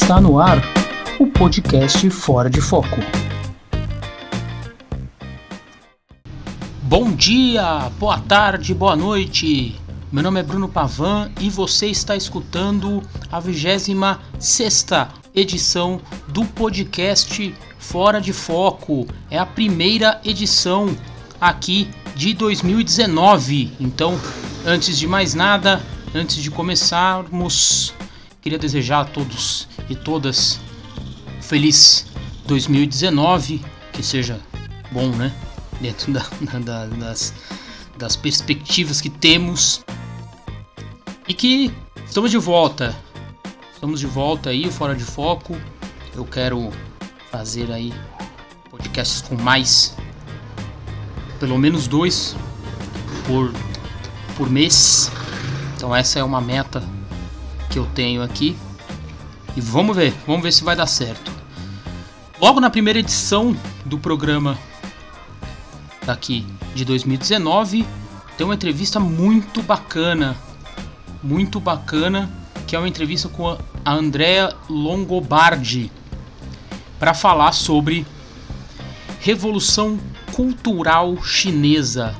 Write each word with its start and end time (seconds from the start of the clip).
Está 0.00 0.20
no 0.20 0.38
ar 0.38 0.62
o 1.18 1.26
podcast 1.26 2.08
Fora 2.08 2.48
de 2.48 2.62
Foco. 2.62 2.96
Bom 6.82 7.12
dia, 7.12 7.90
boa 7.98 8.18
tarde, 8.20 8.72
boa 8.72 8.94
noite. 8.94 9.78
Meu 10.10 10.22
nome 10.22 10.40
é 10.40 10.42
Bruno 10.42 10.68
Pavan 10.68 11.30
e 11.40 11.50
você 11.50 11.88
está 11.88 12.16
escutando 12.16 13.02
a 13.30 13.38
26 13.40 14.86
edição 15.34 16.00
do 16.28 16.44
podcast 16.44 17.54
Fora 17.78 18.20
de 18.20 18.32
Foco. 18.32 19.06
É 19.30 19.38
a 19.38 19.44
primeira 19.44 20.20
edição 20.24 20.96
aqui 21.40 21.90
de 22.14 22.32
2019. 22.32 23.72
Então, 23.78 24.18
antes 24.64 24.96
de 24.96 25.08
mais 25.08 25.34
nada, 25.34 25.82
antes 26.14 26.36
de 26.36 26.50
começarmos, 26.50 27.92
queria 28.40 28.58
desejar 28.58 29.00
a 29.00 29.04
todos 29.04 29.68
e 29.88 29.96
todas 29.96 30.60
feliz 31.40 32.06
2019, 32.46 33.64
que 33.92 34.02
seja 34.02 34.40
bom, 34.90 35.08
né? 35.10 35.32
Dentro 35.80 36.12
da, 36.12 36.24
da, 36.60 36.86
das, 36.86 37.32
das 37.96 38.16
perspectivas 38.16 39.00
que 39.00 39.10
temos. 39.10 39.84
E 41.26 41.34
que 41.34 41.72
estamos 42.06 42.30
de 42.30 42.38
volta. 42.38 42.96
Estamos 43.72 44.00
de 44.00 44.06
volta 44.06 44.50
aí, 44.50 44.70
fora 44.70 44.94
de 44.94 45.04
foco. 45.04 45.56
Eu 46.14 46.24
quero 46.24 46.70
fazer 47.30 47.70
aí 47.70 47.92
podcasts 48.70 49.22
com 49.22 49.36
mais 49.36 49.94
pelo 51.38 51.56
menos 51.58 51.86
dois 51.86 52.34
por, 53.26 53.52
por 54.36 54.50
mês. 54.50 55.10
Então 55.76 55.94
essa 55.94 56.18
é 56.18 56.24
uma 56.24 56.40
meta 56.40 56.82
que 57.70 57.78
eu 57.78 57.86
tenho 57.94 58.22
aqui. 58.22 58.56
E 59.58 59.60
vamos 59.60 59.96
ver, 59.96 60.14
vamos 60.24 60.44
ver 60.44 60.52
se 60.52 60.62
vai 60.62 60.76
dar 60.76 60.86
certo. 60.86 61.32
Logo 62.40 62.60
na 62.60 62.70
primeira 62.70 63.00
edição 63.00 63.56
do 63.84 63.98
programa 63.98 64.56
daqui 66.06 66.46
de 66.76 66.84
2019, 66.84 67.84
tem 68.36 68.44
uma 68.44 68.54
entrevista 68.54 69.00
muito 69.00 69.60
bacana, 69.60 70.36
muito 71.20 71.58
bacana, 71.58 72.30
que 72.68 72.76
é 72.76 72.78
uma 72.78 72.86
entrevista 72.86 73.28
com 73.28 73.58
a 73.84 73.92
Andrea 73.92 74.54
Longobardi 74.70 75.90
para 76.96 77.12
falar 77.12 77.50
sobre 77.50 78.06
Revolução 79.18 79.98
Cultural 80.34 81.20
Chinesa. 81.24 82.14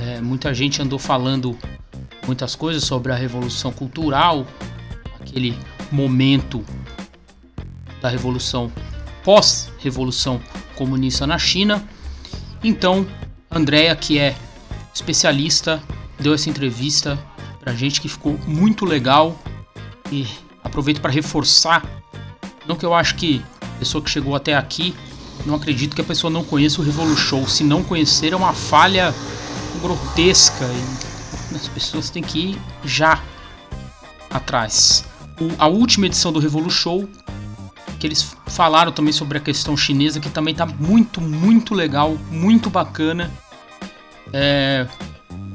É, 0.00 0.20
muita 0.20 0.54
gente 0.54 0.80
andou 0.80 1.00
falando 1.00 1.58
muitas 2.24 2.54
coisas 2.54 2.84
sobre 2.84 3.10
a 3.10 3.16
Revolução 3.16 3.72
Cultural, 3.72 4.46
aquele 5.20 5.58
momento 5.90 6.64
da 8.00 8.08
Revolução 8.08 8.70
pós-Revolução 9.24 10.40
Comunista 10.74 11.26
na 11.26 11.38
China. 11.38 11.86
Então, 12.62 13.06
Andréa, 13.50 13.94
que 13.96 14.18
é 14.18 14.36
especialista, 14.94 15.82
deu 16.18 16.34
essa 16.34 16.48
entrevista 16.48 17.18
pra 17.60 17.74
gente 17.74 18.00
que 18.00 18.08
ficou 18.08 18.38
muito 18.46 18.84
legal 18.84 19.38
e 20.10 20.26
aproveito 20.62 21.00
para 21.00 21.10
reforçar, 21.10 21.84
não 22.66 22.76
que 22.76 22.86
eu 22.86 22.94
acho 22.94 23.14
que 23.14 23.42
a 23.62 23.78
pessoa 23.78 24.02
que 24.02 24.10
chegou 24.10 24.34
até 24.34 24.54
aqui 24.54 24.94
não 25.46 25.54
acredito 25.54 25.94
que 25.94 26.00
a 26.00 26.04
pessoa 26.04 26.30
não 26.30 26.44
conheça 26.44 26.80
o 26.80 26.84
Revolution. 26.84 27.46
Se 27.46 27.64
não 27.64 27.82
conhecer, 27.82 28.32
é 28.32 28.36
uma 28.36 28.52
falha 28.52 29.14
grotesca. 29.80 30.64
E 31.52 31.56
as 31.56 31.68
pessoas 31.68 32.10
têm 32.10 32.22
que 32.22 32.38
ir 32.38 32.58
já 32.84 33.22
atrás. 34.30 35.04
A 35.58 35.68
última 35.68 36.06
edição 36.06 36.32
do 36.32 36.38
Revolution, 36.38 37.06
que 37.98 38.06
eles 38.06 38.36
falaram 38.46 38.92
também 38.92 39.12
sobre 39.12 39.38
a 39.38 39.40
questão 39.40 39.76
chinesa, 39.76 40.20
que 40.20 40.30
também 40.30 40.54
tá 40.54 40.66
muito, 40.66 41.20
muito 41.20 41.74
legal, 41.74 42.16
muito 42.30 42.70
bacana. 42.70 43.30
É 44.32 44.86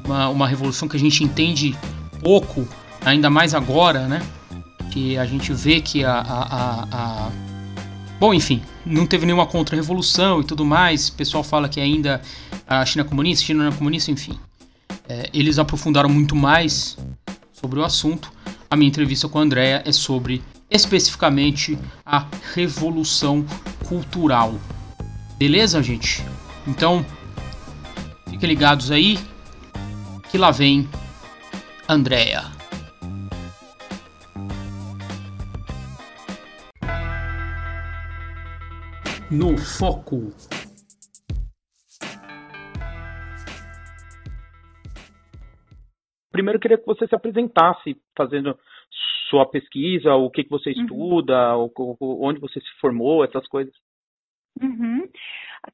uma, 0.05 0.29
uma 0.29 0.47
revolução 0.47 0.87
que 0.87 0.97
a 0.97 0.99
gente 0.99 1.23
entende 1.23 1.77
pouco, 2.21 2.67
ainda 3.05 3.29
mais 3.29 3.53
agora, 3.53 4.07
né? 4.07 4.21
Que 4.91 5.17
a 5.17 5.25
gente 5.25 5.53
vê 5.53 5.81
que 5.81 6.03
a, 6.03 6.13
a, 6.13 6.43
a, 6.43 6.87
a 6.91 7.31
Bom, 8.19 8.33
enfim, 8.33 8.61
não 8.85 9.05
teve 9.05 9.25
nenhuma 9.25 9.45
contra-revolução 9.45 10.39
e 10.39 10.45
tudo 10.45 10.63
mais. 10.63 11.09
O 11.09 11.13
pessoal 11.13 11.43
fala 11.43 11.67
que 11.67 11.81
ainda 11.81 12.21
a 12.65 12.85
China 12.85 13.03
é 13.03 13.07
comunista, 13.07 13.45
China 13.45 13.63
não 13.63 13.71
é 13.71 13.75
comunista, 13.75 14.11
enfim. 14.11 14.39
É, 15.09 15.29
eles 15.33 15.59
aprofundaram 15.59 16.09
muito 16.09 16.33
mais 16.35 16.97
sobre 17.51 17.79
o 17.79 17.83
assunto. 17.83 18.31
A 18.73 18.75
minha 18.75 18.89
entrevista 18.89 19.29
com 19.29 19.37
a 19.37 19.43
Andrea 19.43 19.83
é 19.85 19.91
sobre 19.91 20.41
especificamente 20.67 21.77
a 22.03 22.25
revolução 22.55 23.45
cultural. 23.87 24.59
Beleza, 25.37 25.83
gente? 25.83 26.25
Então, 26.65 27.05
fiquem 28.27 28.49
ligados 28.49 28.89
aí 28.89 29.19
que 30.31 30.39
lá 30.39 30.49
vem 30.49 30.89
Andrea. 31.87 32.51
no 39.29 39.57
foco. 39.57 40.31
Primeiro, 46.33 46.57
eu 46.57 46.59
queria 46.59 46.79
que 46.79 46.85
você 46.85 47.07
se 47.07 47.15
apresentasse, 47.15 47.95
fazendo 48.17 48.57
sua 49.29 49.45
pesquisa, 49.45 50.15
o 50.15 50.31
que, 50.31 50.43
que 50.43 50.49
você 50.49 50.71
uhum. 50.71 50.81
estuda, 50.81 51.55
uhum. 51.55 51.95
onde 52.01 52.39
você 52.39 52.59
se 52.59 52.79
formou, 52.81 53.23
essas 53.23 53.47
coisas. 53.47 53.73
Uhum. 54.59 55.07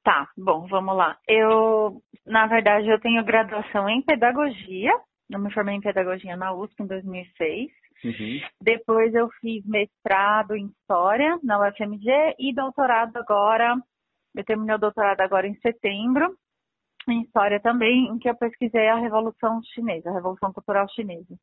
Tá, 0.04 0.28
bom, 0.38 0.68
vamos 0.68 0.96
lá. 0.98 1.18
Eu, 1.28 2.02
na 2.26 2.46
verdade, 2.46 2.90
eu 2.90 3.00
tenho 3.00 3.24
graduação 3.24 3.90
em 3.90 4.02
pedagogia. 4.02 4.92
Eu 5.32 5.40
me 5.40 5.52
formei 5.54 5.76
em 5.76 5.82
pedagogia 5.82 6.36
na 6.36 6.54
USP 6.54 6.84
em 6.84 6.88
2006. 6.88 7.72
Uhum. 8.04 8.42
Depois 8.62 9.14
eu 9.16 9.30
fiz 9.40 9.66
mestrado 9.66 10.58
em 10.58 10.66
História 10.66 11.40
na 11.42 11.58
UFMG 11.68 12.36
e 12.38 12.54
doutorado 12.54 13.16
agora, 13.16 13.76
eu 14.36 14.44
terminei 14.44 14.76
o 14.76 14.80
doutorado 14.80 15.22
agora 15.22 15.48
em 15.48 15.56
setembro, 15.56 16.36
em 17.12 17.22
História 17.22 17.60
também, 17.60 18.08
em 18.08 18.18
que 18.20 18.30
eu 18.30 18.36
pesquisei 18.36 18.88
a 18.88 19.00
Revolução 19.00 19.62
Chinesa, 19.74 20.10
a 20.10 20.14
Revolução 20.14 20.52
Cultural 20.54 20.88
Chinesa. 20.90 21.36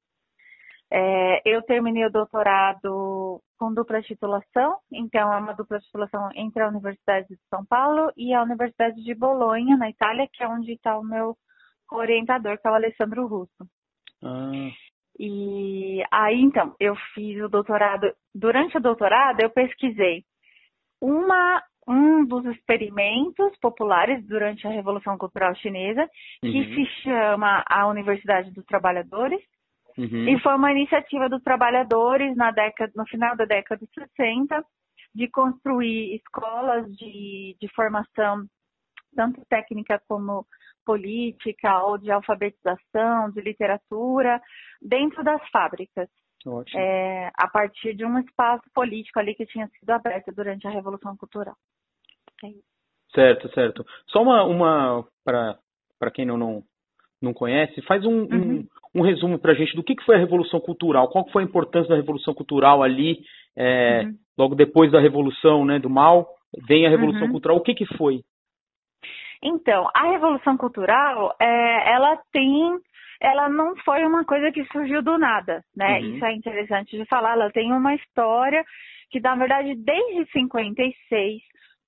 É, 0.91 1.43
eu 1.44 1.62
terminei 1.62 2.06
o 2.06 2.12
doutorado 2.12 3.41
com 3.59 3.75
dupla 3.75 4.00
titulação, 4.03 4.78
então 4.93 5.32
é 5.32 5.37
uma 5.37 5.53
dupla 5.53 5.81
titulação 5.81 6.28
entre 6.34 6.62
a 6.62 6.69
Universidade 6.69 7.27
de 7.28 7.38
São 7.50 7.65
Paulo 7.65 8.12
e 8.16 8.32
a 8.32 8.43
Universidade 8.43 9.03
de 9.03 9.15
Bolonha, 9.15 9.77
na 9.77 9.91
Itália, 9.91 10.28
que 10.32 10.43
é 10.43 10.49
onde 10.49 10.72
está 10.72 10.97
o 10.99 11.03
meu 11.03 11.37
orientador, 11.91 12.59
que 12.59 12.69
é 12.69 12.71
o 12.71 12.75
Alessandro 12.75 13.27
Russo. 13.27 13.69
Ah. 14.22 14.71
E 15.19 16.04
aí, 16.10 16.41
então, 16.43 16.75
eu 16.78 16.94
fiz 17.15 17.43
o 17.43 17.48
doutorado. 17.48 18.12
Durante 18.34 18.77
o 18.77 18.81
doutorado, 18.81 19.41
eu 19.41 19.50
pesquisei 19.50 20.25
uma, 21.00 21.62
um 21.87 22.25
dos 22.25 22.45
experimentos 22.47 23.57
populares 23.61 24.27
durante 24.27 24.67
a 24.67 24.71
Revolução 24.71 25.17
Cultural 25.17 25.55
Chinesa, 25.55 26.09
que 26.41 26.49
uhum. 26.49 26.75
se 26.75 26.87
chama 27.03 27.65
a 27.69 27.87
Universidade 27.87 28.51
dos 28.51 28.65
Trabalhadores. 28.65 29.41
Uhum. 29.97 30.29
E 30.29 30.41
foi 30.41 30.55
uma 30.55 30.73
iniciativa 30.73 31.29
dos 31.29 31.43
trabalhadores 31.43 32.37
na 32.37 32.51
década, 32.51 32.93
no 32.95 33.07
final 33.07 33.37
da 33.37 33.45
década 33.45 33.81
de 33.81 33.93
60, 33.95 34.65
de 35.15 35.29
construir 35.29 36.17
escolas 36.17 36.87
de, 36.97 37.57
de 37.59 37.69
formação, 37.75 38.45
tanto 39.15 39.41
técnica 39.49 40.03
como 40.07 40.45
política 40.85 41.83
ou 41.83 41.99
de 41.99 42.11
alfabetização, 42.11 43.31
de 43.31 43.41
literatura, 43.41 44.41
dentro 44.83 45.25
das 45.25 45.41
fábricas. 45.51 46.09
É, 46.77 47.31
a 47.35 47.49
partir 47.49 47.95
de 47.95 48.05
um 48.05 48.19
espaço 48.21 48.63
político 48.73 49.19
ali 49.19 49.34
que 49.34 49.47
tinha 49.47 49.66
sido 49.66 49.91
aberto 49.91 50.33
durante 50.33 50.66
a 50.66 50.71
Revolução 50.71 51.16
Cultural. 51.16 51.57
É 52.44 52.48
certo, 53.15 53.48
certo. 53.54 53.86
Só 54.09 54.22
uma, 54.22 54.44
uma 54.44 55.04
para 55.24 56.10
quem 56.12 56.27
não, 56.27 56.36
não, 56.36 56.62
não 57.22 57.33
conhece, 57.33 57.80
faz 57.83 58.04
um, 58.04 58.22
uhum. 58.22 58.66
um, 58.94 59.00
um 59.00 59.03
resumo 59.03 59.38
para 59.38 59.53
a 59.53 59.54
gente 59.54 59.74
do 59.74 59.83
que, 59.83 59.97
que 59.97 60.04
foi 60.04 60.16
a 60.16 60.18
Revolução 60.18 60.60
Cultural, 60.60 61.09
qual 61.09 61.28
foi 61.30 61.42
a 61.42 61.47
importância 61.47 61.88
da 61.88 61.97
Revolução 61.97 62.34
Cultural 62.34 62.83
ali, 62.83 63.21
é, 63.56 64.03
uhum. 64.03 64.15
logo 64.38 64.54
depois 64.54 64.92
da 64.92 65.00
Revolução 65.00 65.65
né, 65.65 65.78
do 65.78 65.91
Mal, 65.91 66.28
vem 66.66 66.86
a 66.86 66.91
Revolução 66.91 67.27
uhum. 67.27 67.33
Cultural, 67.33 67.56
o 67.56 67.62
que, 67.62 67.74
que 67.74 67.86
foi? 67.97 68.21
Então, 69.42 69.88
a 69.94 70.10
Revolução 70.10 70.56
Cultural, 70.56 71.34
é, 71.41 71.92
ela 71.94 72.21
tem 72.33 72.78
ela 73.21 73.48
não 73.48 73.74
foi 73.77 74.04
uma 74.04 74.24
coisa 74.24 74.53
que 74.53 74.65
surgiu 74.66 75.03
do 75.03 75.16
nada, 75.16 75.62
né? 75.74 76.00
Uhum. 76.00 76.15
Isso 76.15 76.24
é 76.24 76.34
interessante 76.34 76.97
de 76.97 77.04
falar. 77.06 77.33
Ela 77.33 77.50
tem 77.50 77.72
uma 77.72 77.94
história 77.94 78.62
que, 79.10 79.21
na 79.21 79.34
verdade, 79.34 79.74
desde 79.74 80.30
56, 80.33 81.42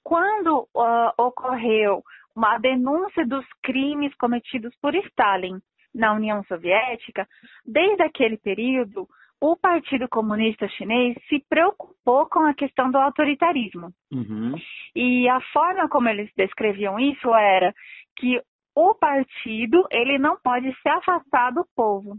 quando 0.08 0.66
uh, 0.74 1.12
ocorreu 1.18 2.02
uma 2.34 2.56
denúncia 2.56 3.26
dos 3.26 3.44
crimes 3.62 4.14
cometidos 4.14 4.74
por 4.80 4.94
Stalin 4.94 5.60
na 5.94 6.14
União 6.14 6.42
Soviética, 6.44 7.28
desde 7.62 8.02
aquele 8.02 8.38
período, 8.38 9.06
o 9.38 9.54
Partido 9.54 10.08
Comunista 10.08 10.66
Chinês 10.66 11.14
se 11.28 11.44
preocupou 11.50 12.24
com 12.24 12.40
a 12.40 12.54
questão 12.54 12.90
do 12.90 12.96
autoritarismo. 12.96 13.92
Uhum. 14.10 14.54
E 14.96 15.28
a 15.28 15.42
forma 15.52 15.86
como 15.90 16.08
eles 16.08 16.30
descreviam 16.34 16.98
isso 16.98 17.28
era 17.34 17.74
que 18.16 18.40
o 18.74 18.94
partido 18.94 19.86
ele 19.90 20.18
não 20.18 20.38
pode 20.42 20.74
se 20.80 20.88
afastar 20.88 21.50
do 21.52 21.66
povo. 21.76 22.16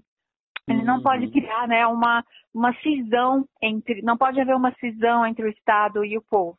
Ele 0.68 0.84
não 0.84 1.02
pode 1.02 1.26
uhum. 1.26 1.32
criar 1.32 1.68
né, 1.68 1.88
uma, 1.88 2.24
uma 2.54 2.72
cisão 2.84 3.48
entre. 3.60 4.04
Não 4.04 4.16
pode 4.16 4.40
haver 4.40 4.56
uma 4.56 4.72
cisão 4.76 5.26
entre 5.26 5.44
o 5.44 5.50
Estado 5.50 6.06
e 6.06 6.16
o 6.16 6.22
povo. 6.22 6.56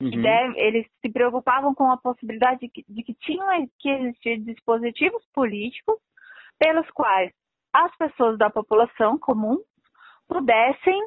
Uhum. 0.00 0.10
Deve, 0.10 0.60
eles 0.60 0.86
se 1.00 1.12
preocupavam 1.12 1.74
com 1.74 1.90
a 1.90 1.96
possibilidade 1.96 2.60
de 2.60 2.68
que, 2.68 2.84
de 2.88 3.02
que 3.02 3.14
tinham 3.14 3.48
que 3.78 3.88
existir 3.88 4.40
dispositivos 4.40 5.24
políticos 5.32 5.96
pelos 6.58 6.88
quais 6.90 7.32
as 7.72 7.96
pessoas 7.96 8.38
da 8.38 8.50
população 8.50 9.18
comum 9.18 9.58
pudessem 10.28 11.02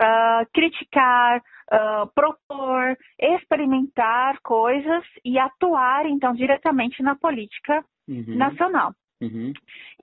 uh, 0.00 0.46
criticar, 0.52 1.38
uh, 1.38 2.06
propor, 2.14 2.96
experimentar 3.18 4.38
coisas 4.42 5.04
e 5.24 5.38
atuar, 5.38 6.06
então, 6.06 6.32
diretamente 6.34 7.02
na 7.02 7.16
política 7.16 7.84
uhum. 8.08 8.36
nacional. 8.36 8.92
Uhum. 9.20 9.52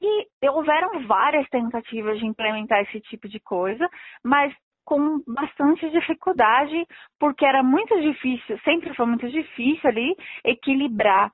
E 0.01 0.49
houveram 0.49 1.05
várias 1.07 1.47
tentativas 1.49 2.19
de 2.19 2.25
implementar 2.25 2.81
esse 2.81 2.99
tipo 3.01 3.27
de 3.27 3.39
coisa, 3.39 3.89
mas 4.23 4.53
com 4.87 5.21
bastante 5.27 5.89
dificuldade, 5.89 6.87
porque 7.19 7.45
era 7.45 7.61
muito 7.61 7.99
difícil, 7.99 8.57
sempre 8.63 8.95
foi 8.95 9.05
muito 9.05 9.29
difícil 9.29 9.89
ali 9.89 10.15
equilibrar 10.45 11.29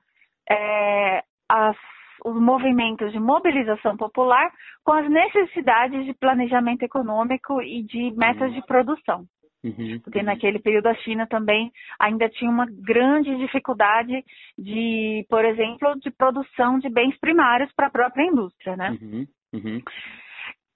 é, 0.50 1.22
as 1.48 1.76
os 2.24 2.40
movimentos 2.40 3.12
de 3.12 3.18
mobilização 3.18 3.96
popular 3.96 4.50
com 4.82 4.92
as 4.92 5.08
necessidades 5.10 6.06
de 6.06 6.14
planejamento 6.14 6.82
econômico 6.82 7.60
e 7.60 7.82
de 7.82 8.12
metas 8.16 8.52
de 8.54 8.64
produção. 8.66 9.26
Uhum. 9.62 10.00
Porque 10.02 10.22
naquele 10.22 10.58
período 10.58 10.86
a 10.86 10.94
China 10.94 11.26
também 11.26 11.70
ainda 11.98 12.28
tinha 12.28 12.50
uma 12.50 12.66
grande 12.66 13.36
dificuldade 13.36 14.24
de, 14.58 15.26
por 15.28 15.44
exemplo, 15.44 15.98
de 16.00 16.10
produção 16.10 16.78
de 16.78 16.88
bens 16.88 17.18
primários 17.18 17.70
para 17.74 17.88
a 17.88 17.90
própria 17.90 18.24
indústria, 18.24 18.76
né? 18.76 18.96
Uhum. 19.02 19.26
Uhum. 19.52 19.82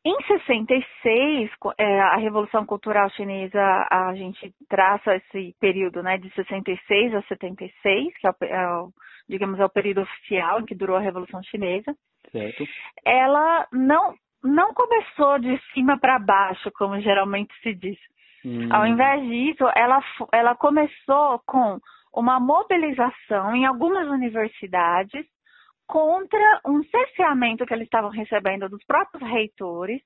Em 0.08 0.16
66, 0.26 1.50
é, 1.76 2.00
a 2.00 2.16
Revolução 2.16 2.64
Cultural 2.64 3.10
Chinesa, 3.10 3.60
a 3.90 4.14
gente 4.14 4.54
traça 4.66 5.14
esse 5.16 5.54
período 5.60 6.02
né, 6.02 6.16
de 6.16 6.30
66 6.34 7.14
a 7.14 7.20
76, 7.24 8.16
que 8.16 8.26
é 8.26 8.30
o, 8.30 8.34
é 8.40 8.68
o, 8.68 8.92
digamos, 9.28 9.60
é 9.60 9.66
o 9.66 9.68
período 9.68 10.00
oficial 10.00 10.60
em 10.60 10.64
que 10.64 10.74
durou 10.74 10.96
a 10.96 11.00
Revolução 11.00 11.42
Chinesa. 11.42 11.94
Certo. 12.32 12.64
Ela 13.04 13.68
não, 13.70 14.14
não 14.42 14.72
começou 14.72 15.38
de 15.40 15.60
cima 15.74 15.98
para 15.98 16.18
baixo, 16.18 16.70
como 16.78 16.98
geralmente 17.00 17.52
se 17.62 17.74
diz. 17.74 17.98
Hum. 18.46 18.66
Ao 18.72 18.86
invés 18.86 19.22
disso, 19.28 19.64
ela, 19.76 20.02
ela 20.32 20.54
começou 20.54 21.38
com 21.44 21.78
uma 22.14 22.40
mobilização 22.40 23.54
em 23.54 23.66
algumas 23.66 24.08
universidades 24.08 25.26
contra 25.88 26.60
um 26.66 26.84
cerceamento 26.84 27.64
que 27.64 27.72
eles 27.72 27.86
estavam 27.86 28.10
recebendo 28.10 28.68
dos 28.68 28.84
próprios 28.84 29.28
reitores, 29.28 30.02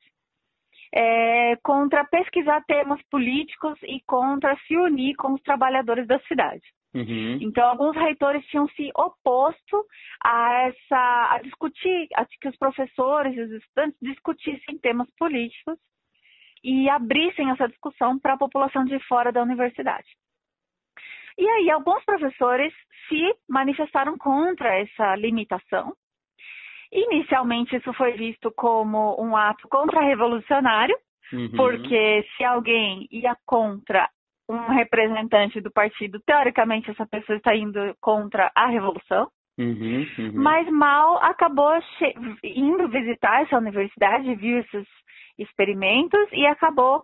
é, 0.95 1.57
contra 1.57 2.05
pesquisar 2.05 2.63
temas 2.65 3.03
políticos 3.11 3.79
e 3.83 4.01
contra 4.07 4.57
se 4.67 4.77
unir 4.77 5.17
com 5.17 5.35
os 5.35 5.43
trabalhadores 5.43 6.07
da 6.07 6.21
cidade. 6.21 6.63
Uhum. 6.95 7.39
Então, 7.41 7.67
alguns 7.67 7.97
reitores 7.97 8.45
tinham 8.47 8.69
se 8.69 8.91
oposto 8.95 9.85
a 10.23 10.69
essa, 10.69 11.35
a 11.35 11.41
discutir, 11.43 12.09
a 12.15 12.27
que 12.27 12.49
os 12.49 12.57
professores 12.57 13.35
e 13.35 13.41
os 13.41 13.51
estudantes 13.51 13.99
discutissem 14.01 14.79
temas 14.79 15.09
políticos 15.19 15.79
e 16.63 16.89
abrissem 16.91 17.51
essa 17.51 17.67
discussão 17.67 18.19
para 18.19 18.35
a 18.35 18.39
população 18.39 18.85
de 18.85 18.99
fora 19.09 19.33
da 19.33 19.43
universidade. 19.43 20.07
E 21.39 21.49
aí, 21.49 21.71
alguns 21.71 22.05
professores 22.05 22.73
se 23.09 23.35
manifestaram 23.49 24.17
contra 24.17 24.79
essa 24.79 25.17
limitação. 25.17 25.93
Inicialmente, 26.93 27.77
isso 27.77 27.93
foi 27.95 28.13
visto 28.13 28.53
como 28.55 29.17
um 29.19 29.35
ato 29.35 29.67
contra-revolucionário, 29.69 30.95
uhum. 31.33 31.51
porque 31.57 32.25
se 32.37 32.45
alguém 32.45 33.09
ia 33.11 33.35
contra 33.47 34.09
um 34.49 34.67
representante 34.69 35.61
do 35.61 35.71
partido, 35.71 36.21
teoricamente, 36.27 36.91
essa 36.91 37.07
pessoa 37.07 37.37
está 37.37 37.57
indo 37.57 37.97
contra 38.01 38.51
a 38.55 38.67
revolução. 38.67 39.29
Uhum, 39.59 40.07
uhum. 40.19 40.33
Mas 40.35 40.69
Mal 40.71 41.19
acabou 41.23 41.73
indo 42.43 42.89
visitar 42.89 43.43
essa 43.43 43.57
universidade, 43.57 44.35
viu 44.35 44.59
esses 44.59 44.87
experimentos 45.39 46.29
e 46.33 46.47
acabou 46.47 47.03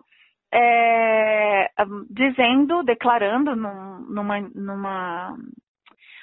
é, 0.53 1.69
dizendo, 2.09 2.83
declarando 2.83 3.55
num, 3.55 3.99
numa, 4.09 4.39
numa, 4.55 5.37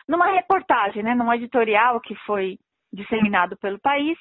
numa 0.09 0.27
reportagem, 0.33 1.03
né, 1.03 1.15
num 1.15 1.33
editorial 1.33 2.01
que 2.01 2.15
foi 2.27 2.59
disseminado 2.93 3.57
pelo 3.59 3.79
país, 3.79 4.19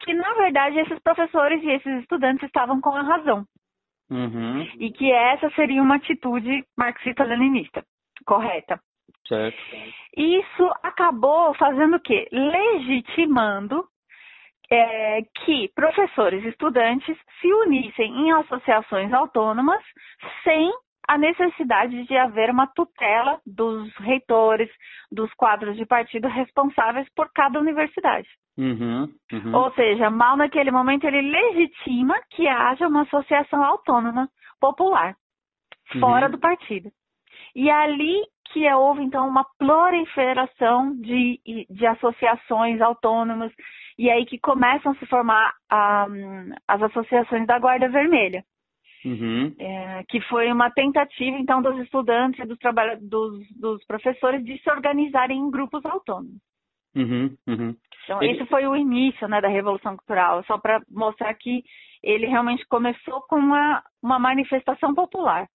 que 0.00 0.12
na 0.12 0.34
verdade 0.34 0.78
esses 0.78 0.98
professores 1.00 1.62
e 1.62 1.70
esses 1.70 2.00
estudantes 2.02 2.44
estavam 2.44 2.80
com 2.80 2.90
a 2.90 3.02
razão. 3.02 3.44
Uhum. 4.10 4.62
E 4.78 4.92
que 4.92 5.10
essa 5.10 5.50
seria 5.50 5.82
uma 5.82 5.96
atitude 5.96 6.64
marxista-leninista, 6.76 7.84
correta. 8.24 8.80
Certo. 9.26 9.58
Isso 10.16 10.70
acabou 10.82 11.54
fazendo 11.54 11.96
o 11.96 12.00
quê? 12.00 12.28
Legitimando 12.30 13.84
é, 14.70 15.22
que 15.44 15.70
professores 15.74 16.44
e 16.44 16.48
estudantes 16.48 17.16
se 17.40 17.52
unissem 17.52 18.12
em 18.12 18.32
associações 18.32 19.12
autônomas 19.12 19.82
sem 20.42 20.72
a 21.08 21.16
necessidade 21.16 22.04
de 22.04 22.16
haver 22.16 22.50
uma 22.50 22.66
tutela 22.66 23.40
dos 23.46 23.94
reitores, 23.98 24.68
dos 25.10 25.32
quadros 25.34 25.76
de 25.76 25.86
partido 25.86 26.26
responsáveis 26.26 27.08
por 27.14 27.30
cada 27.32 27.60
universidade. 27.60 28.28
Uhum, 28.58 29.08
uhum. 29.32 29.54
Ou 29.54 29.72
seja, 29.74 30.10
mal 30.10 30.36
naquele 30.36 30.70
momento 30.70 31.04
ele 31.04 31.20
legitima 31.20 32.20
que 32.30 32.48
haja 32.48 32.88
uma 32.88 33.02
associação 33.02 33.62
autônoma 33.62 34.28
popular, 34.60 35.14
fora 36.00 36.26
uhum. 36.26 36.32
do 36.32 36.38
partido. 36.38 36.90
E 37.54 37.70
ali 37.70 38.22
que 38.52 38.72
houve, 38.72 39.02
então, 39.02 39.28
uma 39.28 39.44
proliferação 39.58 40.94
de, 41.00 41.40
de 41.68 41.86
associações 41.86 42.80
autônomas, 42.80 43.52
e 43.98 44.10
aí 44.10 44.26
que 44.26 44.38
começam 44.38 44.92
a 44.92 44.94
se 44.96 45.06
formar 45.06 45.54
um, 46.08 46.52
as 46.68 46.82
associações 46.82 47.46
da 47.46 47.58
Guarda 47.58 47.88
Vermelha. 47.88 48.44
Uhum. 49.04 49.54
É, 49.58 50.04
que 50.08 50.20
foi 50.22 50.50
uma 50.50 50.68
tentativa, 50.70 51.36
então, 51.38 51.62
dos 51.62 51.78
estudantes 51.78 52.40
e 52.40 52.46
dos, 52.46 52.58
dos, 53.02 53.46
dos, 53.56 53.86
professores 53.86 54.44
de 54.44 54.58
se 54.58 54.68
organizarem 54.68 55.38
em 55.38 55.50
grupos 55.50 55.84
autônomos. 55.84 56.40
Uhum, 56.96 57.36
uhum. 57.46 57.76
Então, 58.04 58.20
ele... 58.20 58.32
esse 58.32 58.46
foi 58.46 58.66
o 58.66 58.74
início 58.74 59.28
né, 59.28 59.40
da 59.40 59.48
Revolução 59.48 59.96
Cultural, 59.96 60.42
só 60.44 60.58
para 60.58 60.80
mostrar 60.90 61.32
que 61.34 61.62
ele 62.02 62.26
realmente 62.26 62.66
começou 62.66 63.20
com 63.28 63.36
uma, 63.36 63.82
uma 64.02 64.18
manifestação 64.18 64.92
popular. 64.92 65.46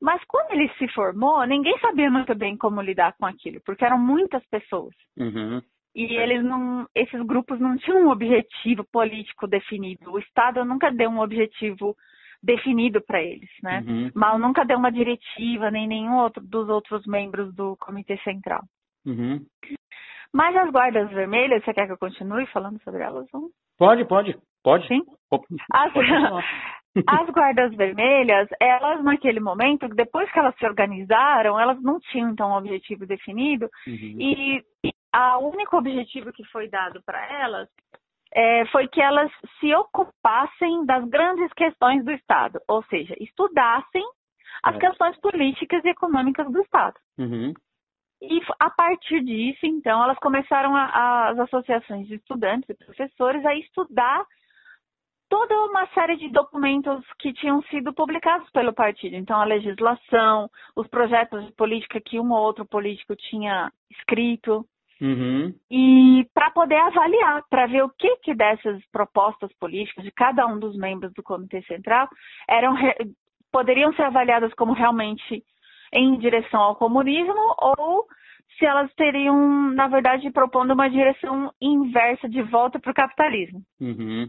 Mas 0.00 0.22
quando 0.24 0.52
ele 0.52 0.68
se 0.78 0.86
formou, 0.88 1.44
ninguém 1.46 1.78
sabia 1.78 2.10
muito 2.10 2.34
bem 2.34 2.56
como 2.56 2.82
lidar 2.82 3.14
com 3.18 3.26
aquilo, 3.26 3.60
porque 3.64 3.84
eram 3.84 3.98
muitas 3.98 4.44
pessoas. 4.48 4.94
Uhum. 5.16 5.62
E 5.94 6.16
eles 6.16 6.42
não, 6.42 6.86
esses 6.94 7.20
grupos 7.22 7.60
não 7.60 7.76
tinham 7.76 8.06
um 8.06 8.10
objetivo 8.10 8.84
político 8.90 9.46
definido. 9.46 10.10
O 10.10 10.18
Estado 10.18 10.64
nunca 10.64 10.90
deu 10.90 11.08
um 11.08 11.20
objetivo 11.20 11.94
definido 12.42 13.00
para 13.00 13.22
eles, 13.22 13.48
né? 13.62 13.82
Uhum. 13.86 14.10
Mal 14.14 14.38
nunca 14.38 14.64
deu 14.64 14.76
uma 14.76 14.90
diretiva, 14.90 15.70
nem 15.70 15.86
nenhum 15.86 16.16
outro 16.16 16.42
dos 16.44 16.68
outros 16.68 17.06
membros 17.06 17.54
do 17.54 17.76
Comitê 17.76 18.18
Central. 18.18 18.62
Uhum. 19.06 19.44
Mas 20.32 20.56
as 20.56 20.70
guardas 20.70 21.08
vermelhas, 21.10 21.64
você 21.64 21.72
quer 21.72 21.86
que 21.86 21.92
eu 21.92 21.98
continue 21.98 22.44
falando 22.46 22.82
sobre 22.82 23.02
elas? 23.02 23.26
Pode, 23.78 24.04
pode, 24.04 24.36
pode. 24.62 24.86
Sim. 24.88 25.00
As, 25.72 25.92
as 27.06 27.30
guardas 27.30 27.74
vermelhas, 27.74 28.48
elas 28.60 29.02
naquele 29.02 29.40
momento, 29.40 29.88
depois 29.88 30.30
que 30.32 30.38
elas 30.38 30.56
se 30.56 30.66
organizaram, 30.66 31.58
elas 31.58 31.80
não 31.82 31.98
tinham 32.00 32.30
então 32.30 32.50
um 32.50 32.56
objetivo 32.56 33.06
definido 33.06 33.68
uhum. 33.86 34.16
e, 34.18 34.62
e 34.84 34.90
o 35.38 35.48
único 35.48 35.76
objetivo 35.76 36.32
que 36.32 36.44
foi 36.46 36.68
dado 36.68 37.02
para 37.04 37.24
elas 37.40 37.68
é, 38.32 38.66
foi 38.66 38.88
que 38.88 39.00
elas 39.00 39.30
se 39.60 39.72
ocupassem 39.74 40.84
das 40.84 41.04
grandes 41.08 41.52
questões 41.52 42.04
do 42.04 42.10
Estado, 42.10 42.60
ou 42.68 42.82
seja, 42.84 43.14
estudassem 43.20 44.04
as 44.62 44.74
é. 44.74 44.78
questões 44.78 45.16
políticas 45.20 45.84
e 45.84 45.88
econômicas 45.88 46.50
do 46.50 46.60
Estado. 46.60 46.94
Uhum. 47.18 47.54
E 48.20 48.40
a 48.58 48.70
partir 48.70 49.22
disso, 49.22 49.66
então, 49.66 50.02
elas 50.02 50.18
começaram 50.18 50.74
a, 50.74 51.28
as 51.28 51.38
associações 51.40 52.08
de 52.08 52.14
estudantes 52.14 52.68
e 52.68 52.74
professores 52.74 53.44
a 53.44 53.54
estudar 53.54 54.24
toda 55.28 55.54
uma 55.62 55.86
série 55.88 56.16
de 56.16 56.30
documentos 56.30 57.04
que 57.18 57.32
tinham 57.32 57.60
sido 57.64 57.92
publicados 57.92 58.48
pelo 58.50 58.72
partido. 58.72 59.16
Então, 59.16 59.40
a 59.40 59.44
legislação, 59.44 60.48
os 60.76 60.86
projetos 60.88 61.44
de 61.44 61.52
política 61.52 62.00
que 62.00 62.18
um 62.18 62.30
ou 62.32 62.38
outro 62.38 62.64
político 62.64 63.14
tinha 63.16 63.70
escrito, 63.90 64.64
Uhum. 65.00 65.54
E 65.70 66.26
para 66.32 66.50
poder 66.50 66.76
avaliar, 66.76 67.42
para 67.50 67.66
ver 67.66 67.82
o 67.82 67.90
que, 67.90 68.16
que 68.16 68.34
dessas 68.34 68.80
propostas 68.92 69.52
políticas 69.58 70.04
de 70.04 70.10
cada 70.12 70.46
um 70.46 70.58
dos 70.58 70.76
membros 70.76 71.12
do 71.12 71.22
Comitê 71.22 71.62
Central 71.62 72.08
eram 72.48 72.74
poderiam 73.52 73.92
ser 73.94 74.02
avaliadas 74.02 74.52
como 74.54 74.72
realmente 74.72 75.44
em 75.92 76.18
direção 76.18 76.60
ao 76.60 76.76
comunismo 76.76 77.54
ou 77.60 78.04
se 78.58 78.64
elas 78.64 78.92
teriam, 78.94 79.70
na 79.72 79.88
verdade, 79.88 80.30
propondo 80.30 80.72
uma 80.72 80.88
direção 80.88 81.52
inversa 81.60 82.28
de 82.28 82.42
volta 82.42 82.78
para 82.78 82.90
o 82.90 82.94
capitalismo. 82.94 83.62
Uhum. 83.80 84.28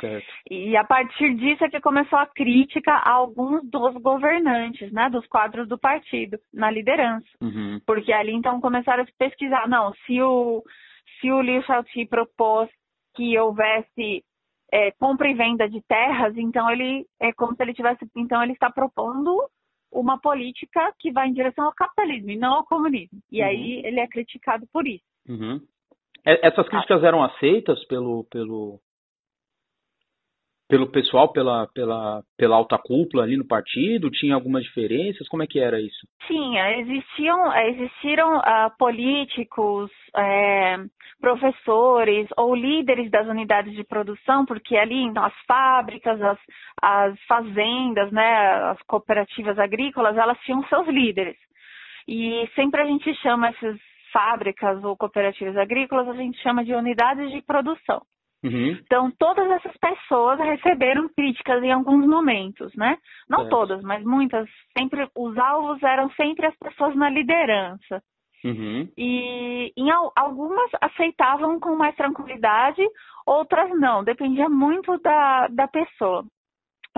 Certo. 0.00 0.26
E 0.50 0.76
a 0.76 0.84
partir 0.84 1.34
disso 1.34 1.64
é 1.64 1.68
que 1.68 1.80
começou 1.80 2.18
a 2.18 2.26
crítica 2.26 2.92
a 2.92 3.12
alguns 3.12 3.68
dos 3.68 3.94
governantes, 3.94 4.92
né, 4.92 5.10
dos 5.10 5.26
quadros 5.26 5.68
do 5.68 5.78
partido, 5.78 6.38
na 6.52 6.70
liderança. 6.70 7.26
Uhum. 7.40 7.80
Porque 7.86 8.12
ali 8.12 8.32
então 8.32 8.60
começaram 8.60 9.02
a 9.02 9.06
se 9.06 9.12
pesquisar, 9.18 9.68
não, 9.68 9.92
se 10.06 10.20
o, 10.22 10.62
se 11.20 11.30
o 11.32 11.40
Liu 11.40 11.62
Shaoqi 11.62 12.06
propôs 12.06 12.70
que 13.14 13.36
houvesse 13.38 14.22
é, 14.72 14.92
compra 14.92 15.28
e 15.28 15.34
venda 15.34 15.68
de 15.68 15.80
terras, 15.82 16.36
então 16.36 16.70
ele 16.70 17.04
é 17.20 17.32
como 17.32 17.56
se 17.56 17.62
ele 17.62 17.74
tivesse, 17.74 18.06
então 18.16 18.42
ele 18.42 18.52
está 18.52 18.70
propondo 18.70 19.48
uma 19.90 20.20
política 20.20 20.92
que 20.98 21.10
vai 21.10 21.28
em 21.28 21.32
direção 21.32 21.64
ao 21.64 21.74
capitalismo 21.74 22.30
e 22.30 22.36
não 22.36 22.54
ao 22.54 22.66
comunismo. 22.66 23.18
E 23.32 23.40
uhum. 23.40 23.48
aí 23.48 23.82
ele 23.84 24.00
é 24.00 24.06
criticado 24.06 24.66
por 24.72 24.86
isso. 24.86 25.04
Uhum. 25.28 25.60
Essas 26.24 26.68
críticas 26.68 27.02
eram 27.02 27.22
aceitas 27.22 27.82
pelo, 27.86 28.24
pelo, 28.24 28.78
pelo 30.68 30.86
pessoal, 30.90 31.32
pela, 31.32 31.66
pela, 31.68 32.22
pela 32.36 32.56
alta 32.56 32.78
cúpula 32.78 33.22
ali 33.22 33.36
no 33.36 33.46
partido? 33.46 34.10
Tinha 34.10 34.34
algumas 34.34 34.62
diferenças? 34.64 35.26
Como 35.28 35.42
é 35.42 35.46
que 35.46 35.58
era 35.58 35.80
isso? 35.80 36.06
Tinha, 36.26 36.78
existiam, 36.78 37.52
existiram 37.56 38.36
uh, 38.36 38.70
políticos, 38.78 39.90
é, 40.14 40.76
professores 41.20 42.28
ou 42.36 42.54
líderes 42.54 43.10
das 43.10 43.26
unidades 43.26 43.74
de 43.74 43.82
produção, 43.82 44.44
porque 44.44 44.76
ali 44.76 45.02
então, 45.02 45.24
as 45.24 45.34
fábricas, 45.46 46.20
as, 46.20 46.38
as 46.82 47.20
fazendas, 47.22 48.12
né, 48.12 48.48
as 48.70 48.82
cooperativas 48.82 49.58
agrícolas, 49.58 50.16
elas 50.16 50.38
tinham 50.40 50.62
seus 50.64 50.86
líderes. 50.86 51.36
E 52.06 52.48
sempre 52.54 52.82
a 52.82 52.86
gente 52.86 53.12
chama 53.16 53.48
essas 53.48 53.78
fábricas 54.12 54.82
ou 54.84 54.96
cooperativas 54.96 55.56
agrícolas, 55.56 56.08
a 56.08 56.14
gente 56.14 56.38
chama 56.42 56.64
de 56.64 56.74
unidades 56.74 57.30
de 57.30 57.42
produção. 57.42 58.02
Uhum. 58.42 58.78
Então, 58.84 59.10
todas 59.18 59.50
essas 59.50 59.76
pessoas 59.78 60.38
receberam 60.38 61.08
críticas 61.08 61.62
em 61.62 61.72
alguns 61.72 62.06
momentos, 62.06 62.72
né? 62.76 62.96
Não 63.28 63.48
todas, 63.48 63.82
mas 63.82 64.04
muitas. 64.04 64.48
Sempre 64.76 65.08
os 65.16 65.36
alvos 65.36 65.82
eram 65.82 66.10
sempre 66.12 66.46
as 66.46 66.56
pessoas 66.56 66.94
na 66.94 67.10
liderança. 67.10 68.02
Uhum. 68.44 68.88
E 68.96 69.72
em 69.76 69.90
algumas 70.14 70.70
aceitavam 70.80 71.58
com 71.58 71.74
mais 71.74 71.96
tranquilidade, 71.96 72.82
outras 73.26 73.70
não. 73.78 74.04
Dependia 74.04 74.48
muito 74.48 74.96
da, 74.98 75.48
da 75.48 75.66
pessoa. 75.66 76.24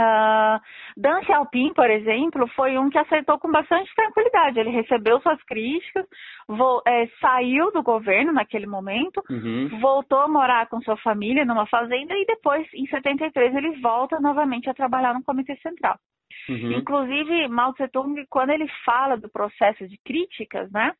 Uh, 0.00 0.58
Dan 0.96 1.22
Xiaoping, 1.24 1.74
por 1.74 1.90
exemplo, 1.90 2.48
foi 2.56 2.78
um 2.78 2.88
que 2.88 2.96
aceitou 2.96 3.38
com 3.38 3.50
bastante 3.50 3.94
tranquilidade. 3.94 4.58
Ele 4.58 4.70
recebeu 4.70 5.20
suas 5.20 5.42
críticas, 5.42 6.06
vo, 6.48 6.82
é, 6.86 7.06
saiu 7.20 7.70
do 7.70 7.82
governo 7.82 8.32
naquele 8.32 8.66
momento, 8.66 9.22
uhum. 9.28 9.68
voltou 9.78 10.20
a 10.20 10.28
morar 10.28 10.68
com 10.68 10.80
sua 10.80 10.96
família 10.96 11.44
numa 11.44 11.66
fazenda 11.66 12.14
e 12.14 12.24
depois, 12.24 12.66
em 12.72 12.86
73, 12.86 13.54
ele 13.54 13.80
volta 13.80 14.18
novamente 14.20 14.70
a 14.70 14.74
trabalhar 14.74 15.12
no 15.12 15.22
Comitê 15.22 15.54
Central. 15.56 15.98
Uhum. 16.48 16.72
Inclusive, 16.72 17.48
Mao 17.48 17.74
Tse-tung, 17.74 18.24
quando 18.30 18.50
ele 18.50 18.68
fala 18.84 19.18
do 19.18 19.28
processo 19.28 19.86
de 19.86 19.98
críticas, 20.02 20.70
né? 20.72 20.92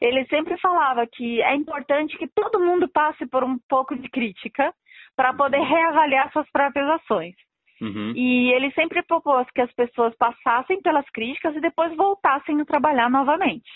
Ele 0.00 0.26
sempre 0.26 0.58
falava 0.58 1.06
que 1.06 1.40
é 1.42 1.54
importante 1.54 2.18
que 2.18 2.26
todo 2.26 2.58
mundo 2.58 2.88
passe 2.88 3.26
por 3.26 3.44
um 3.44 3.58
pouco 3.68 3.94
de 3.94 4.08
crítica 4.08 4.72
para 5.14 5.32
poder 5.34 5.58
uhum. 5.58 5.68
reavaliar 5.68 6.32
suas 6.32 6.50
próprias 6.50 6.88
ações. 6.88 7.34
Uhum. 7.80 8.12
E 8.14 8.52
ele 8.52 8.70
sempre 8.72 9.02
propôs 9.02 9.50
que 9.52 9.60
as 9.60 9.72
pessoas 9.72 10.14
passassem 10.16 10.80
pelas 10.82 11.08
críticas 11.10 11.56
e 11.56 11.60
depois 11.60 11.96
voltassem 11.96 12.60
a 12.60 12.64
trabalhar 12.64 13.10
novamente. 13.10 13.70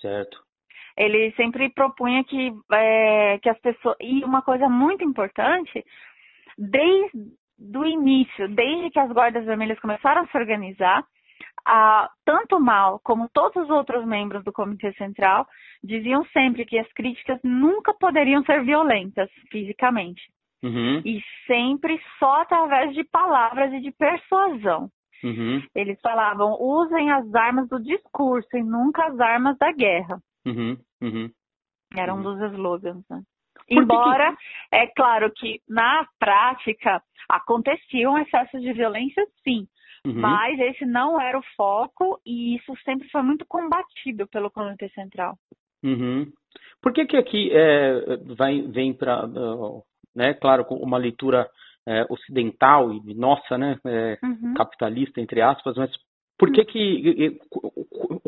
Certo. 0.00 0.38
Ele 0.96 1.32
sempre 1.32 1.68
propunha 1.70 2.24
que, 2.24 2.52
é, 2.72 3.38
que 3.38 3.48
as 3.48 3.58
pessoas. 3.60 3.96
E 4.00 4.24
uma 4.24 4.42
coisa 4.42 4.68
muito 4.68 5.04
importante, 5.04 5.84
desde 6.56 7.78
o 7.78 7.84
início, 7.84 8.48
desde 8.48 8.90
que 8.90 8.98
as 8.98 9.10
Guardas 9.10 9.44
Vermelhas 9.44 9.80
começaram 9.80 10.22
a 10.22 10.26
se 10.26 10.36
organizar, 10.36 11.04
a, 11.66 12.08
tanto 12.24 12.60
Mal 12.60 13.00
como 13.00 13.28
todos 13.28 13.64
os 13.64 13.70
outros 13.70 14.06
membros 14.06 14.44
do 14.44 14.52
Comitê 14.52 14.92
Central 14.94 15.46
diziam 15.82 16.24
sempre 16.26 16.64
que 16.64 16.78
as 16.78 16.90
críticas 16.92 17.40
nunca 17.42 17.92
poderiam 17.94 18.42
ser 18.44 18.62
violentas 18.64 19.28
fisicamente. 19.50 20.22
Uhum. 20.62 21.00
E 21.04 21.20
sempre 21.46 22.00
só 22.18 22.42
através 22.42 22.94
de 22.94 23.04
palavras 23.04 23.72
e 23.72 23.80
de 23.80 23.92
persuasão. 23.92 24.88
Uhum. 25.22 25.62
Eles 25.74 25.98
falavam, 26.00 26.56
usem 26.60 27.10
as 27.10 27.34
armas 27.34 27.68
do 27.68 27.82
discurso 27.82 28.48
e 28.56 28.62
nunca 28.62 29.06
as 29.06 29.18
armas 29.18 29.56
da 29.58 29.72
guerra. 29.72 30.18
Uhum. 30.46 30.76
Uhum. 31.02 31.30
Era 31.96 32.14
um 32.14 32.18
uhum. 32.18 32.22
dos 32.22 32.52
slogans, 32.52 33.04
né? 33.08 33.22
Embora, 33.68 34.36
que... 34.36 34.76
é 34.76 34.86
claro 34.88 35.32
que 35.32 35.60
na 35.68 36.06
prática 36.18 37.02
aconteciam 37.28 38.18
excessos 38.18 38.60
de 38.60 38.72
violência, 38.72 39.26
sim. 39.42 39.66
Uhum. 40.06 40.20
Mas 40.20 40.58
esse 40.60 40.86
não 40.86 41.20
era 41.20 41.38
o 41.38 41.44
foco 41.56 42.20
e 42.24 42.56
isso 42.56 42.72
sempre 42.84 43.08
foi 43.08 43.22
muito 43.22 43.44
combatido 43.46 44.28
pelo 44.28 44.50
Comitê 44.50 44.88
Central. 44.90 45.36
Por 46.80 46.92
que 46.92 47.06
que 47.06 47.16
aqui 47.16 47.50
é, 47.52 48.16
vai, 48.36 48.62
vem 48.62 48.94
para 48.94 49.26
uh, 49.26 49.82
né? 50.16 50.34
Claro, 50.34 50.64
com 50.64 50.74
uma 50.76 50.98
leitura 50.98 51.46
é, 51.86 52.04
ocidental 52.10 52.92
e 52.92 53.14
nossa, 53.14 53.56
né? 53.56 53.78
É, 53.86 54.18
uhum. 54.22 54.54
Capitalista 54.54 55.20
entre 55.20 55.40
aspas, 55.40 55.76
mas 55.76 55.90
por 56.38 56.50
que 56.50 56.64
que 56.64 57.38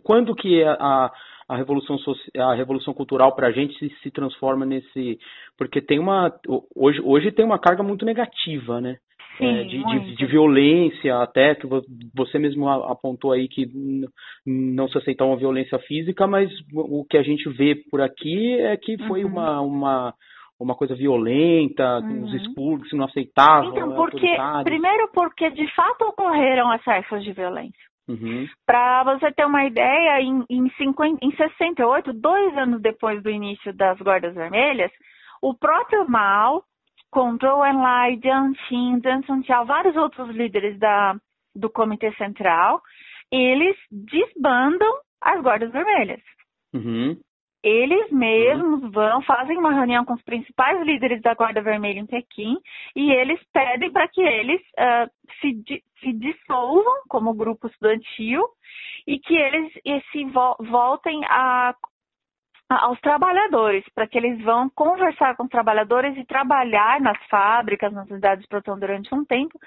quando 0.05 0.35
que 0.35 0.63
a, 0.63 1.11
a 1.49 1.57
revolução 1.57 1.99
a 2.37 2.55
revolução 2.55 2.95
cultural 2.95 3.35
para 3.35 3.49
a 3.49 3.53
gente 3.53 3.77
se, 3.79 3.91
se, 4.03 4.11
transforma 4.11 4.65
nesse 4.65 5.19
porque 5.57 5.81
tem 5.81 5.99
uma 5.99 6.33
hoje 6.75 7.01
hoje 7.03 7.33
tem 7.33 7.45
uma 7.45 7.59
carga 7.59 7.83
muito 7.83 8.05
negativa, 8.05 8.81
né? 8.81 8.97
Sim, 9.37 9.47
é, 9.47 9.65
de, 9.65 9.85
de, 9.85 10.17
de, 10.17 10.27
violência 10.27 11.17
até 11.19 11.55
que 11.55 11.67
você 12.13 12.41
mesmo 12.41 12.69
apontou 12.69 13.31
aí 13.31 13.47
que 13.47 13.71
não 14.45 14.89
se 14.89 14.99
aceitar 14.99 15.27
uma 15.27 15.37
violência 15.37 15.79
física, 15.81 16.27
mas 16.27 16.51
o 16.75 17.05
que 17.05 17.17
a 17.17 17.23
gente 17.23 17.49
vê 17.51 17.77
por 17.89 18.01
aqui 18.01 18.55
é 18.55 18.77
que 18.77 18.99
foi 19.07 19.25
uhum. 19.25 19.31
uma, 19.31 19.61
uma 19.61 20.15
uma 20.61 20.75
coisa 20.75 20.95
violenta, 20.95 22.01
uhum. 22.01 22.25
os 22.25 22.35
expurgos 22.35 22.93
não 22.93 23.05
aceitavam. 23.05 23.71
Então, 23.71 23.95
porque, 23.95 24.37
primeiro 24.65 25.09
porque 25.13 25.51
de 25.51 25.73
fato 25.75 26.03
ocorreram 26.03 26.71
acessos 26.71 27.23
de 27.23 27.33
violência. 27.33 27.89
Uhum. 28.09 28.47
Para 28.67 29.05
você 29.05 29.31
ter 29.33 29.45
uma 29.45 29.65
ideia, 29.65 30.21
em, 30.23 30.43
em, 30.49 30.71
50, 30.71 31.19
em 31.23 31.31
68, 31.37 32.13
dois 32.15 32.57
anos 32.57 32.81
depois 32.81 33.23
do 33.23 33.31
início 33.31 33.73
das 33.75 33.99
Guardas 33.99 34.35
Vermelhas, 34.35 34.91
o 35.43 35.55
próprio 35.55 36.09
Mao, 36.09 36.65
com 37.11 37.37
Zhou 37.37 37.65
Enlai, 37.65 38.19
Jiang 38.23 38.57
Qin, 38.69 38.99
Deng 39.01 39.25
Sunqiao, 39.27 39.67
vários 39.67 39.95
outros 39.97 40.29
líderes 40.31 40.79
da, 40.79 41.17
do 41.55 41.71
Comitê 41.71 42.13
Central, 42.15 42.81
eles 43.31 43.77
desbandam 43.91 44.93
as 45.23 45.43
Guardas 45.43 45.71
Vermelhas. 45.71 46.23
Uhum. 46.75 47.17
Eles 47.69 48.11
mesmos 48.11 48.83
uhum. 48.83 48.91
vão, 48.91 49.21
fazem 49.21 49.59
uma 49.59 49.75
reunião 49.75 50.03
com 50.03 50.15
os 50.15 50.23
principais 50.23 50.81
líderes 50.81 51.21
da 51.21 51.35
Guarda 51.35 51.61
Vermelha 51.61 52.01
em 52.01 52.07
Pequim 52.07 52.57
e 52.97 53.13
eles 53.13 53.39
pedem 53.53 53.93
para 53.93 54.09
que 54.09 54.23
eles 54.23 54.59
uh, 54.79 55.11
se, 55.39 55.83
se 56.01 56.13
dissolvam 56.15 57.03
como 57.11 57.35
grupo 57.35 57.67
estudantil 57.67 58.43
e 59.07 59.19
que 59.19 59.37
eles 59.37 59.71
se 60.11 60.25
vo 60.31 60.57
voltem 60.61 61.23
a, 61.27 61.75
a, 62.71 62.87
aos 62.87 62.99
trabalhadores, 63.01 63.85
para 63.95 64.09
que 64.09 64.17
eles 64.17 64.43
vão 64.43 64.71
conversar 64.71 65.37
com 65.37 65.43
os 65.43 65.51
trabalhadores 65.51 66.17
e 66.17 66.25
trabalhar 66.25 66.99
nas 67.03 67.23
fábricas, 67.27 67.93
nas 67.93 68.09
unidades 68.09 68.45
de 68.45 68.49
produção 68.49 68.79
durante 68.79 69.15
um 69.15 69.27
tempo, 69.27 69.59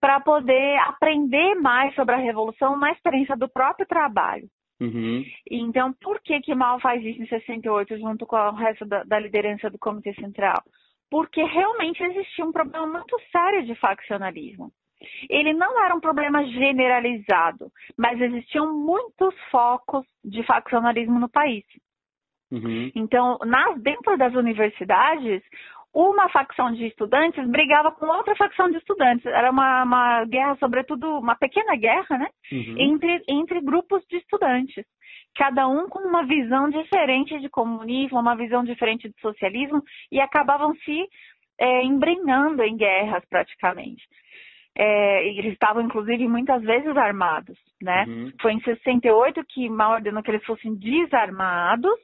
para 0.00 0.18
poder 0.18 0.76
aprender 0.88 1.54
mais 1.54 1.94
sobre 1.94 2.16
a 2.16 2.18
revolução 2.18 2.76
na 2.76 2.90
experiência 2.90 3.36
do 3.36 3.48
próprio 3.48 3.86
trabalho. 3.86 4.48
Uhum. 4.80 5.24
Então, 5.50 5.92
por 5.94 6.20
que 6.20 6.40
que 6.40 6.54
Mal 6.54 6.80
faz 6.80 7.04
isso 7.04 7.22
em 7.22 7.26
68 7.26 7.98
junto 7.98 8.26
com 8.26 8.36
o 8.36 8.54
resto 8.54 8.84
da, 8.84 9.02
da 9.04 9.18
liderança 9.18 9.68
do 9.68 9.78
Comitê 9.78 10.14
Central? 10.14 10.62
Porque 11.10 11.42
realmente 11.42 12.02
existia 12.02 12.44
um 12.44 12.52
problema 12.52 12.86
muito 12.86 13.16
sério 13.32 13.64
de 13.64 13.74
faccionalismo. 13.74 14.70
Ele 15.28 15.52
não 15.52 15.82
era 15.84 15.94
um 15.94 16.00
problema 16.00 16.44
generalizado, 16.44 17.70
mas 17.96 18.20
existiam 18.20 18.72
muitos 18.72 19.34
focos 19.50 20.04
de 20.24 20.42
faccionalismo 20.44 21.18
no 21.18 21.28
país. 21.28 21.64
Uhum. 22.50 22.90
Então, 22.94 23.38
nas, 23.44 23.80
dentro 23.80 24.16
das 24.16 24.34
universidades, 24.34 25.42
uma 25.94 26.28
facção 26.28 26.72
de 26.72 26.86
estudantes 26.86 27.46
brigava 27.48 27.90
com 27.92 28.06
outra 28.06 28.36
facção 28.36 28.70
de 28.70 28.76
estudantes. 28.78 29.26
Era 29.26 29.50
uma, 29.50 29.82
uma 29.82 30.24
guerra, 30.24 30.56
sobretudo, 30.60 31.18
uma 31.18 31.34
pequena 31.36 31.76
guerra, 31.76 32.18
né? 32.18 32.28
Uhum. 32.52 32.74
Entre, 32.78 33.22
entre 33.28 33.60
grupos 33.60 34.04
de 34.08 34.16
estudantes 34.18 34.84
cada 35.38 35.68
um 35.68 35.88
com 35.88 36.00
uma 36.00 36.26
visão 36.26 36.68
diferente 36.68 37.38
de 37.38 37.48
comunismo, 37.48 38.18
uma 38.18 38.34
visão 38.34 38.64
diferente 38.64 39.08
de 39.08 39.20
socialismo, 39.20 39.82
e 40.10 40.20
acabavam 40.20 40.74
se 40.84 41.08
é, 41.58 41.84
embrenhando 41.84 42.62
em 42.62 42.76
guerras 42.76 43.24
praticamente. 43.30 44.02
É, 44.76 45.28
eles 45.28 45.52
estavam, 45.52 45.82
inclusive, 45.82 46.28
muitas 46.28 46.62
vezes 46.62 46.96
armados, 46.96 47.58
né? 47.82 48.04
Uhum. 48.06 48.32
Foi 48.40 48.52
em 48.52 48.60
68 48.60 49.44
que 49.48 49.68
Mao 49.68 49.94
ordenou 49.94 50.22
que 50.22 50.30
eles 50.30 50.44
fossem 50.44 50.74
desarmados 50.74 51.98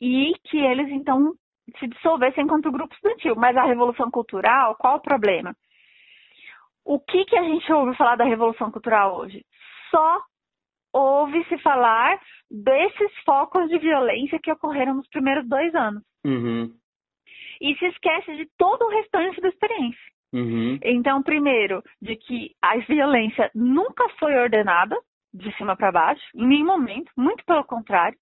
e 0.00 0.32
que 0.44 0.58
eles, 0.58 0.88
então, 0.90 1.32
se 1.78 1.86
dissolvessem 1.86 2.46
contra 2.46 2.68
o 2.68 2.72
grupo 2.72 2.94
estudantil. 2.94 3.34
Mas 3.36 3.56
a 3.56 3.64
Revolução 3.64 4.10
Cultural, 4.10 4.76
qual 4.76 4.96
o 4.96 5.02
problema? 5.02 5.54
O 6.84 6.98
que, 6.98 7.24
que 7.24 7.36
a 7.36 7.42
gente 7.42 7.72
ouve 7.72 7.96
falar 7.96 8.16
da 8.16 8.24
Revolução 8.24 8.70
Cultural 8.70 9.16
hoje? 9.16 9.44
Só 9.90 10.20
ouve-se 10.92 11.56
falar 11.58 12.20
desses 12.50 13.12
focos 13.24 13.68
de 13.68 13.78
violência 13.78 14.40
que 14.42 14.50
ocorreram 14.50 14.94
nos 14.94 15.08
primeiros 15.08 15.48
dois 15.48 15.74
anos. 15.74 16.02
Uhum. 16.24 16.72
E 17.60 17.74
se 17.76 17.86
esquece 17.86 18.36
de 18.36 18.48
todo 18.56 18.82
o 18.84 18.90
restante 18.90 19.40
da 19.40 19.48
experiência. 19.48 20.10
Uhum. 20.32 20.78
Então, 20.82 21.22
primeiro, 21.22 21.82
de 22.00 22.16
que 22.16 22.52
a 22.62 22.76
violência 22.78 23.50
nunca 23.54 24.08
foi 24.18 24.34
ordenada 24.36 24.96
de 25.32 25.54
cima 25.56 25.76
para 25.76 25.92
baixo, 25.92 26.22
em 26.34 26.46
nenhum 26.46 26.66
momento, 26.66 27.10
muito 27.16 27.44
pelo 27.44 27.64
contrário. 27.64 28.18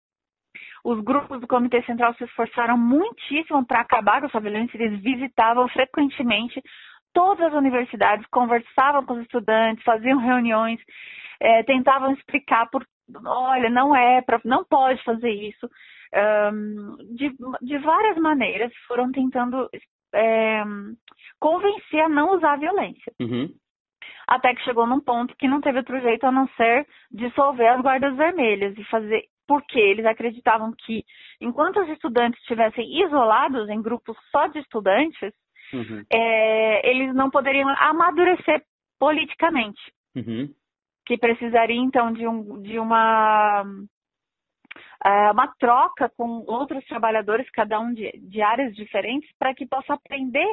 Os 0.84 1.00
grupos 1.02 1.40
do 1.40 1.46
Comitê 1.46 1.82
Central 1.82 2.14
se 2.14 2.24
esforçaram 2.24 2.76
muitíssimo 2.76 3.66
para 3.66 3.80
acabar 3.80 4.20
com 4.20 4.26
essa 4.26 4.40
violência, 4.40 4.76
eles 4.76 5.00
visitavam 5.02 5.68
frequentemente 5.68 6.62
todas 7.12 7.46
as 7.46 7.54
universidades, 7.54 8.26
conversavam 8.30 9.04
com 9.04 9.14
os 9.14 9.22
estudantes, 9.22 9.84
faziam 9.84 10.18
reuniões, 10.18 10.80
é, 11.40 11.62
tentavam 11.62 12.12
explicar 12.12 12.68
por, 12.70 12.86
olha, 13.26 13.70
não 13.70 13.94
é, 13.94 14.22
não 14.44 14.64
pode 14.64 15.02
fazer 15.02 15.30
isso. 15.30 15.68
Um, 16.14 16.96
de, 17.16 17.30
de 17.60 17.78
várias 17.78 18.16
maneiras 18.16 18.72
foram 18.86 19.12
tentando 19.12 19.68
é, 20.14 20.62
convencer 21.38 22.00
a 22.00 22.08
não 22.08 22.36
usar 22.36 22.54
a 22.54 22.56
violência. 22.56 23.12
Uhum. 23.20 23.52
Até 24.26 24.54
que 24.54 24.62
chegou 24.62 24.86
num 24.86 25.00
ponto 25.00 25.34
que 25.36 25.48
não 25.48 25.60
teve 25.60 25.78
outro 25.78 25.98
jeito 26.00 26.24
a 26.24 26.32
não 26.32 26.46
ser 26.48 26.86
dissolver 27.10 27.68
as 27.68 27.80
guardas 27.80 28.16
vermelhas 28.16 28.76
e 28.76 28.84
fazer. 28.84 29.24
Porque 29.48 29.78
eles 29.78 30.04
acreditavam 30.04 30.72
que, 30.84 31.02
enquanto 31.40 31.80
os 31.80 31.88
estudantes 31.88 32.38
estivessem 32.42 33.02
isolados 33.02 33.68
em 33.70 33.82
grupos 33.82 34.16
só 34.30 34.46
de 34.46 34.58
estudantes, 34.58 35.32
uhum. 35.72 36.04
é, 36.12 36.88
eles 36.88 37.14
não 37.14 37.30
poderiam 37.30 37.68
amadurecer 37.78 38.62
politicamente. 39.00 39.80
Uhum. 40.14 40.52
Que 41.06 41.16
precisaria, 41.16 41.80
então, 41.80 42.12
de, 42.12 42.26
um, 42.26 42.60
de 42.60 42.78
uma 42.78 43.64
é, 45.04 45.30
uma 45.30 45.48
troca 45.58 46.10
com 46.16 46.44
outros 46.46 46.84
trabalhadores, 46.84 47.48
cada 47.50 47.80
um 47.80 47.92
de, 47.94 48.10
de 48.20 48.42
áreas 48.42 48.74
diferentes, 48.74 49.30
para 49.38 49.54
que 49.54 49.66
possa 49.66 49.94
aprender 49.94 50.46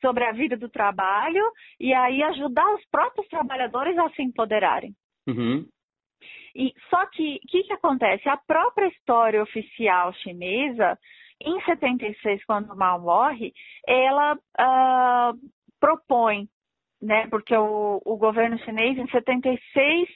sobre 0.00 0.24
a 0.24 0.32
vida 0.32 0.56
do 0.56 0.68
trabalho 0.68 1.42
e 1.80 1.92
aí 1.92 2.22
ajudar 2.22 2.74
os 2.74 2.84
próprios 2.90 3.26
trabalhadores 3.28 3.96
a 3.98 4.10
se 4.10 4.22
empoderarem. 4.22 4.94
Uhum. 5.26 5.66
E 6.56 6.72
só 6.88 7.04
que 7.06 7.36
o 7.36 7.48
que, 7.48 7.64
que 7.64 7.72
acontece? 7.74 8.26
A 8.28 8.38
própria 8.38 8.88
história 8.88 9.42
oficial 9.42 10.10
chinesa, 10.14 10.98
em 11.42 11.60
76, 11.60 12.42
quando 12.46 12.74
Mao 12.74 12.98
morre, 12.98 13.52
ela 13.86 14.34
uh, 14.34 15.38
propõe, 15.78 16.48
né? 17.00 17.26
Porque 17.28 17.54
o, 17.54 18.00
o 18.04 18.16
governo 18.16 18.58
chinês 18.60 18.96
em 18.96 19.06
76 19.08 20.08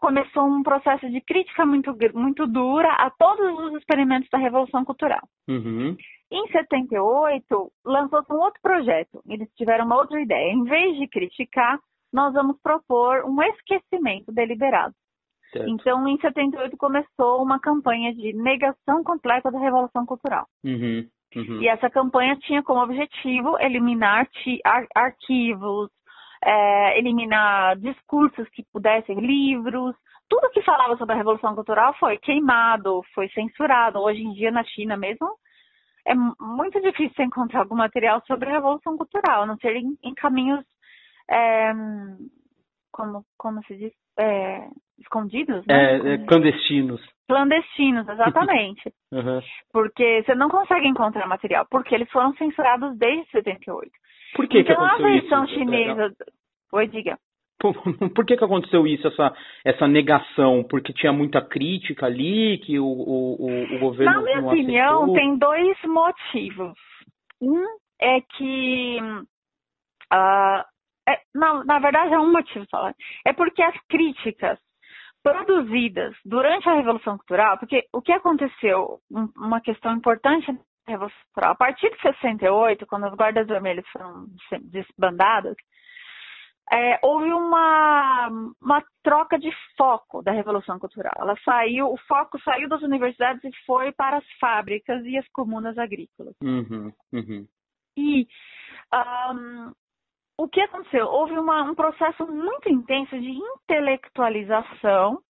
começou 0.00 0.44
um 0.46 0.62
processo 0.62 1.10
de 1.10 1.20
crítica 1.20 1.66
muito, 1.66 1.94
muito 2.14 2.46
dura 2.46 2.90
a 2.94 3.10
todos 3.10 3.58
os 3.66 3.74
experimentos 3.78 4.30
da 4.30 4.38
Revolução 4.38 4.82
Cultural. 4.82 5.28
Uhum. 5.46 5.94
Em 6.30 6.48
78, 6.52 7.72
lançou-se 7.84 8.32
um 8.32 8.36
outro 8.36 8.60
projeto. 8.62 9.22
Eles 9.28 9.48
tiveram 9.56 9.84
uma 9.84 9.96
outra 9.96 10.18
ideia. 10.20 10.52
Em 10.52 10.64
vez 10.64 10.96
de 10.96 11.06
criticar, 11.06 11.78
nós 12.10 12.32
vamos 12.32 12.58
propor 12.62 13.24
um 13.26 13.42
esquecimento 13.42 14.32
deliberado. 14.32 14.94
Certo. 15.54 15.70
Então, 15.70 16.08
em 16.08 16.18
78, 16.18 16.76
começou 16.76 17.42
uma 17.42 17.60
campanha 17.60 18.12
de 18.12 18.32
negação 18.32 19.04
completa 19.04 19.50
da 19.50 19.58
Revolução 19.58 20.04
Cultural. 20.04 20.46
Uhum. 20.64 21.08
Uhum. 21.36 21.62
E 21.62 21.68
essa 21.68 21.88
campanha 21.88 22.36
tinha 22.36 22.62
como 22.62 22.82
objetivo 22.82 23.56
eliminar 23.60 24.28
ar 24.64 24.86
arquivos, 24.94 25.90
é, 26.42 26.98
eliminar 26.98 27.76
discursos 27.76 28.48
que 28.50 28.64
pudessem, 28.72 29.18
livros, 29.20 29.94
tudo 30.28 30.50
que 30.50 30.62
falava 30.62 30.96
sobre 30.96 31.14
a 31.14 31.18
Revolução 31.18 31.54
Cultural 31.54 31.94
foi 31.98 32.18
queimado, 32.18 33.02
foi 33.14 33.28
censurado. 33.28 34.00
Hoje 34.00 34.22
em 34.22 34.32
dia, 34.32 34.50
na 34.50 34.64
China 34.64 34.96
mesmo, 34.96 35.28
é 36.06 36.14
muito 36.14 36.80
difícil 36.80 37.24
encontrar 37.24 37.60
algum 37.60 37.76
material 37.76 38.22
sobre 38.26 38.48
a 38.48 38.52
Revolução 38.52 38.96
Cultural, 38.96 39.42
a 39.42 39.46
não 39.46 39.56
ser 39.58 39.76
em, 39.76 39.96
em 40.02 40.14
caminhos, 40.14 40.64
é, 41.30 41.72
como, 42.92 43.24
como 43.36 43.62
se 43.64 43.76
diz, 43.76 43.92
é, 44.18 44.68
escondidos, 44.98 45.64
né? 45.66 45.96
É, 45.96 46.14
é 46.14 46.18
clandestinos. 46.26 47.00
Clandestinos, 47.28 48.08
exatamente. 48.08 48.92
uhum. 49.12 49.40
Porque 49.72 50.22
você 50.22 50.34
não 50.34 50.48
consegue 50.48 50.86
encontrar 50.86 51.26
material, 51.26 51.66
porque 51.70 51.94
eles 51.94 52.10
foram 52.10 52.34
censurados 52.34 52.96
desde 52.98 53.30
78. 53.30 53.90
Por 54.34 54.48
que 54.48 54.60
então, 54.60 54.76
que 54.76 54.82
aconteceu 54.82 55.06
a 55.06 55.10
versão 55.10 55.44
isso? 55.44 55.54
chinesa. 55.54 56.14
Oi, 56.72 56.88
diga. 56.88 57.18
Por, 57.58 57.74
por, 58.14 58.26
que, 58.26 58.36
que 58.36 58.44
aconteceu 58.44 58.86
isso, 58.86 59.06
essa, 59.06 59.34
essa 59.64 59.88
negação? 59.88 60.64
Porque 60.68 60.92
tinha 60.92 61.12
muita 61.12 61.40
crítica 61.40 62.06
ali, 62.06 62.58
que 62.58 62.78
o, 62.78 62.84
o, 62.84 63.76
o 63.76 63.78
governo. 63.78 64.12
Na 64.12 64.22
minha 64.22 64.40
opinião, 64.40 65.04
aceitou. 65.04 65.14
tem 65.14 65.38
dois 65.38 65.82
motivos. 65.84 66.74
Um 67.40 67.64
é 68.00 68.20
que. 68.20 68.98
Uh, 70.12 70.64
é, 71.08 71.20
não, 71.34 71.64
na 71.64 71.78
verdade, 71.78 72.14
é 72.14 72.18
um 72.18 72.32
motivo 72.32 72.66
só. 72.68 72.90
É 73.26 73.32
porque 73.32 73.62
as 73.62 73.76
críticas 73.88 74.58
produzidas 75.24 76.14
durante 76.24 76.68
a 76.68 76.74
Revolução 76.74 77.16
Cultural, 77.16 77.58
porque 77.58 77.88
o 77.92 78.02
que 78.02 78.12
aconteceu, 78.12 79.00
uma 79.34 79.60
questão 79.60 79.94
importante 79.94 80.54
Revolução 80.86 81.18
Cultural. 81.32 81.52
A 81.52 81.56
partir 81.56 81.90
de 81.90 82.00
68, 82.02 82.86
quando 82.86 83.06
as 83.06 83.14
guardas 83.14 83.46
vermelhas 83.46 83.86
foram 83.88 84.26
desbandadas, 84.62 85.56
é, 86.70 86.98
houve 87.02 87.32
uma, 87.32 88.28
uma 88.60 88.84
troca 89.02 89.38
de 89.38 89.50
foco 89.76 90.22
da 90.22 90.32
Revolução 90.32 90.78
Cultural. 90.78 91.12
Ela 91.18 91.36
saiu, 91.44 91.90
o 91.90 91.96
foco 92.06 92.38
saiu 92.42 92.68
das 92.68 92.82
universidades 92.82 93.42
e 93.44 93.64
foi 93.66 93.92
para 93.92 94.18
as 94.18 94.24
fábricas 94.38 95.04
e 95.04 95.16
as 95.16 95.28
comunas 95.28 95.76
agrícolas. 95.78 96.34
Uhum, 96.42 96.92
uhum. 97.12 97.46
E 97.96 98.26
um, 99.32 99.72
o 100.38 100.48
que 100.48 100.60
aconteceu? 100.60 101.06
Houve 101.06 101.38
uma, 101.38 101.62
um 101.62 101.74
processo 101.74 102.26
muito 102.26 102.68
intenso 102.68 103.18
de 103.18 103.30
intelectualização 103.30 105.20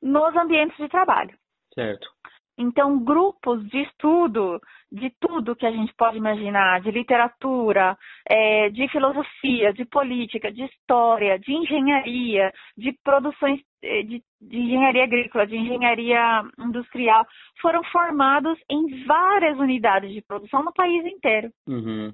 nos 0.00 0.36
ambientes 0.36 0.76
de 0.76 0.88
trabalho. 0.88 1.36
Certo. 1.74 2.08
Então, 2.58 3.02
grupos 3.02 3.66
de 3.68 3.82
estudo 3.82 4.60
de 4.90 5.10
tudo 5.18 5.56
que 5.56 5.64
a 5.64 5.70
gente 5.70 5.92
pode 5.94 6.18
imaginar, 6.18 6.82
de 6.82 6.90
literatura, 6.90 7.96
é, 8.28 8.68
de 8.68 8.86
filosofia, 8.88 9.72
de 9.72 9.86
política, 9.86 10.52
de 10.52 10.62
história, 10.64 11.38
de 11.38 11.50
engenharia, 11.50 12.52
de 12.76 12.92
produções 13.02 13.58
é, 13.82 14.02
de, 14.02 14.22
de, 14.40 14.58
engenharia 14.58 15.04
agrícola, 15.04 15.46
de 15.46 15.56
engenharia 15.56 16.42
industrial, 16.58 17.26
foram 17.60 17.82
formados 17.84 18.58
em 18.70 19.04
várias 19.06 19.58
unidades 19.58 20.12
de 20.12 20.20
produção 20.20 20.62
no 20.62 20.74
país 20.74 21.06
inteiro. 21.06 21.50
Uhum. 21.66 22.12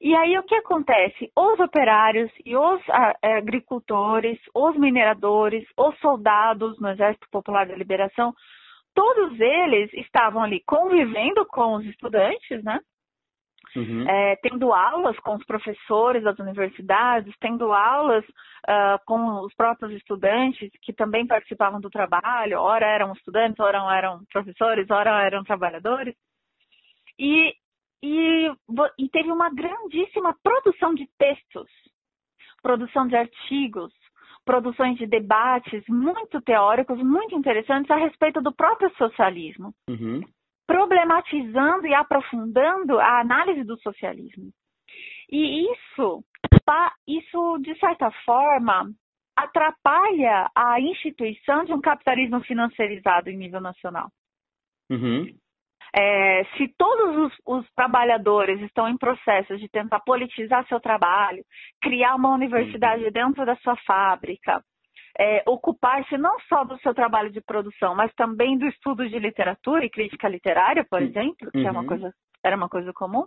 E 0.00 0.14
aí 0.14 0.38
o 0.38 0.42
que 0.42 0.54
acontece? 0.54 1.30
Os 1.36 1.58
operários 1.58 2.30
e 2.44 2.56
os 2.56 2.80
agricultores, 3.22 4.38
os 4.54 4.76
mineradores, 4.76 5.66
os 5.76 5.98
soldados 6.00 6.78
no 6.80 6.90
Exército 6.90 7.26
Popular 7.30 7.66
da 7.66 7.74
Liberação 7.74 8.34
todos 8.96 9.38
eles 9.38 9.92
estavam 9.92 10.42
ali 10.42 10.62
convivendo 10.66 11.44
com 11.46 11.74
os 11.74 11.84
estudantes, 11.84 12.64
né? 12.64 12.80
Uhum. 13.76 14.08
É, 14.08 14.36
tendo 14.36 14.72
aulas 14.72 15.18
com 15.18 15.34
os 15.34 15.44
professores 15.44 16.22
das 16.22 16.38
universidades, 16.38 17.34
tendo 17.38 17.72
aulas 17.74 18.24
uh, 18.24 18.98
com 19.04 19.40
os 19.40 19.54
próprios 19.54 19.92
estudantes 19.92 20.70
que 20.80 20.94
também 20.94 21.26
participavam 21.26 21.78
do 21.78 21.90
trabalho, 21.90 22.58
ora 22.58 22.86
eram 22.86 23.12
estudantes, 23.12 23.60
ora 23.60 23.78
eram 23.94 24.24
professores, 24.32 24.90
ora 24.90 25.22
eram 25.22 25.44
trabalhadores. 25.44 26.14
E, 27.18 27.52
e, 28.02 28.50
e 28.98 29.08
teve 29.08 29.30
uma 29.30 29.50
grandíssima 29.50 30.36
produção 30.42 30.94
de 30.94 31.08
textos, 31.18 31.68
produção 32.62 33.06
de 33.06 33.16
artigos, 33.16 33.92
produções 34.44 34.96
de 34.96 35.06
debates 35.06 35.82
muito 35.88 36.40
teóricos, 36.40 36.98
muito 37.02 37.34
interessantes 37.34 37.90
a 37.90 37.96
respeito 37.96 38.40
do 38.40 38.54
próprio 38.54 38.90
socialismo, 38.96 39.74
uhum. 39.90 40.22
problematizando 40.66 41.86
e 41.86 41.94
aprofundando 41.94 42.98
a 43.00 43.20
análise 43.20 43.64
do 43.64 43.76
socialismo. 43.80 44.50
E 45.30 45.72
isso, 45.72 46.24
isso 47.06 47.58
de 47.58 47.76
certa 47.80 48.10
forma, 48.24 48.92
atrapalha 49.36 50.48
a 50.54 50.80
instituição 50.80 51.64
de 51.64 51.72
um 51.72 51.80
capitalismo 51.80 52.40
financiarizado 52.42 53.28
em 53.28 53.36
nível 53.36 53.60
nacional. 53.60 54.08
Uhum. 54.90 55.26
É, 55.94 56.44
se 56.56 56.68
todos 56.76 57.16
os, 57.16 57.32
os, 57.46 57.70
trabalhadores 57.74 58.60
estão 58.62 58.88
em 58.88 58.96
processo 58.96 59.56
de 59.56 59.68
tentar 59.68 60.00
politizar 60.00 60.66
seu 60.66 60.80
trabalho, 60.80 61.44
criar 61.80 62.14
uma 62.14 62.34
universidade 62.34 63.04
uhum. 63.04 63.10
dentro 63.10 63.46
da 63.46 63.56
sua 63.56 63.76
fábrica, 63.86 64.62
é, 65.18 65.42
ocupar-se 65.46 66.18
não 66.18 66.38
só 66.48 66.64
do 66.64 66.78
seu 66.80 66.92
trabalho 66.94 67.30
de 67.30 67.40
produção, 67.40 67.94
mas 67.94 68.12
também 68.14 68.58
do 68.58 68.66
estudo 68.66 69.08
de 69.08 69.18
literatura 69.18 69.84
e 69.84 69.90
crítica 69.90 70.28
literária, 70.28 70.84
por 70.84 71.00
exemplo, 71.00 71.50
que 71.50 71.58
uhum. 71.58 71.68
é 71.68 71.70
uma 71.70 71.80
uhum. 71.80 71.86
coisa, 71.86 72.14
era 72.44 72.56
uma 72.56 72.68
coisa 72.68 72.92
comum, 72.92 73.24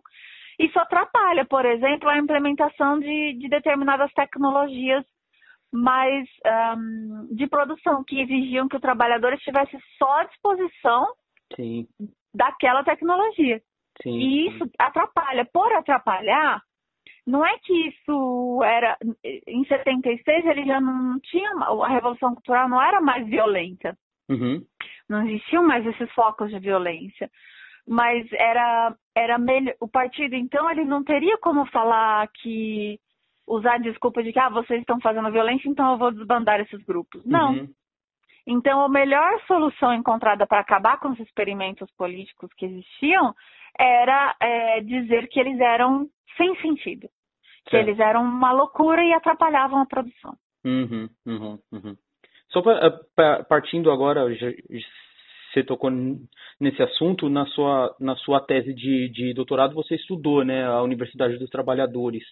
isso 0.60 0.78
atrapalha, 0.78 1.46
por 1.46 1.66
exemplo, 1.66 2.10
a 2.10 2.18
implementação 2.18 3.00
de, 3.00 3.34
de 3.40 3.48
determinadas 3.48 4.12
tecnologias 4.14 5.06
mais 5.72 6.28
um, 6.78 7.34
de 7.34 7.48
produção, 7.48 8.04
que 8.04 8.20
exigiam 8.20 8.68
que 8.68 8.76
o 8.76 8.82
trabalhador 8.82 9.34
estivesse 9.34 9.78
só 9.98 10.20
à 10.20 10.24
disposição 10.26 11.08
Sim. 11.56 11.88
Daquela 12.34 12.84
tecnologia. 12.84 13.62
Sim. 14.02 14.18
E 14.18 14.48
isso 14.48 14.70
atrapalha. 14.78 15.46
Por 15.46 15.72
atrapalhar, 15.74 16.62
não 17.26 17.46
é 17.46 17.58
que 17.60 17.74
isso 17.88 18.64
era. 18.64 18.98
Em 19.48 19.66
76 19.66 20.46
ele 20.46 20.66
já 20.66 20.80
não 20.80 21.20
tinha. 21.20 21.52
A 21.52 21.88
Revolução 21.90 22.34
Cultural 22.34 22.70
não 22.70 22.82
era 22.82 23.02
mais 23.02 23.28
violenta. 23.28 23.98
Uhum. 24.30 24.64
Não 25.10 25.28
existiam 25.28 25.66
mais 25.66 25.86
esses 25.86 26.12
focos 26.14 26.50
de 26.50 26.60
violência 26.60 27.30
mas 27.92 28.28
era 28.34 28.96
era 29.16 29.40
melhor 29.40 29.74
o 29.80 29.88
partido 29.88 30.36
então 30.36 30.70
ele 30.70 30.86
não 30.86 31.04
teria 31.04 31.40
como 31.40 31.66
falar 31.72 32.28
que 32.28 33.00
usar 33.50 33.76
a 33.76 33.80
desculpa 33.80 34.22
de 34.22 34.32
que 34.32 34.40
ah, 34.40 34.50
vocês 34.50 34.80
estão 34.80 35.02
fazendo 35.02 35.32
violência, 35.32 35.68
então 35.68 35.92
eu 35.92 35.98
vou 35.98 36.12
desbandar 36.12 36.60
esses 36.62 36.82
grupos. 36.84 37.26
Não. 37.26 37.54
Uhum. 37.54 37.70
Então, 38.48 38.84
a 38.84 38.90
melhor 38.90 39.42
solução 39.46 39.94
encontrada 39.94 40.48
para 40.48 40.60
acabar 40.60 41.00
com 41.00 41.10
os 41.10 41.20
experimentos 41.20 41.90
políticos 41.98 42.50
que 42.58 42.66
existiam 42.66 43.34
era 43.78 44.36
é, 44.42 44.82
dizer 44.82 45.28
que 45.28 45.40
eles 45.40 45.60
eram 45.60 46.08
sem 46.36 46.56
sentido, 46.62 47.08
que 47.68 47.76
eles 47.76 48.00
eram 48.00 48.24
uma 48.24 48.52
loucura 48.52 49.04
e 49.04 49.14
atrapalhavam 49.14 49.82
a 49.82 49.86
produção. 49.86 50.36
Uhum, 50.66 51.10
uhum, 51.26 51.60
uhum. 51.72 51.96
Só 52.50 52.62
pra, 52.62 52.92
pra, 53.16 53.44
partindo 53.44 53.92
agora, 53.92 54.26
você 54.26 55.64
tocou 55.64 55.92
nesse 56.60 56.82
assunto, 56.82 57.30
na 57.30 57.46
sua, 57.48 57.96
na 58.00 58.16
sua 58.18 58.40
tese 58.42 58.74
de, 58.74 59.10
de 59.10 59.34
doutorado 59.34 59.76
você 59.76 59.96
estudou 59.96 60.44
né, 60.44 60.66
a 60.66 60.82
Universidade 60.82 61.38
dos 61.38 61.50
Trabalhadores. 61.50 62.24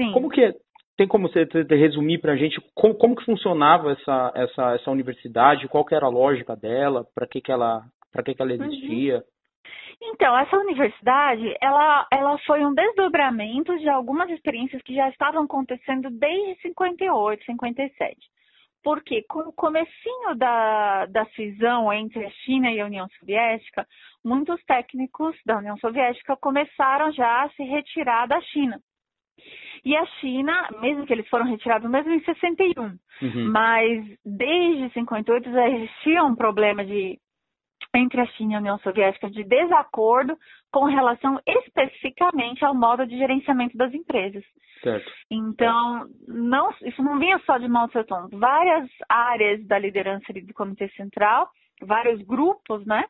Sim. 0.00 0.12
Como 0.12 0.30
que 0.30 0.42
é, 0.42 0.52
tem 1.00 1.08
como 1.08 1.30
você 1.30 1.48
resumir 1.70 2.18
para 2.18 2.32
a 2.32 2.36
gente 2.36 2.60
como, 2.74 2.94
como, 2.94 3.16
que 3.16 3.24
funcionava 3.24 3.92
essa, 3.92 4.32
essa, 4.34 4.74
essa 4.74 4.90
universidade, 4.90 5.66
qual 5.66 5.82
era 5.90 6.04
a 6.04 6.10
lógica 6.10 6.54
dela, 6.54 7.06
para 7.14 7.26
que, 7.26 7.40
que 7.40 7.50
ela 7.50 7.82
que, 8.22 8.34
que 8.34 8.42
ela 8.42 8.52
existia? 8.52 9.16
Uhum. 9.16 10.12
Então, 10.12 10.38
essa 10.38 10.58
universidade, 10.58 11.56
ela, 11.58 12.06
ela 12.12 12.36
foi 12.40 12.62
um 12.66 12.74
desdobramento 12.74 13.78
de 13.78 13.88
algumas 13.88 14.28
experiências 14.28 14.82
que 14.82 14.94
já 14.94 15.08
estavam 15.08 15.44
acontecendo 15.44 16.10
desde 16.10 16.60
58, 16.60 17.46
57 17.46 18.18
porque 18.82 19.22
com 19.28 19.40
o 19.40 19.52
comecinho 19.52 20.34
da, 20.36 21.04
da 21.04 21.26
cisão 21.36 21.92
entre 21.92 22.24
a 22.24 22.30
China 22.30 22.70
e 22.70 22.80
a 22.80 22.86
União 22.86 23.06
Soviética, 23.18 23.86
muitos 24.24 24.62
técnicos 24.64 25.36
da 25.44 25.58
União 25.58 25.76
Soviética 25.76 26.34
começaram 26.36 27.12
já 27.12 27.44
a 27.44 27.50
se 27.50 27.62
retirar 27.62 28.26
da 28.26 28.40
China. 28.40 28.80
E 29.84 29.96
a 29.96 30.04
China, 30.20 30.68
mesmo 30.80 31.06
que 31.06 31.12
eles 31.12 31.28
foram 31.28 31.46
retirados 31.46 31.90
mesmo 31.90 32.12
em 32.12 32.22
61, 32.22 32.82
uhum. 32.82 33.50
mas 33.50 34.04
desde 34.24 34.92
58 34.92 35.50
já 35.50 35.68
existia 35.68 36.22
um 36.22 36.36
problema 36.36 36.84
de 36.84 37.18
entre 37.94 38.20
a 38.20 38.26
China 38.26 38.52
e 38.52 38.56
a 38.56 38.58
União 38.58 38.78
Soviética 38.78 39.28
de 39.30 39.42
desacordo 39.42 40.36
com 40.70 40.84
relação 40.84 41.40
especificamente 41.46 42.64
ao 42.64 42.74
modo 42.74 43.06
de 43.06 43.18
gerenciamento 43.18 43.76
das 43.76 43.92
empresas. 43.92 44.44
Certo. 44.82 45.10
Então, 45.30 46.06
não, 46.28 46.72
isso 46.82 47.02
não 47.02 47.18
vinha 47.18 47.38
só 47.44 47.58
de 47.58 47.68
Mao 47.68 47.88
Tse-tung. 47.88 48.28
Várias 48.38 48.88
áreas 49.08 49.66
da 49.66 49.78
liderança 49.78 50.32
do 50.32 50.54
Comitê 50.54 50.88
Central, 50.90 51.48
vários 51.82 52.22
grupos, 52.22 52.86
né, 52.86 53.04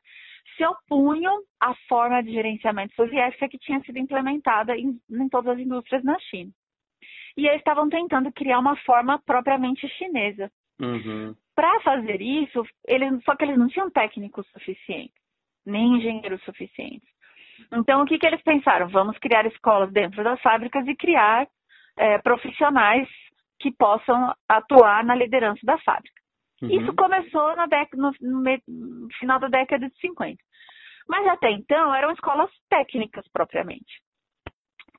se 0.61 0.67
opunham 0.67 1.43
à 1.59 1.75
forma 1.89 2.23
de 2.23 2.33
gerenciamento 2.33 2.95
soviética 2.95 3.49
que 3.49 3.59
tinha 3.59 3.81
sido 3.81 3.99
implementada 3.99 4.77
em, 4.77 5.01
em 5.11 5.29
todas 5.31 5.55
as 5.55 5.59
indústrias 5.59 6.05
na 6.05 6.19
China. 6.19 6.51
E 7.35 7.47
eles 7.47 7.61
estavam 7.61 7.89
tentando 7.89 8.31
criar 8.31 8.59
uma 8.59 8.77
forma 8.77 9.19
propriamente 9.25 9.89
chinesa. 9.89 10.51
Uhum. 10.79 11.35
Para 11.55 11.81
fazer 11.81 12.21
isso, 12.21 12.63
eles, 12.87 13.25
só 13.25 13.35
que 13.35 13.45
eles 13.45 13.57
não 13.57 13.69
tinham 13.69 13.91
técnicos 13.91 14.47
suficientes, 14.49 15.15
nem 15.65 15.97
engenheiros 15.97 16.43
suficientes. 16.45 17.09
Então, 17.73 18.03
o 18.03 18.07
que, 18.07 18.19
que 18.19 18.27
eles 18.27 18.43
pensaram? 18.43 18.89
Vamos 18.89 19.17
criar 19.19 19.47
escolas 19.47 19.91
dentro 19.93 20.23
das 20.23 20.41
fábricas 20.43 20.87
e 20.87 20.95
criar 20.95 21.47
é, 21.97 22.19
profissionais 22.19 23.09
que 23.59 23.71
possam 23.73 24.35
atuar 24.49 25.05
na 25.05 25.15
liderança 25.15 25.61
da 25.65 25.79
fábrica. 25.79 26.21
Uhum. 26.63 26.71
Isso 26.71 26.95
começou 26.95 27.57
no, 27.57 28.13
no, 28.21 28.43
no, 28.69 29.09
final 29.19 29.39
da 29.39 29.49
década 29.49 29.89
de 29.89 29.99
50. 30.01 30.37
Mas 31.09 31.27
até 31.27 31.51
então 31.51 31.95
eram 31.95 32.11
escolas 32.13 32.51
técnicas 32.69 33.27
propriamente. 33.33 34.01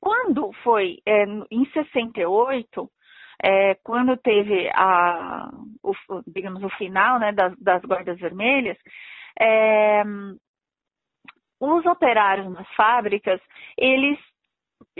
Quando 0.00 0.52
foi 0.64 0.98
é, 1.06 1.24
em 1.50 1.64
68, 1.72 2.90
é, 3.42 3.74
quando 3.76 4.16
teve 4.16 4.68
a, 4.74 5.50
o, 5.82 5.94
digamos, 6.26 6.62
o 6.62 6.68
final 6.70 7.18
né, 7.18 7.32
das, 7.32 7.56
das 7.58 7.82
guardas 7.82 8.18
vermelhas, 8.18 8.76
é, 9.40 10.02
os 11.60 11.86
operários 11.86 12.52
nas 12.52 12.68
fábricas, 12.74 13.40
eles 13.78 14.18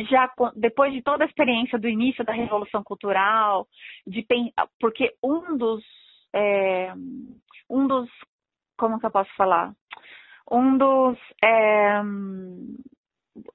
já 0.09 0.33
depois 0.55 0.93
de 0.93 1.03
toda 1.03 1.25
a 1.25 1.27
experiência 1.27 1.79
do 1.79 1.89
início 1.89 2.25
da 2.25 2.33
revolução 2.33 2.83
cultural, 2.85 3.67
de 4.07 4.25
porque 4.81 5.13
um 5.23 5.57
dos 5.57 5.85
é, 6.33 6.93
um 7.69 7.87
dos 7.87 8.09
como 8.79 8.99
que 8.99 9.07
eu 9.07 9.11
posso 9.11 9.35
falar 9.35 9.73
um 10.53 10.77
dos 10.77 11.19
é, 11.43 12.03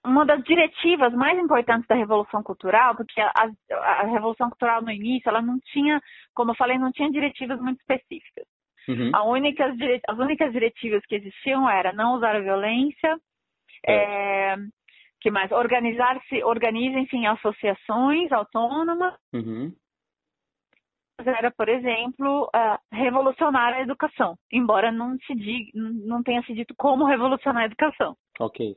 uma 0.03 0.25
das 0.25 0.43
diretivas 0.43 1.13
mais 1.13 1.37
importantes 1.37 1.87
da 1.87 1.95
revolução 1.95 2.41
cultural, 2.41 2.95
porque 2.95 3.21
a, 3.21 3.31
a, 3.71 4.03
revolução 4.07 4.49
cultural 4.49 4.81
no 4.81 4.91
início 4.91 5.29
ela 5.29 5.41
não 5.41 5.59
tinha, 5.59 6.01
como 6.33 6.51
eu 6.51 6.55
falei, 6.55 6.77
não 6.77 6.91
tinha 6.91 7.09
diretivas 7.11 7.59
muito 7.59 7.79
específicas. 7.79 8.45
Uhum. 8.87 9.11
A 9.13 9.23
única, 9.23 9.65
as 10.07 10.17
únicas 10.17 10.51
diretivas 10.51 11.05
que 11.05 11.15
existiam 11.15 11.69
era 11.69 11.93
não 11.93 12.15
usar 12.15 12.35
a 12.35 12.39
violência, 12.39 13.17
é. 13.85 13.93
É, 13.93 14.55
que 15.21 15.29
mais? 15.29 15.51
Organizar-se, 15.51 16.43
organizem-se 16.43 17.15
em 17.15 17.27
associações 17.27 18.31
autônomas. 18.31 19.13
Uhum. 19.33 19.73
Era, 21.19 21.51
por 21.51 21.67
exemplo, 21.67 22.49
revolucionar 22.91 23.73
a 23.73 23.81
educação, 23.81 24.35
embora 24.51 24.91
não 24.91 25.17
se 25.25 25.33
diga, 25.33 25.71
não 25.73 26.21
tenha 26.21 26.43
se 26.43 26.53
dito 26.53 26.75
como 26.77 27.05
revolucionar 27.05 27.63
a 27.63 27.65
educação. 27.65 28.15
Ok. 28.39 28.75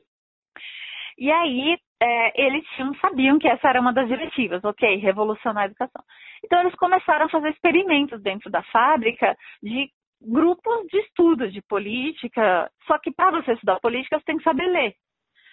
E 1.17 1.31
aí, 1.31 1.77
é, 2.01 2.45
eles 2.45 2.65
tinham, 2.75 2.95
sabiam 2.95 3.37
que 3.37 3.47
essa 3.47 3.67
era 3.67 3.79
uma 3.79 3.93
das 3.93 4.07
diretivas, 4.07 4.63
ok, 4.63 4.95
revolucionar 4.97 5.63
a 5.63 5.65
educação. 5.67 6.03
Então, 6.43 6.61
eles 6.61 6.73
começaram 6.75 7.27
a 7.27 7.29
fazer 7.29 7.49
experimentos 7.49 8.21
dentro 8.23 8.49
da 8.49 8.63
fábrica 8.63 9.37
de 9.61 9.89
grupos 10.19 10.87
de 10.87 10.97
estudos 10.99 11.53
de 11.53 11.61
política, 11.61 12.71
só 12.87 12.97
que 12.97 13.11
para 13.11 13.41
você 13.41 13.53
estudar 13.53 13.79
política, 13.79 14.17
você 14.17 14.25
tem 14.25 14.37
que 14.37 14.43
saber 14.43 14.65
ler, 14.65 14.95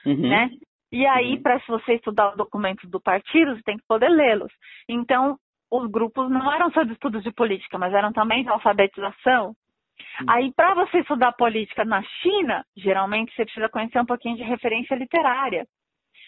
uhum. 0.06 0.28
né? 0.28 0.50
E 0.90 1.06
aí, 1.06 1.34
uhum. 1.34 1.42
para 1.42 1.58
você 1.68 1.94
estudar 1.94 2.30
os 2.30 2.36
documentos 2.36 2.88
do 2.88 2.98
partido, 2.98 3.54
você 3.54 3.62
tem 3.62 3.76
que 3.76 3.84
poder 3.86 4.08
lê-los. 4.08 4.52
Então, 4.88 5.36
os 5.70 5.90
grupos 5.90 6.30
não 6.30 6.52
eram 6.52 6.70
só 6.72 6.82
de 6.82 6.92
estudos 6.92 7.22
de 7.22 7.32
política, 7.32 7.78
mas 7.78 7.92
eram 7.92 8.12
também 8.12 8.42
de 8.42 8.48
alfabetização. 8.48 9.48
Uhum. 9.48 10.26
Aí, 10.28 10.52
para 10.54 10.74
você 10.74 11.00
estudar 11.00 11.32
política 11.32 11.84
na 11.84 12.02
China, 12.02 12.64
geralmente 12.76 13.34
você 13.34 13.44
precisa 13.44 13.68
conhecer 13.68 14.00
um 14.00 14.06
pouquinho 14.06 14.36
de 14.36 14.42
referência 14.42 14.94
literária. 14.94 15.66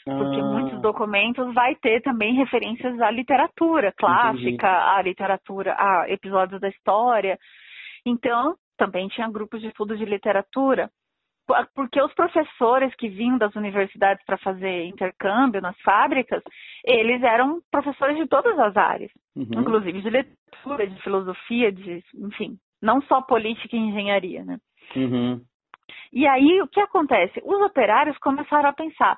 Porque 0.04 0.40
ah. 0.40 0.44
muitos 0.44 0.80
documentos 0.80 1.52
vai 1.52 1.74
ter 1.76 2.00
também 2.00 2.34
referências 2.34 2.98
à 3.00 3.10
literatura 3.10 3.92
clássica, 3.92 4.48
Entendi. 4.48 4.64
à 4.64 5.02
literatura, 5.02 5.76
a 5.78 6.04
episódios 6.08 6.60
da 6.60 6.68
história. 6.68 7.38
Então, 8.04 8.54
também 8.78 9.08
tinha 9.08 9.30
grupos 9.30 9.60
de 9.60 9.68
estudo 9.68 9.96
de 9.96 10.04
literatura 10.04 10.90
porque 11.74 12.00
os 12.00 12.12
professores 12.14 12.94
que 12.96 13.08
vinham 13.08 13.38
das 13.38 13.54
universidades 13.54 14.24
para 14.24 14.38
fazer 14.38 14.84
intercâmbio 14.84 15.60
nas 15.60 15.78
fábricas, 15.80 16.42
eles 16.84 17.22
eram 17.22 17.60
professores 17.70 18.16
de 18.16 18.26
todas 18.26 18.58
as 18.58 18.76
áreas, 18.76 19.10
uhum. 19.36 19.48
inclusive 19.52 20.00
de 20.02 20.10
literatura, 20.10 20.86
de 20.86 21.02
filosofia, 21.02 21.72
de, 21.72 22.02
enfim, 22.14 22.56
não 22.82 23.02
só 23.02 23.20
política 23.22 23.76
e 23.76 23.80
engenharia, 23.80 24.44
né? 24.44 24.58
Uhum. 24.96 25.40
E 26.12 26.26
aí 26.26 26.60
o 26.60 26.68
que 26.68 26.80
acontece? 26.80 27.40
Os 27.44 27.60
operários 27.62 28.18
começaram 28.18 28.68
a 28.68 28.72
pensar: 28.72 29.16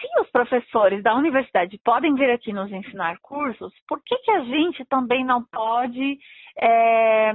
se 0.00 0.20
os 0.20 0.30
professores 0.30 1.02
da 1.02 1.14
universidade 1.14 1.78
podem 1.84 2.14
vir 2.14 2.30
aqui 2.30 2.52
nos 2.52 2.70
ensinar 2.72 3.18
cursos, 3.20 3.72
por 3.86 4.02
que, 4.02 4.16
que 4.18 4.30
a 4.30 4.44
gente 4.44 4.84
também 4.86 5.24
não 5.24 5.44
pode. 5.44 6.18
É, 6.58 7.32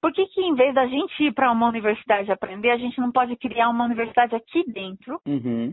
por 0.00 0.12
que, 0.12 0.26
que 0.26 0.40
em 0.40 0.54
vez 0.54 0.74
da 0.74 0.86
gente 0.86 1.22
ir 1.22 1.32
para 1.32 1.50
uma 1.50 1.68
universidade 1.68 2.30
aprender, 2.30 2.70
a 2.70 2.78
gente 2.78 3.00
não 3.00 3.10
pode 3.10 3.36
criar 3.36 3.68
uma 3.68 3.84
universidade 3.84 4.34
aqui 4.34 4.64
dentro? 4.70 5.20
Uhum. 5.26 5.72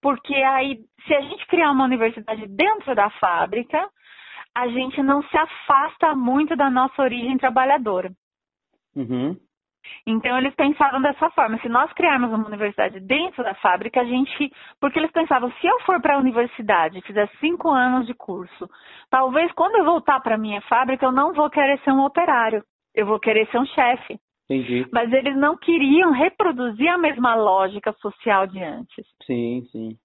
Porque 0.00 0.34
aí, 0.34 0.78
se 1.06 1.14
a 1.14 1.20
gente 1.20 1.46
criar 1.46 1.72
uma 1.72 1.84
universidade 1.84 2.46
dentro 2.46 2.94
da 2.94 3.10
fábrica, 3.10 3.88
a 4.54 4.68
gente 4.68 5.02
não 5.02 5.22
se 5.22 5.36
afasta 5.36 6.14
muito 6.14 6.54
da 6.56 6.70
nossa 6.70 7.02
origem 7.02 7.36
trabalhadora. 7.38 8.10
Uhum. 8.94 9.36
Então 10.06 10.38
eles 10.38 10.54
pensavam 10.54 11.00
dessa 11.00 11.28
forma, 11.30 11.58
se 11.58 11.68
nós 11.68 11.92
criarmos 11.92 12.32
uma 12.32 12.46
universidade 12.46 13.00
dentro 13.00 13.42
da 13.42 13.54
fábrica, 13.54 14.00
a 14.00 14.04
gente, 14.04 14.52
porque 14.80 14.98
eles 14.98 15.10
pensavam, 15.10 15.50
se 15.60 15.66
eu 15.66 15.80
for 15.80 16.00
para 16.00 16.14
a 16.14 16.18
universidade, 16.18 17.00
fizer 17.02 17.28
cinco 17.40 17.70
anos 17.70 18.06
de 18.06 18.14
curso, 18.14 18.68
talvez 19.10 19.50
quando 19.52 19.76
eu 19.76 19.84
voltar 19.84 20.20
para 20.20 20.36
a 20.36 20.38
minha 20.38 20.60
fábrica, 20.62 21.06
eu 21.06 21.12
não 21.12 21.32
vou 21.32 21.50
querer 21.50 21.78
ser 21.80 21.90
um 21.90 22.04
operário, 22.04 22.62
eu 22.94 23.06
vou 23.06 23.18
querer 23.18 23.46
ser 23.48 23.58
um 23.58 23.66
chefe. 23.66 24.18
Entendi. 24.48 24.86
Mas 24.92 25.12
eles 25.12 25.36
não 25.36 25.56
queriam 25.56 26.12
reproduzir 26.12 26.88
a 26.88 26.96
mesma 26.96 27.34
lógica 27.34 27.92
social 27.94 28.46
de 28.46 28.62
antes. 28.62 29.04
Sim, 29.24 29.66
sim. 29.72 29.96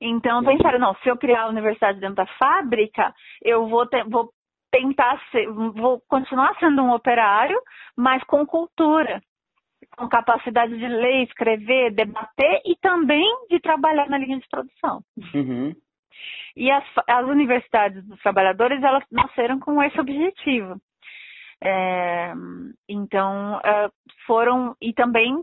Então 0.00 0.44
pensaram, 0.44 0.78
não, 0.78 0.94
se 0.96 1.08
eu 1.08 1.16
criar 1.16 1.44
a 1.44 1.48
universidade 1.48 2.00
dentro 2.00 2.16
da 2.16 2.26
fábrica, 2.26 3.14
eu 3.42 3.68
vou, 3.68 3.86
ter, 3.86 4.04
vou 4.04 4.30
tentar 4.74 5.20
ser, 5.30 5.46
vou 5.46 6.02
continuar 6.08 6.58
sendo 6.58 6.82
um 6.82 6.92
operário, 6.92 7.56
mas 7.96 8.24
com 8.24 8.44
cultura, 8.44 9.22
com 9.96 10.08
capacidade 10.08 10.76
de 10.76 10.88
ler, 10.88 11.22
escrever, 11.22 11.92
debater 11.92 12.60
e 12.66 12.74
também 12.80 13.24
de 13.48 13.60
trabalhar 13.60 14.08
na 14.08 14.18
linha 14.18 14.36
de 14.36 14.48
produção. 14.48 15.00
Uhum. 15.32 15.72
E 16.56 16.70
as, 16.72 16.84
as, 17.08 17.24
universidades 17.26 18.04
dos 18.04 18.20
trabalhadores, 18.20 18.82
elas 18.82 19.04
nasceram 19.12 19.60
com 19.60 19.80
esse 19.80 20.00
objetivo. 20.00 20.76
É, 21.62 22.32
então, 22.88 23.60
é, 23.64 23.88
foram, 24.26 24.74
e 24.80 24.92
também 24.92 25.40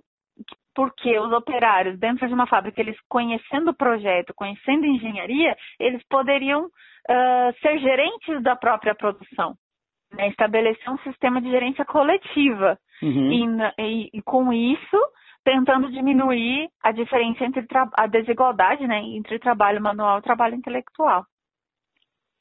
porque 0.75 1.17
os 1.19 1.31
operários 1.31 1.97
dentro 1.99 2.27
de 2.27 2.33
uma 2.33 2.47
fábrica, 2.47 2.81
eles 2.81 2.97
conhecendo 3.07 3.71
o 3.71 3.75
projeto, 3.75 4.33
conhecendo 4.33 4.85
engenharia, 4.85 5.55
eles 5.79 6.01
poderiam 6.09 6.69
uh, 7.09 7.59
ser 7.61 7.79
gerentes 7.79 8.41
da 8.43 8.55
própria 8.55 8.95
produção, 8.95 9.55
né? 10.13 10.27
estabelecer 10.29 10.89
um 10.89 10.97
sistema 10.99 11.41
de 11.41 11.49
gerência 11.49 11.85
coletiva 11.85 12.77
uhum. 13.01 13.31
e, 13.31 13.45
e, 13.79 14.09
e, 14.13 14.21
com 14.21 14.51
isso 14.51 14.97
tentando 15.43 15.91
diminuir 15.91 16.69
a 16.83 16.91
diferença 16.91 17.43
entre 17.43 17.65
a 17.93 18.07
desigualdade 18.07 18.85
né, 18.85 19.01
entre 19.01 19.39
trabalho 19.39 19.81
manual 19.81 20.19
e 20.19 20.23
trabalho 20.23 20.55
intelectual. 20.55 21.25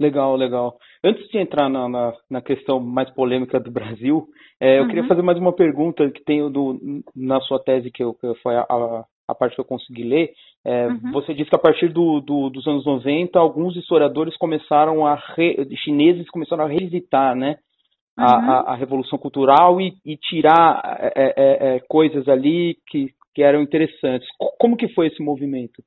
Legal, 0.00 0.34
legal. 0.34 0.78
Antes 1.04 1.28
de 1.28 1.38
entrar 1.38 1.68
na, 1.68 1.86
na, 1.86 2.12
na 2.30 2.40
questão 2.40 2.80
mais 2.80 3.10
polêmica 3.10 3.60
do 3.60 3.70
Brasil, 3.70 4.26
é, 4.58 4.78
eu 4.78 4.82
uhum. 4.82 4.88
queria 4.88 5.06
fazer 5.06 5.20
mais 5.20 5.38
uma 5.38 5.54
pergunta 5.54 6.10
que 6.10 6.24
tem 6.24 6.50
do, 6.50 6.78
na 7.14 7.38
sua 7.42 7.62
tese, 7.62 7.90
que, 7.90 8.02
eu, 8.02 8.14
que 8.14 8.34
foi 8.42 8.56
a, 8.56 8.62
a, 8.62 9.04
parte 9.34 9.54
que 9.54 9.60
eu 9.60 9.64
consegui 9.64 10.04
ler. 10.04 10.30
É, 10.64 10.86
uhum. 10.86 11.12
Você 11.12 11.34
disse 11.34 11.50
que 11.50 11.56
a 11.56 11.60
partir 11.60 11.88
do, 11.88 12.20
do, 12.20 12.50
dos 12.50 12.66
anos 12.66 12.84
90, 12.84 13.38
alguns 13.38 13.76
historiadores 13.76 14.36
começaram 14.36 15.06
a, 15.06 15.14
re, 15.36 15.66
chineses 15.82 16.28
começaram 16.30 16.64
a 16.64 16.68
revisitar, 16.68 17.34
né? 17.34 17.56
Uhum. 18.18 18.24
A, 18.24 18.72
a, 18.72 18.74
Revolução 18.74 19.18
Cultural 19.18 19.80
e, 19.80 19.94
e 20.04 20.16
tirar 20.16 20.82
é, 21.00 21.12
é, 21.14 21.76
é, 21.76 21.80
coisas 21.88 22.28
ali 22.28 22.76
que, 22.88 23.08
que 23.34 23.42
eram 23.42 23.62
interessantes. 23.62 24.28
Como 24.58 24.76
que 24.76 24.88
foi 24.88 25.06
esse 25.06 25.22
movimento? 25.22 25.82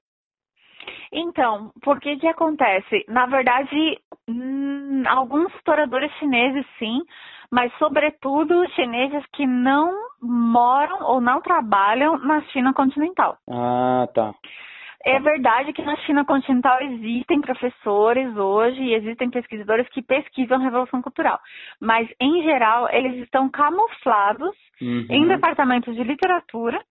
Então, 1.14 1.72
por 1.84 2.00
que 2.00 2.18
que 2.18 2.28
acontece? 2.28 3.06
Na 3.08 3.28
verdade, 3.28 4.00
hum, 4.28 5.04
alguns 5.08 5.54
historiadores 5.54 6.12
chineses 6.14 6.66
sim, 6.80 7.00
mas 7.52 7.72
sobretudo 7.78 8.68
chineses 8.72 9.24
que 9.34 9.46
não 9.46 9.94
moram 10.20 11.04
ou 11.04 11.22
não 11.22 11.40
trabalham 11.40 12.18
na 12.18 12.42
China 12.46 12.74
continental. 12.74 13.38
Ah, 13.48 14.08
tá. 14.14 14.34
É 15.06 15.20
verdade 15.20 15.74
que 15.74 15.82
na 15.84 15.98
China 15.98 16.24
continental 16.24 16.82
existem 16.82 17.42
professores 17.42 18.36
hoje 18.38 18.82
e 18.82 18.94
existem 18.94 19.30
pesquisadores 19.30 19.88
que 19.90 20.02
pesquisam 20.02 20.60
Revolução 20.60 21.02
Cultural, 21.02 21.40
mas 21.80 22.08
em 22.22 22.42
geral 22.42 22.88
eles 22.90 23.22
estão 23.22 23.50
camuflados 23.50 24.56
uhum. 24.82 25.06
em 25.10 25.28
departamentos 25.28 25.94
de 25.94 26.04
literatura 26.04 26.82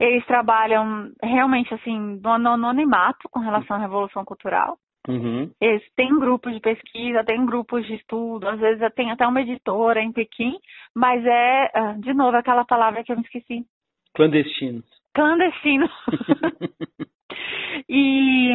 eles 0.00 0.24
trabalham 0.26 1.10
realmente 1.22 1.72
assim 1.74 2.20
no 2.22 2.30
anonimato 2.30 3.28
com 3.30 3.40
relação 3.40 3.76
à 3.76 3.80
revolução 3.80 4.24
cultural. 4.24 4.78
Uhum. 5.08 5.50
Eles 5.60 5.82
têm 5.96 6.18
grupos 6.18 6.52
de 6.52 6.60
pesquisa, 6.60 7.24
têm 7.24 7.46
grupos 7.46 7.86
de 7.86 7.94
estudo, 7.94 8.46
às 8.46 8.60
vezes 8.60 8.86
tem 8.94 9.10
até 9.10 9.26
uma 9.26 9.40
editora 9.40 10.02
em 10.02 10.12
Pequim, 10.12 10.58
mas 10.94 11.24
é, 11.24 11.70
ah, 11.74 11.94
de 11.98 12.12
novo, 12.12 12.36
aquela 12.36 12.64
palavra 12.64 13.02
que 13.02 13.10
eu 13.10 13.16
me 13.16 13.22
esqueci. 13.22 13.64
Clandestinos. 14.14 14.84
Clandestino. 15.14 15.88
e 17.88 18.52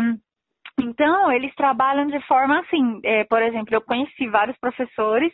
então 0.79 1.32
eles 1.32 1.53
trabalham 1.56 2.06
de 2.08 2.19
forma 2.27 2.60
assim, 2.60 2.99
é, 3.03 3.23
por 3.23 3.41
exemplo, 3.41 3.73
eu 3.73 3.82
conheci 3.82 4.27
vários 4.27 4.58
professores 4.58 5.34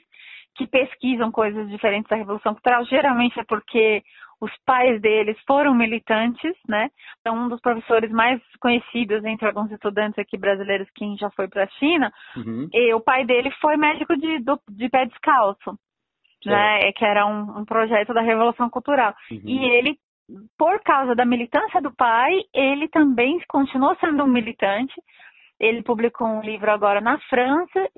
que 0.55 0.67
pesquisam 0.67 1.31
coisas 1.31 1.69
diferentes 1.69 2.09
da 2.09 2.17
Revolução 2.17 2.53
Cultural, 2.53 2.85
geralmente 2.85 3.39
é 3.39 3.43
porque 3.43 4.03
os 4.41 4.51
pais 4.65 5.01
deles 5.01 5.37
foram 5.45 5.73
militantes, 5.73 6.53
né? 6.67 6.89
Então, 7.19 7.35
um 7.35 7.49
dos 7.49 7.59
professores 7.59 8.09
mais 8.09 8.41
conhecidos 8.59 9.23
entre 9.25 9.45
alguns 9.45 9.69
estudantes 9.71 10.17
aqui 10.17 10.37
brasileiros, 10.37 10.89
quem 10.95 11.17
já 11.17 11.29
foi 11.31 11.47
para 11.47 11.65
a 11.65 11.69
China, 11.79 12.11
uhum. 12.37 12.69
e 12.73 12.93
o 12.93 13.01
pai 13.01 13.25
dele 13.25 13.51
foi 13.61 13.75
médico 13.75 14.15
de, 14.17 14.39
do, 14.39 14.59
de 14.69 14.89
pé 14.89 15.05
descalço, 15.05 15.77
né? 16.45 16.91
Que 16.93 17.03
era 17.03 17.25
um, 17.25 17.59
um, 17.59 17.65
projeto 17.65 18.13
da 18.13 18.21
Revolução 18.21 18.69
Cultural. 18.69 19.13
Uhum. 19.29 19.41
E 19.43 19.65
ele, 19.71 19.97
por 20.57 20.81
causa 20.83 21.13
da 21.13 21.25
militância 21.25 21.81
do 21.81 21.93
pai, 21.93 22.31
ele 22.53 22.87
também 22.87 23.39
continuou 23.47 23.95
sendo 23.97 24.23
um 24.23 24.27
militante. 24.27 24.93
Ele 25.59 25.83
publicou 25.83 26.25
um 26.25 26.41
livro 26.41 26.71
agora 26.71 27.01
na 27.01 27.19
França 27.29 27.89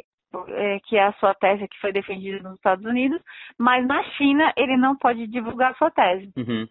que 0.85 0.97
é 0.97 1.03
a 1.03 1.13
sua 1.13 1.33
tese 1.33 1.67
que 1.67 1.79
foi 1.79 1.91
defendida 1.91 2.41
nos 2.41 2.55
Estados 2.55 2.85
Unidos, 2.85 3.21
mas 3.57 3.85
na 3.85 4.03
China 4.11 4.51
ele 4.55 4.77
não 4.77 4.95
pode 4.95 5.27
divulgar 5.27 5.71
a 5.71 5.75
sua 5.75 5.91
tese. 5.91 6.31
Uhum. 6.37 6.67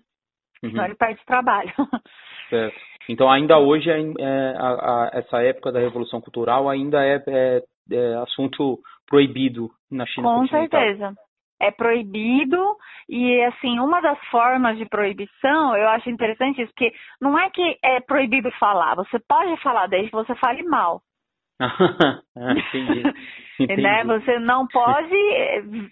Uhum. 0.62 0.70
Então 0.70 0.85
ele 0.85 0.94
perde 0.94 1.25
trabalho. 1.25 1.73
Certo. 2.49 2.79
Então 3.09 3.31
ainda 3.31 3.59
hoje 3.59 3.90
é, 3.90 4.01
é, 4.01 4.57
a, 4.57 4.68
a, 4.68 5.11
essa 5.14 5.42
época 5.42 5.73
da 5.73 5.81
Revolução 5.81 6.20
Cultural 6.20 6.68
ainda 6.68 7.05
é, 7.05 7.23
é, 7.27 7.62
é 7.90 8.14
assunto 8.16 8.79
proibido 9.07 9.70
na 9.90 10.07
China 10.07 10.29
Com 10.29 10.46
certeza. 10.46 11.14
É 11.61 11.70
proibido 11.70 12.59
e 13.09 13.42
assim 13.44 13.79
uma 13.81 14.01
das 14.01 14.18
formas 14.31 14.79
de 14.79 14.87
proibição 14.87 15.77
eu 15.77 15.88
acho 15.90 16.09
interessante 16.09 16.62
isso 16.62 16.73
porque 16.73 16.92
não 17.20 17.38
é 17.38 17.51
que 17.51 17.79
é 17.83 18.01
proibido 18.01 18.51
falar. 18.53 18.94
Você 18.96 19.18
pode 19.18 19.61
falar 19.62 19.87
desde 19.87 20.11
que 20.11 20.16
você 20.16 20.35
fale 20.37 20.62
mal. 20.62 21.03
Ah, 21.61 22.55
entendi. 22.57 23.03
Entendi. 23.61 23.83
Né? 23.83 24.05
Você 24.05 24.38
não 24.38 24.66
pode 24.66 25.14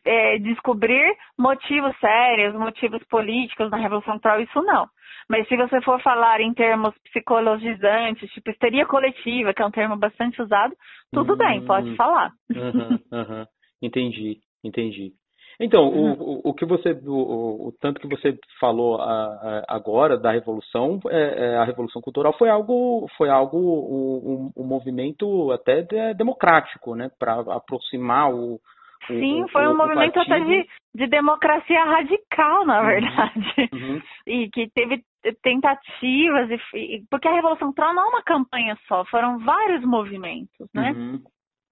é, 0.07 0.39
descobrir 0.39 1.15
motivos 1.39 1.95
sérios, 2.01 2.55
motivos 2.55 3.03
políticos 3.11 3.71
na 3.71 3.77
Revolução 3.77 4.15
Cultural, 4.15 4.41
isso 4.41 4.63
não. 4.63 4.89
Mas 5.29 5.47
se 5.47 5.55
você 5.55 5.83
for 5.83 6.01
falar 6.01 6.41
em 6.41 6.55
termos 6.55 6.95
psicologizantes, 7.05 8.31
tipo 8.31 8.51
histeria 8.51 8.87
coletiva, 8.87 9.53
que 9.53 9.61
é 9.61 9.67
um 9.67 9.71
termo 9.71 9.99
bastante 9.99 10.41
usado, 10.41 10.75
tudo 11.13 11.37
bem, 11.37 11.63
pode 11.67 11.91
hum. 11.91 11.97
falar. 11.97 12.33
Uhum, 12.51 12.99
uhum. 13.13 13.47
Entendi, 13.83 14.39
entendi. 14.65 15.13
Então, 15.61 15.89
uhum. 15.89 16.13
o, 16.13 16.51
o 16.51 16.55
que 16.55 16.65
você, 16.65 16.93
o, 17.05 17.69
o, 17.69 17.73
tanto 17.81 18.01
que 18.01 18.07
você 18.07 18.39
falou 18.61 19.01
a, 19.01 19.05
a, 19.07 19.65
agora 19.69 20.17
da 20.17 20.31
revolução, 20.31 21.01
é, 21.09 21.47
é, 21.47 21.57
a 21.57 21.65
revolução 21.65 22.01
cultural 22.01 22.33
foi 22.39 22.49
algo, 22.49 23.09
foi 23.17 23.29
algo, 23.29 23.59
um, 23.59 24.53
um 24.57 24.65
movimento 24.65 25.51
até 25.51 25.83
de, 25.83 26.15
democrático, 26.15 26.95
né, 26.95 27.11
para 27.19 27.41
aproximar 27.41 28.33
o, 28.33 28.61
Sim, 29.07 29.47
foi 29.51 29.67
um 29.67 29.77
movimento 29.77 30.19
até 30.21 30.39
de, 30.41 30.67
de 30.95 31.07
democracia 31.07 31.83
radical, 31.85 32.67
na 32.67 32.81
uhum. 32.81 32.87
verdade, 32.87 33.71
uhum. 33.73 34.03
e 34.27 34.51
que 34.51 34.69
teve 34.71 35.03
tentativas, 35.43 36.51
e, 36.75 37.03
porque 37.11 37.27
a 37.27 37.33
revolução 37.33 37.69
cultural 37.69 37.95
não 37.95 38.05
é 38.05 38.09
uma 38.09 38.23
campanha 38.23 38.77
só, 38.87 39.05
foram 39.07 39.39
vários 39.39 39.85
movimentos, 39.85 40.69
né? 40.75 40.93
Uhum. 40.93 41.23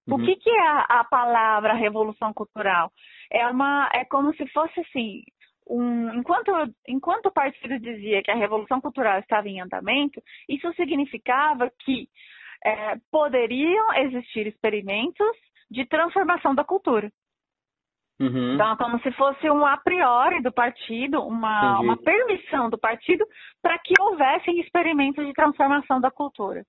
O 0.07 0.15
uhum. 0.15 0.25
que, 0.25 0.35
que 0.37 0.49
é 0.49 0.67
a, 0.67 0.79
a 0.99 1.03
palavra 1.03 1.73
revolução 1.73 2.33
cultural? 2.33 2.91
É 3.31 3.45
uma, 3.47 3.89
é 3.93 4.05
como 4.05 4.33
se 4.35 4.47
fosse 4.47 4.79
assim, 4.79 5.21
um, 5.69 6.13
enquanto, 6.13 6.51
enquanto 6.87 7.25
o 7.27 7.31
partido 7.31 7.77
dizia 7.79 8.23
que 8.23 8.31
a 8.31 8.35
revolução 8.35 8.79
cultural 8.79 9.19
estava 9.19 9.49
em 9.49 9.59
andamento, 9.59 10.21
isso 10.47 10.71
significava 10.73 11.69
que 11.79 12.07
é, 12.63 12.95
poderiam 13.11 13.93
existir 13.95 14.47
experimentos 14.47 15.35
de 15.69 15.85
transformação 15.85 16.55
da 16.55 16.63
cultura. 16.63 17.11
Uhum. 18.19 18.55
Então, 18.55 18.71
é 18.71 18.77
como 18.77 18.99
se 19.01 19.11
fosse 19.11 19.49
um 19.49 19.65
a 19.65 19.77
priori 19.77 20.41
do 20.41 20.51
partido, 20.51 21.21
uma, 21.21 21.79
uma 21.79 21.97
permissão 21.97 22.69
do 22.69 22.77
partido 22.77 23.23
para 23.61 23.77
que 23.77 23.93
houvessem 23.99 24.59
experimentos 24.59 25.25
de 25.25 25.33
transformação 25.33 26.01
da 26.01 26.09
cultura. 26.09 26.63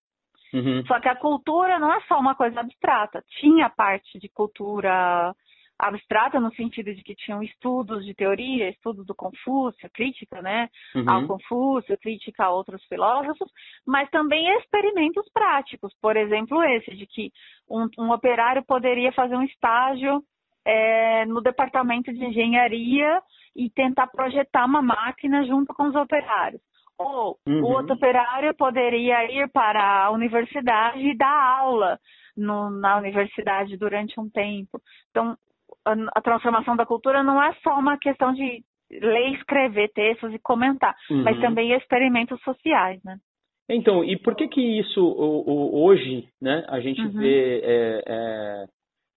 Uhum. 0.52 0.84
Só 0.86 1.00
que 1.00 1.08
a 1.08 1.16
cultura 1.16 1.78
não 1.78 1.92
é 1.92 2.00
só 2.02 2.18
uma 2.18 2.34
coisa 2.34 2.60
abstrata. 2.60 3.22
Tinha 3.40 3.68
parte 3.68 4.18
de 4.18 4.28
cultura 4.28 5.34
abstrata 5.78 6.40
no 6.40 6.52
sentido 6.54 6.92
de 6.92 7.02
que 7.02 7.14
tinham 7.14 7.42
estudos 7.42 8.04
de 8.04 8.12
teoria, 8.12 8.68
estudos 8.68 9.06
do 9.06 9.14
Confúcio, 9.14 9.88
crítica, 9.94 10.42
né, 10.42 10.68
uhum. 10.94 11.08
ao 11.08 11.26
Confúcio, 11.26 11.96
crítica 11.98 12.46
a 12.46 12.50
outros 12.50 12.84
filósofos, 12.86 13.48
mas 13.86 14.10
também 14.10 14.48
experimentos 14.58 15.24
práticos. 15.32 15.94
Por 16.00 16.16
exemplo, 16.16 16.62
esse 16.64 16.96
de 16.96 17.06
que 17.06 17.30
um, 17.70 17.88
um 17.96 18.10
operário 18.10 18.64
poderia 18.64 19.12
fazer 19.12 19.36
um 19.36 19.44
estágio 19.44 20.22
é, 20.64 21.24
no 21.26 21.40
departamento 21.40 22.12
de 22.12 22.24
engenharia 22.24 23.22
e 23.54 23.70
tentar 23.70 24.08
projetar 24.08 24.64
uma 24.64 24.82
máquina 24.82 25.44
junto 25.46 25.72
com 25.74 25.84
os 25.84 25.94
operários. 25.94 26.60
Ou 26.98 27.38
uhum. 27.46 27.62
o 27.62 27.72
outro 27.72 27.94
operário 27.94 28.54
poderia 28.54 29.24
ir 29.30 29.48
para 29.50 30.04
a 30.04 30.10
universidade 30.10 30.98
e 30.98 31.16
dar 31.16 31.58
aula 31.60 31.98
no, 32.36 32.70
na 32.70 32.98
universidade 32.98 33.76
durante 33.76 34.18
um 34.18 34.28
tempo. 34.28 34.80
Então, 35.10 35.36
a, 35.84 35.94
a, 36.18 36.20
transformação 36.20 36.76
da 36.76 36.84
cultura 36.84 37.22
não 37.22 37.42
é 37.42 37.52
só 37.62 37.78
uma 37.78 37.96
questão 37.98 38.32
de 38.32 38.64
ler, 38.90 39.34
escrever 39.34 39.92
textos 39.92 40.32
e 40.34 40.38
comentar, 40.38 40.94
uhum. 41.10 41.22
mas 41.22 41.40
também 41.40 41.72
experimentos 41.72 42.40
sociais, 42.42 43.00
né? 43.04 43.18
Então, 43.70 44.02
e 44.02 44.16
por 44.16 44.34
que 44.34 44.48
que 44.48 44.80
isso 44.80 45.04
hoje, 45.06 46.26
né, 46.40 46.64
a 46.68 46.80
gente 46.80 47.02
uhum. 47.02 47.12
vê 47.12 47.60
é, 47.62 48.02
é, 48.06 48.66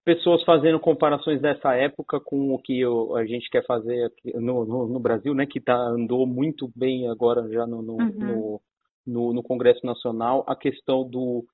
pessoas 0.04 0.42
fazendo 0.44 0.80
comparações 0.80 1.40
dessa 1.40 1.74
época 1.74 2.20
com 2.20 2.52
o 2.52 2.58
que 2.58 2.80
eu, 2.80 3.16
a 3.16 3.24
gente 3.24 3.48
quer 3.48 3.64
fazer 3.64 4.04
aqui 4.04 4.36
no, 4.36 4.64
no, 4.64 4.88
no, 4.88 5.00
Brasil, 5.00 5.34
né, 5.34 5.46
que 5.46 5.60
tá, 5.60 5.74
andou 5.74 6.26
muito 6.26 6.70
bem 6.74 7.08
agora 7.08 7.48
já 7.48 7.66
no, 7.66 7.82
no, 7.82 7.94
uhum. 7.94 8.60
no, 9.06 9.32
no, 9.32 9.42
Congresso 9.42 9.84
Nacional, 9.86 10.44
a 10.48 10.56
questão 10.56 11.08
do, 11.08 11.44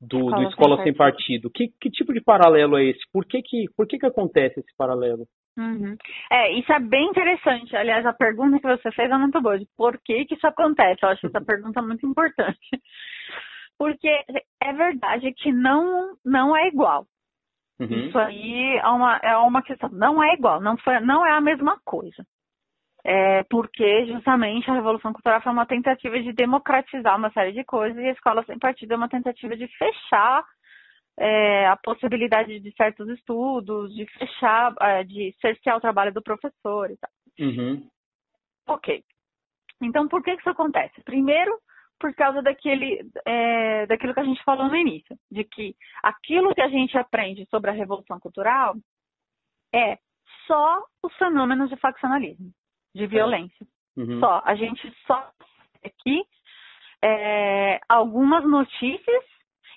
do 0.00 0.18
Escola, 0.18 0.36
do 0.36 0.48
Escola 0.48 0.76
Sem, 0.76 0.84
Sem 0.84 0.94
Partido. 0.94 1.48
partido. 1.48 1.50
Que, 1.50 1.68
que 1.80 1.90
tipo 1.90 2.12
de 2.12 2.20
paralelo 2.20 2.76
é 2.76 2.84
esse? 2.86 3.00
Por 3.12 3.24
que 3.24 3.40
que, 3.42 3.66
por 3.76 3.86
que, 3.86 3.98
que 3.98 4.06
acontece 4.06 4.60
esse 4.60 4.76
paralelo? 4.76 5.26
Uhum. 5.56 5.96
É, 6.30 6.52
isso 6.58 6.72
é 6.72 6.80
bem 6.80 7.08
interessante. 7.08 7.76
Aliás, 7.76 8.04
a 8.06 8.12
pergunta 8.12 8.58
que 8.58 8.66
você 8.66 8.90
fez 8.92 9.10
é 9.10 9.16
muito 9.16 9.40
boa. 9.40 9.58
De 9.58 9.66
por 9.76 10.00
que, 10.02 10.24
que 10.24 10.34
isso 10.34 10.46
acontece? 10.46 11.00
Eu 11.02 11.10
acho 11.10 11.26
essa 11.26 11.40
pergunta 11.44 11.82
muito 11.82 12.06
importante. 12.06 12.80
Porque 13.78 14.08
é 14.62 14.72
verdade 14.72 15.32
que 15.34 15.52
não, 15.52 16.16
não 16.24 16.56
é 16.56 16.68
igual. 16.68 17.06
Uhum. 17.80 18.06
Isso 18.06 18.18
aí 18.18 18.76
é 18.76 18.88
uma, 18.88 19.16
é 19.16 19.36
uma 19.36 19.62
questão. 19.62 19.88
Não 19.90 20.22
é 20.22 20.34
igual, 20.34 20.60
não, 20.60 20.76
foi, 20.78 21.00
não 21.00 21.26
é 21.26 21.32
a 21.32 21.40
mesma 21.40 21.80
coisa. 21.84 22.24
É 23.04 23.42
porque 23.44 24.06
justamente 24.06 24.70
a 24.70 24.74
Revolução 24.74 25.12
Cultural 25.12 25.42
foi 25.42 25.50
uma 25.50 25.66
tentativa 25.66 26.20
de 26.20 26.32
democratizar 26.32 27.16
uma 27.16 27.32
série 27.32 27.52
de 27.52 27.64
coisas 27.64 27.98
e 27.98 28.08
a 28.08 28.12
Escola 28.12 28.44
Sem 28.44 28.58
Partido 28.58 28.92
é 28.92 28.96
uma 28.96 29.08
tentativa 29.08 29.56
de 29.56 29.66
fechar 29.76 30.44
é, 31.18 31.66
a 31.66 31.76
possibilidade 31.76 32.60
de 32.60 32.72
certos 32.76 33.08
estudos, 33.08 33.92
de 33.94 34.06
fechar, 34.18 34.74
é, 34.80 35.04
de 35.04 35.34
cercear 35.40 35.76
o 35.76 35.80
trabalho 35.80 36.12
do 36.12 36.22
professor 36.22 36.90
e 36.90 36.96
tal. 36.96 37.10
Uhum. 37.40 37.88
Ok. 38.68 39.02
Então, 39.82 40.06
por 40.08 40.22
que 40.22 40.32
isso 40.32 40.48
acontece? 40.48 41.02
Primeiro, 41.04 41.58
por 42.02 42.12
causa 42.14 42.42
daquele, 42.42 43.08
é, 43.24 43.86
daquilo 43.86 44.12
que 44.12 44.18
a 44.18 44.24
gente 44.24 44.42
falou 44.42 44.66
no 44.66 44.74
início, 44.74 45.16
de 45.30 45.44
que 45.44 45.76
aquilo 46.02 46.52
que 46.52 46.60
a 46.60 46.68
gente 46.68 46.98
aprende 46.98 47.46
sobre 47.48 47.70
a 47.70 47.72
Revolução 47.72 48.18
Cultural 48.18 48.74
é 49.72 49.96
só 50.48 50.82
os 51.00 51.14
fenômenos 51.16 51.70
de 51.70 51.76
faccionalismo, 51.76 52.50
de 52.92 53.06
violência. 53.06 53.64
Uhum. 53.96 54.18
Só. 54.18 54.42
A 54.44 54.56
gente 54.56 54.92
só 55.06 55.30
aqui 55.84 56.24
é, 57.04 57.78
algumas 57.88 58.44
notícias, 58.44 59.24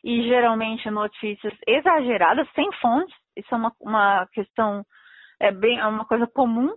e 0.04 0.24
geralmente 0.24 0.90
notícias 0.90 1.54
exageradas, 1.68 2.48
sem 2.56 2.72
fontes, 2.82 3.16
isso 3.36 3.54
é 3.54 3.58
uma, 3.58 3.72
uma 3.80 4.28
questão, 4.34 4.84
é, 5.40 5.52
bem, 5.52 5.78
é 5.78 5.86
uma 5.86 6.06
coisa 6.06 6.26
comum. 6.26 6.74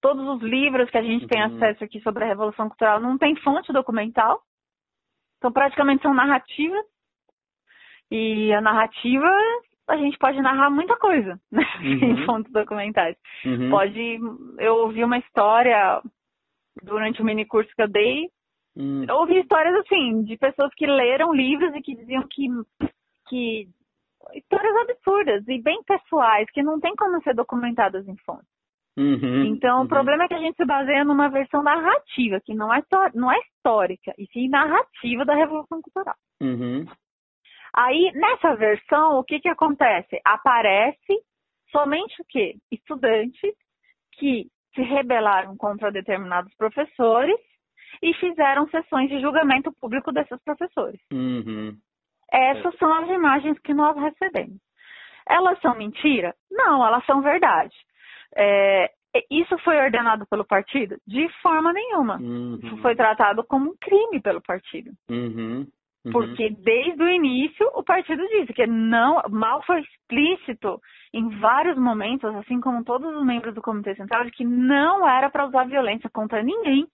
Todos 0.00 0.26
os 0.26 0.42
livros 0.42 0.90
que 0.90 0.98
a 0.98 1.02
gente 1.02 1.22
uhum. 1.22 1.28
tem 1.28 1.42
acesso 1.42 1.84
aqui 1.84 2.00
sobre 2.00 2.24
a 2.24 2.26
Revolução 2.26 2.68
Cultural 2.68 2.98
não 3.00 3.16
tem 3.16 3.36
fonte 3.36 3.72
documental, 3.72 4.42
então, 5.38 5.52
praticamente 5.52 6.02
são 6.02 6.12
narrativas. 6.12 6.84
E 8.10 8.52
a 8.52 8.60
narrativa, 8.60 9.28
a 9.88 9.96
gente 9.96 10.18
pode 10.18 10.40
narrar 10.40 10.70
muita 10.70 10.96
coisa, 10.96 11.40
né? 11.50 11.62
Uhum. 11.80 12.10
em 12.10 12.26
fontes 12.26 12.52
documentais. 12.52 13.16
Uhum. 13.44 13.70
Pode. 13.70 14.18
Eu 14.58 14.76
ouvi 14.76 15.04
uma 15.04 15.18
história 15.18 16.02
durante 16.82 17.22
o 17.22 17.24
mini 17.24 17.44
curso 17.44 17.70
que 17.74 17.82
eu 17.82 17.88
dei. 17.88 18.28
Uhum. 18.76 19.04
Eu 19.08 19.16
ouvi 19.16 19.38
histórias 19.40 19.74
assim, 19.76 20.22
de 20.24 20.36
pessoas 20.36 20.72
que 20.74 20.86
leram 20.86 21.32
livros 21.32 21.74
e 21.74 21.80
que 21.80 21.94
diziam 21.94 22.22
que. 22.28 22.48
que 23.28 23.68
histórias 24.34 24.76
absurdas 24.76 25.46
e 25.48 25.60
bem 25.62 25.82
pessoais, 25.84 26.50
que 26.50 26.62
não 26.62 26.78
tem 26.80 26.94
como 26.96 27.22
ser 27.22 27.34
documentadas 27.34 28.06
em 28.06 28.16
fontes. 28.18 28.57
Uhum, 28.98 29.44
então, 29.44 29.78
uhum. 29.78 29.84
o 29.84 29.88
problema 29.88 30.24
é 30.24 30.28
que 30.28 30.34
a 30.34 30.40
gente 30.40 30.56
se 30.56 30.64
baseia 30.64 31.04
numa 31.04 31.28
versão 31.28 31.62
narrativa, 31.62 32.40
que 32.44 32.52
não 32.52 32.74
é, 32.74 32.82
não 33.14 33.30
é 33.30 33.38
histórica, 33.38 34.12
e 34.18 34.26
sim 34.32 34.48
narrativa 34.48 35.24
da 35.24 35.34
Revolução 35.34 35.80
Cultural. 35.80 36.16
Uhum. 36.42 36.84
Aí, 37.72 38.10
nessa 38.14 38.56
versão, 38.56 39.18
o 39.18 39.22
que, 39.22 39.38
que 39.38 39.48
acontece? 39.48 40.20
Aparece 40.24 41.22
somente 41.70 42.20
o 42.20 42.24
quê? 42.28 42.56
Estudantes 42.72 43.54
que 44.14 44.48
se 44.74 44.82
rebelaram 44.82 45.56
contra 45.56 45.92
determinados 45.92 46.52
professores 46.56 47.38
e 48.02 48.12
fizeram 48.14 48.68
sessões 48.68 49.08
de 49.08 49.20
julgamento 49.20 49.72
público 49.80 50.10
desses 50.10 50.42
professores. 50.42 51.00
Uhum. 51.12 51.76
Essas 52.32 52.76
são 52.78 52.92
as 52.92 53.08
imagens 53.08 53.58
que 53.60 53.72
nós 53.72 53.96
recebemos. 53.96 54.58
Elas 55.28 55.60
são 55.60 55.76
mentira? 55.76 56.34
Não, 56.50 56.84
elas 56.84 57.04
são 57.06 57.22
verdade. 57.22 57.74
É, 58.36 58.90
isso 59.30 59.56
foi 59.58 59.76
ordenado 59.76 60.26
pelo 60.26 60.44
partido? 60.44 60.96
De 61.06 61.28
forma 61.42 61.72
nenhuma. 61.72 62.18
Uhum. 62.18 62.58
Isso 62.62 62.76
foi 62.78 62.94
tratado 62.94 63.44
como 63.44 63.70
um 63.70 63.76
crime 63.80 64.20
pelo 64.20 64.40
partido. 64.40 64.90
Uhum. 65.10 65.66
Uhum. 66.04 66.12
Porque 66.12 66.50
desde 66.50 67.02
o 67.02 67.08
início 67.08 67.66
o 67.74 67.82
partido 67.82 68.22
disse 68.28 68.52
que 68.52 68.66
não, 68.66 69.20
mal 69.30 69.62
foi 69.64 69.80
explícito 69.80 70.80
em 71.12 71.28
vários 71.40 71.76
momentos, 71.76 72.34
assim 72.36 72.60
como 72.60 72.84
todos 72.84 73.14
os 73.14 73.24
membros 73.24 73.54
do 73.54 73.62
Comitê 73.62 73.94
Central, 73.94 74.24
de 74.24 74.30
que 74.30 74.44
não 74.44 75.08
era 75.08 75.28
para 75.30 75.46
usar 75.46 75.64
violência 75.64 76.08
contra 76.10 76.42
ninguém, 76.42 76.86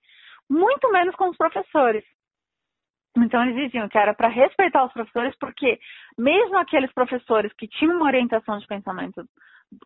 muito 0.49 0.91
menos 0.91 1.15
com 1.17 1.29
os 1.29 1.37
professores. 1.37 2.05
Então 3.17 3.43
eles 3.45 3.55
diziam 3.55 3.89
que 3.89 3.99
era 3.99 4.13
para 4.15 4.29
respeitar 4.29 4.85
os 4.85 4.93
professores, 4.93 5.37
porque 5.39 5.79
mesmo 6.19 6.57
aqueles 6.59 6.93
professores 6.93 7.53
que 7.53 7.69
tinham 7.69 7.97
uma 7.97 8.07
orientação 8.07 8.59
de 8.59 8.67
pensamento 8.67 9.25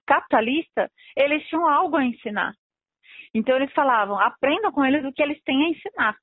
capitalista, 0.07 0.91
eles 1.17 1.47
tinham 1.49 1.69
algo 1.69 1.97
a 1.97 2.05
ensinar. 2.05 2.55
Então 3.35 3.57
eles 3.57 3.73
falavam, 3.73 4.19
aprendam 4.19 4.73
com 4.73 4.85
eles 4.85 5.05
o 5.05 5.13
que 5.13 5.23
eles 5.23 5.43
têm 5.43 5.67
a 5.67 5.69
ensinar. 5.69 6.17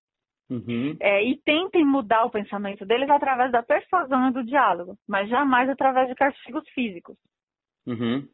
Uhum. 0.50 0.96
É, 1.00 1.24
e 1.24 1.38
tentem 1.44 1.84
mudar 1.84 2.24
o 2.26 2.30
pensamento 2.30 2.86
deles 2.86 3.10
através 3.10 3.52
da 3.52 3.64
persuasão 3.64 4.30
e 4.30 4.34
do 4.34 4.44
diálogo, 4.44 4.96
mas 5.08 5.28
jamais 5.30 5.70
através 5.70 6.08
de 6.08 6.16
castigos 6.16 6.68
físicos. 6.70 7.18
Uhum. 7.88 8.28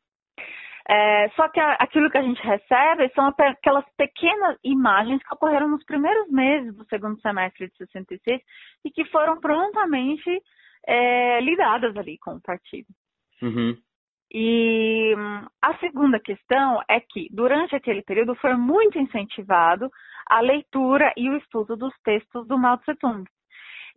É, 0.90 1.30
só 1.36 1.48
que 1.48 1.60
aquilo 1.60 2.10
que 2.10 2.18
a 2.18 2.24
gente 2.24 2.42
recebe 2.42 3.10
são 3.14 3.28
aquelas 3.38 3.86
pequenas 3.96 4.58
imagens 4.64 5.22
que 5.24 5.34
ocorreram 5.34 5.70
nos 5.70 5.86
primeiros 5.86 6.30
meses 6.30 6.76
do 6.76 6.84
segundo 6.86 7.20
semestre 7.22 7.70
de 7.70 7.78
66 7.78 8.42
e 8.84 8.92
que 8.92 9.06
foram 9.06 9.40
prontamente 9.40 10.42
é, 10.86 11.40
lidadas 11.42 11.96
ali 11.96 12.18
com 12.18 12.36
o 12.36 12.42
partido. 12.42 12.88
Uhum. 13.42 13.78
E 14.34 15.14
hum, 15.18 15.46
a 15.62 15.78
segunda 15.80 16.20
questão 16.20 16.82
é 16.88 17.02
que, 17.02 17.28
durante 17.32 17.76
aquele 17.76 18.02
período, 18.02 18.34
foi 18.36 18.56
muito 18.56 18.98
incentivado 18.98 19.92
a 20.26 20.40
leitura 20.40 21.14
e 21.18 21.30
o 21.30 21.36
estudo 21.36 21.76
dos 21.76 21.94
textos 22.04 22.48
do 22.48 22.58
Mao 22.58 22.78
Tse 22.78 22.96
Tung. 22.96 23.26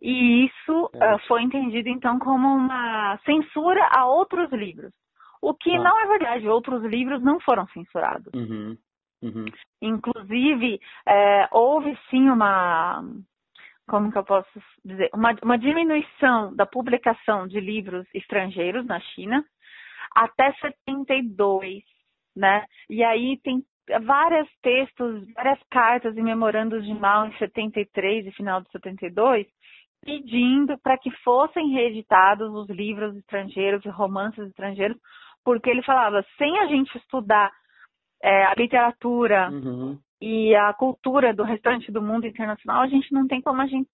E 0.01 0.45
isso 0.45 0.89
é. 0.93 1.15
uh, 1.15 1.19
foi 1.27 1.41
entendido, 1.41 1.87
então, 1.87 2.19
como 2.19 2.47
uma 2.47 3.17
censura 3.25 3.87
a 3.95 4.05
outros 4.05 4.51
livros. 4.51 4.93
O 5.41 5.53
que 5.53 5.73
ah. 5.73 5.81
não 5.81 5.99
é 6.01 6.07
verdade, 6.07 6.49
outros 6.49 6.83
livros 6.83 7.23
não 7.23 7.39
foram 7.39 7.65
censurados. 7.67 8.33
Uhum. 8.33 8.77
Uhum. 9.21 9.45
Inclusive, 9.81 10.79
é, 11.07 11.47
houve 11.51 11.97
sim 12.09 12.29
uma. 12.29 13.03
Como 13.87 14.11
que 14.11 14.17
eu 14.17 14.23
posso 14.23 14.61
dizer? 14.83 15.09
Uma, 15.13 15.33
uma 15.41 15.57
diminuição 15.57 16.53
da 16.55 16.65
publicação 16.65 17.47
de 17.47 17.59
livros 17.59 18.05
estrangeiros 18.13 18.85
na 18.85 18.99
China 18.99 19.45
até 20.15 20.51
72, 20.53 21.83
né? 22.35 22.65
E 22.89 23.03
aí 23.03 23.37
tem 23.43 23.63
vários 24.03 24.49
textos, 24.61 25.31
várias 25.33 25.59
cartas 25.69 26.17
e 26.17 26.21
memorandos 26.21 26.83
de 26.85 26.93
Mao 26.93 27.27
em 27.27 27.37
73 27.37 28.25
e 28.25 28.31
final 28.31 28.61
de 28.61 28.71
72, 28.71 29.45
pedindo 30.01 30.77
para 30.79 30.97
que 30.97 31.11
fossem 31.23 31.69
reeditados 31.69 32.51
os 32.53 32.69
livros 32.69 33.15
estrangeiros 33.17 33.83
e 33.85 33.89
romances 33.89 34.47
estrangeiros, 34.47 34.97
porque 35.43 35.69
ele 35.69 35.83
falava, 35.83 36.25
sem 36.37 36.59
a 36.59 36.67
gente 36.67 36.95
estudar 36.97 37.51
é, 38.23 38.45
a 38.45 38.53
literatura 38.55 39.49
uhum. 39.51 39.99
e 40.21 40.55
a 40.55 40.73
cultura 40.73 41.33
do 41.33 41.43
restante 41.43 41.91
do 41.91 42.01
mundo 42.01 42.25
internacional, 42.25 42.81
a 42.81 42.87
gente 42.87 43.11
não 43.11 43.27
tem 43.27 43.41
como 43.41 43.61
a 43.61 43.67
gente 43.67 43.89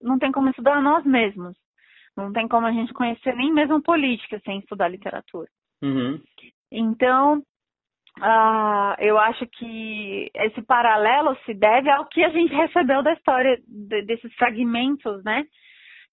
não 0.00 0.18
tem 0.18 0.30
como 0.30 0.50
estudar 0.50 0.82
nós 0.82 1.04
mesmos. 1.04 1.56
Não 2.16 2.32
tem 2.32 2.46
como 2.46 2.66
a 2.66 2.72
gente 2.72 2.92
conhecer 2.92 3.34
nem 3.34 3.52
mesmo 3.52 3.82
política 3.82 4.40
sem 4.44 4.58
estudar 4.58 4.88
literatura. 4.88 5.48
Uhum. 5.84 6.20
Então, 6.72 7.38
uh, 8.18 8.94
eu 8.98 9.18
acho 9.18 9.46
que 9.46 10.30
esse 10.34 10.62
paralelo 10.62 11.36
se 11.44 11.52
deve 11.52 11.90
ao 11.90 12.06
que 12.06 12.24
a 12.24 12.30
gente 12.30 12.54
recebeu 12.54 13.02
da 13.02 13.12
história 13.12 13.60
de, 13.66 14.02
desses 14.02 14.32
fragmentos, 14.34 15.22
né? 15.22 15.44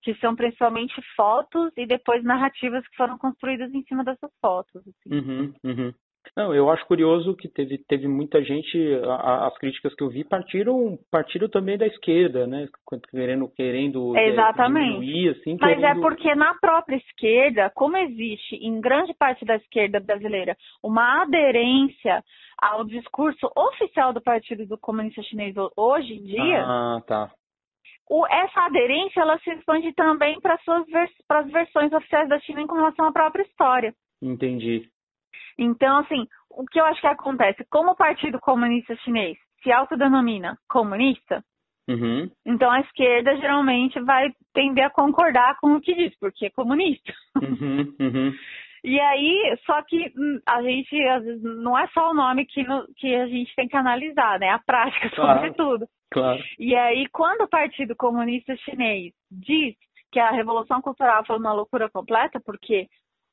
Que 0.03 0.13
são 0.15 0.35
principalmente 0.35 0.93
fotos 1.15 1.71
e 1.77 1.85
depois 1.85 2.23
narrativas 2.23 2.85
que 2.87 2.97
foram 2.97 3.17
construídas 3.17 3.73
em 3.73 3.83
cima 3.83 4.03
dessas 4.03 4.31
fotos. 4.41 4.81
Assim. 4.81 5.15
Uhum, 5.15 5.53
uhum. 5.63 5.93
Não, 6.35 6.53
eu 6.53 6.69
acho 6.69 6.85
curioso 6.85 7.35
que 7.35 7.49
teve, 7.49 7.77
teve 7.77 8.07
muita 8.07 8.41
gente, 8.41 8.77
a, 9.05 9.47
as 9.47 9.57
críticas 9.57 9.93
que 9.95 10.03
eu 10.03 10.09
vi 10.09 10.23
partiram, 10.23 10.97
partiram 11.11 11.49
também 11.49 11.77
da 11.77 11.85
esquerda, 11.85 12.47
né? 12.47 12.67
Querendo, 13.09 13.49
querendo 13.49 14.15
é, 14.15 14.29
Exatamente. 14.29 14.93
diminuir, 14.93 15.29
assim. 15.29 15.57
Mas 15.59 15.71
é 15.71 15.75
querendo... 15.75 15.97
é 15.97 16.01
porque 16.01 16.35
na 16.35 16.53
própria 16.55 16.95
esquerda, 16.95 17.69
como 17.75 17.97
existe 17.97 18.55
em 18.55 18.79
grande 18.79 19.13
parte 19.13 19.43
da 19.43 19.55
esquerda 19.55 19.99
brasileira 19.99 20.55
uma 20.81 21.23
aderência 21.23 22.23
ao 22.57 22.85
discurso 22.85 23.51
oficial 23.55 24.13
do 24.13 24.21
Partido 24.21 24.65
do 24.65 24.77
Comunista 24.77 25.21
Chinês 25.23 25.55
hoje 25.75 26.13
em 26.13 26.23
dia. 26.23 26.63
Ah, 26.63 27.01
tá. 27.05 27.31
O, 28.09 28.25
essa 28.27 28.65
aderência 28.65 29.21
ela 29.21 29.39
se 29.39 29.49
expande 29.51 29.93
também 29.93 30.39
para 30.39 30.55
as 30.55 31.51
versões 31.51 31.91
oficiais 31.91 32.29
da 32.29 32.39
China 32.39 32.67
com 32.67 32.75
relação 32.75 33.05
à 33.05 33.11
própria 33.11 33.43
história. 33.43 33.93
Entendi. 34.21 34.90
Então, 35.61 35.99
assim, 35.99 36.27
o 36.49 36.65
que 36.65 36.79
eu 36.79 36.85
acho 36.85 36.99
que 36.99 37.07
acontece? 37.07 37.63
Como 37.69 37.91
o 37.91 37.95
Partido 37.95 38.39
Comunista 38.39 38.95
Chinês 38.97 39.37
se 39.61 39.71
autodenomina 39.71 40.57
comunista, 40.67 41.43
uhum. 41.87 42.27
então 42.43 42.71
a 42.71 42.79
esquerda 42.79 43.37
geralmente 43.37 43.99
vai 44.01 44.31
tender 44.55 44.85
a 44.85 44.89
concordar 44.89 45.55
com 45.61 45.75
o 45.75 45.79
que 45.79 45.93
diz, 45.93 46.17
porque 46.19 46.47
é 46.47 46.49
comunista. 46.49 47.13
Uhum, 47.35 47.93
uhum. 47.99 48.33
E 48.83 48.99
aí, 48.99 49.55
só 49.63 49.79
que 49.83 50.11
hum, 50.17 50.39
a 50.43 50.59
gente, 50.63 50.99
às 51.09 51.23
vezes, 51.23 51.43
não 51.43 51.77
é 51.77 51.87
só 51.89 52.09
o 52.09 52.15
nome 52.15 52.47
que, 52.47 52.63
no, 52.63 52.83
que 52.97 53.13
a 53.13 53.27
gente 53.27 53.53
tem 53.55 53.67
que 53.67 53.77
analisar, 53.77 54.39
né? 54.39 54.49
A 54.49 54.57
prática, 54.57 55.07
claro, 55.13 55.35
sobretudo. 55.35 55.87
Claro. 56.09 56.41
E 56.57 56.75
aí, 56.75 57.07
quando 57.11 57.41
o 57.41 57.47
Partido 57.47 57.95
Comunista 57.95 58.55
Chinês 58.57 59.13
diz 59.29 59.75
que 60.11 60.19
a 60.19 60.31
Revolução 60.31 60.81
Cultural 60.81 61.23
foi 61.27 61.37
uma 61.37 61.53
loucura 61.53 61.91
completa, 61.91 62.41
porque 62.43 62.87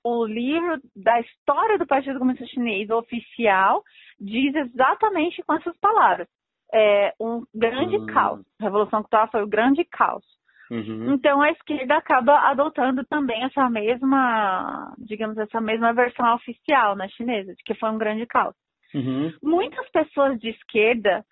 o 0.04 0.24
livro 0.24 0.80
da 0.94 1.20
história 1.20 1.78
do 1.78 1.86
Partido 1.86 2.18
Comunista 2.18 2.46
Chinês 2.46 2.88
oficial 2.90 3.82
diz 4.20 4.54
exatamente 4.54 5.42
com 5.42 5.54
essas 5.54 5.76
palavras. 5.78 6.28
É 6.72 7.14
um 7.18 7.44
grande 7.54 7.96
uhum. 7.96 8.06
caos. 8.06 8.40
A 8.60 8.64
Revolução 8.64 9.02
Cultural 9.02 9.28
foi 9.30 9.42
o 9.42 9.48
grande 9.48 9.84
caos. 9.84 10.24
Uhum. 10.70 11.14
Então 11.14 11.40
a 11.40 11.50
esquerda 11.50 11.96
acaba 11.96 12.50
adotando 12.50 13.04
também 13.06 13.42
essa 13.44 13.70
mesma, 13.70 14.94
digamos, 14.98 15.38
essa 15.38 15.60
mesma 15.60 15.94
versão 15.94 16.34
oficial 16.34 16.94
na 16.94 17.08
chinesa, 17.08 17.54
de 17.54 17.62
que 17.64 17.74
foi 17.74 17.90
um 17.90 17.98
grande 17.98 18.26
caos. 18.26 18.54
Uhum. 18.94 19.32
Muitas 19.42 19.88
pessoas 19.90 20.38
de 20.38 20.50
esquerda, 20.50 21.24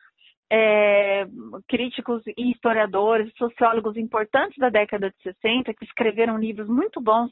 é, 0.50 1.26
críticos 1.68 2.22
e 2.26 2.50
historiadores, 2.50 3.32
sociólogos 3.36 3.96
importantes 3.96 4.56
da 4.58 4.70
década 4.70 5.10
de 5.10 5.22
60, 5.22 5.74
que 5.74 5.84
escreveram 5.84 6.38
livros 6.38 6.68
muito 6.68 7.00
bons 7.00 7.30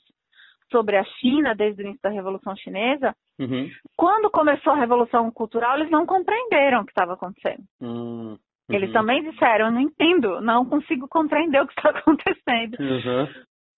sobre 0.70 0.96
a 0.96 1.04
China 1.04 1.54
desde 1.54 1.82
o 1.82 1.84
início 1.84 2.02
da 2.02 2.10
Revolução 2.10 2.56
Chinesa, 2.56 3.14
uhum. 3.38 3.68
quando 3.96 4.30
começou 4.30 4.72
a 4.72 4.76
Revolução 4.76 5.30
Cultural, 5.30 5.76
eles 5.76 5.90
não 5.90 6.06
compreenderam 6.06 6.80
o 6.80 6.84
que 6.84 6.92
estava 6.92 7.14
acontecendo. 7.14 7.62
Uhum. 7.80 8.38
Eles 8.68 8.92
também 8.92 9.22
disseram, 9.30 9.66
eu 9.66 9.72
não 9.72 9.80
entendo, 9.80 10.40
não 10.40 10.64
consigo 10.64 11.06
compreender 11.08 11.60
o 11.60 11.66
que 11.66 11.74
está 11.74 11.90
acontecendo. 11.98 12.76
Uhum. 12.80 13.28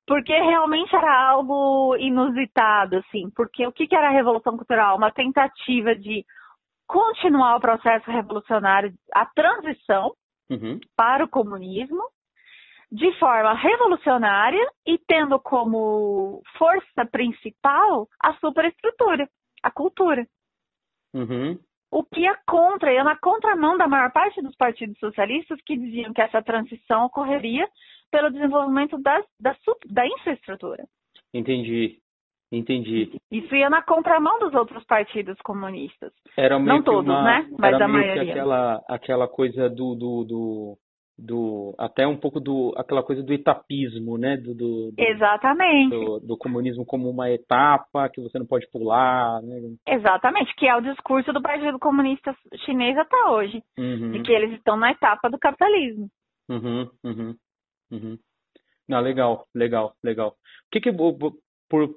Porque 0.06 0.32
realmente 0.32 0.94
era 0.94 1.30
algo 1.30 1.96
inusitado, 1.96 2.96
assim. 2.96 3.28
Porque 3.34 3.66
o 3.66 3.72
que, 3.72 3.88
que 3.88 3.96
era 3.96 4.08
a 4.08 4.12
Revolução 4.12 4.56
Cultural? 4.56 4.96
Uma 4.96 5.10
tentativa 5.10 5.96
de 5.96 6.24
continuar 6.86 7.56
o 7.56 7.60
processo 7.60 8.08
revolucionário, 8.08 8.94
a 9.12 9.26
transição 9.26 10.12
uhum. 10.48 10.78
para 10.96 11.24
o 11.24 11.28
comunismo, 11.28 12.00
de 12.90 13.12
forma 13.18 13.54
revolucionária 13.54 14.64
e 14.86 14.98
tendo 15.06 15.38
como 15.40 16.40
força 16.58 17.04
principal 17.10 18.08
a 18.22 18.34
superestrutura, 18.34 19.28
a 19.62 19.70
cultura. 19.70 20.26
Uhum. 21.14 21.58
O 21.90 22.04
que 22.04 22.26
é 22.26 22.34
contra, 22.46 22.92
é 22.92 23.02
na 23.02 23.16
contramão 23.16 23.76
da 23.76 23.88
maior 23.88 24.12
parte 24.12 24.42
dos 24.42 24.54
partidos 24.56 24.98
socialistas 24.98 25.58
que 25.64 25.76
diziam 25.76 26.12
que 26.12 26.20
essa 26.20 26.42
transição 26.42 27.06
ocorreria 27.06 27.66
pelo 28.10 28.30
desenvolvimento 28.30 28.98
da, 28.98 29.22
da, 29.40 29.56
da 29.86 30.06
infraestrutura. 30.06 30.84
Entendi. 31.32 31.98
Entendi. 32.50 33.18
Isso 33.30 33.54
ia 33.56 33.68
na 33.68 33.82
contramão 33.82 34.38
dos 34.38 34.54
outros 34.54 34.84
partidos 34.84 35.36
comunistas. 35.42 36.12
Era 36.36 36.58
Não 36.58 36.82
todos, 36.82 37.10
uma, 37.10 37.22
né? 37.22 37.48
Mas 37.58 37.80
a 37.80 37.88
maioria. 37.88 38.22
aquela, 38.22 38.84
aquela 38.88 39.28
coisa 39.28 39.68
do, 39.68 39.94
do, 39.96 40.24
do, 40.24 40.78
do 41.18 41.74
até 41.78 42.06
um 42.06 42.16
pouco 42.16 42.38
do 42.38 42.74
aquela 42.76 43.02
coisa 43.02 43.22
do 43.22 43.32
etapismo, 43.32 44.18
né? 44.18 44.36
Do, 44.36 44.54
do, 44.54 44.92
do 44.92 44.94
Exatamente. 44.98 45.90
Do, 45.90 46.20
do, 46.20 46.36
comunismo 46.36 46.84
como 46.84 47.08
uma 47.08 47.30
etapa 47.30 48.08
que 48.10 48.20
você 48.20 48.38
não 48.38 48.46
pode 48.46 48.68
pular, 48.70 49.40
né? 49.42 49.76
Exatamente, 49.88 50.54
que 50.56 50.66
é 50.66 50.76
o 50.76 50.82
discurso 50.82 51.32
do 51.32 51.40
Partido 51.40 51.78
Comunista 51.78 52.36
Chinês 52.64 52.96
até 52.98 53.16
hoje, 53.30 53.62
uhum. 53.78 54.12
de 54.12 54.22
que 54.22 54.32
eles 54.32 54.52
estão 54.52 54.76
na 54.76 54.90
etapa 54.90 55.30
do 55.30 55.38
capitalismo. 55.38 56.08
Uhum, 56.48 56.90
uhum, 57.02 57.34
uhum. 57.90 58.18
Não, 58.88 59.00
legal, 59.00 59.46
legal, 59.54 59.94
legal. 60.04 60.28
O 60.28 60.70
que 60.70 60.80
que 60.80 60.92
por, 60.92 61.32
por 61.68 61.96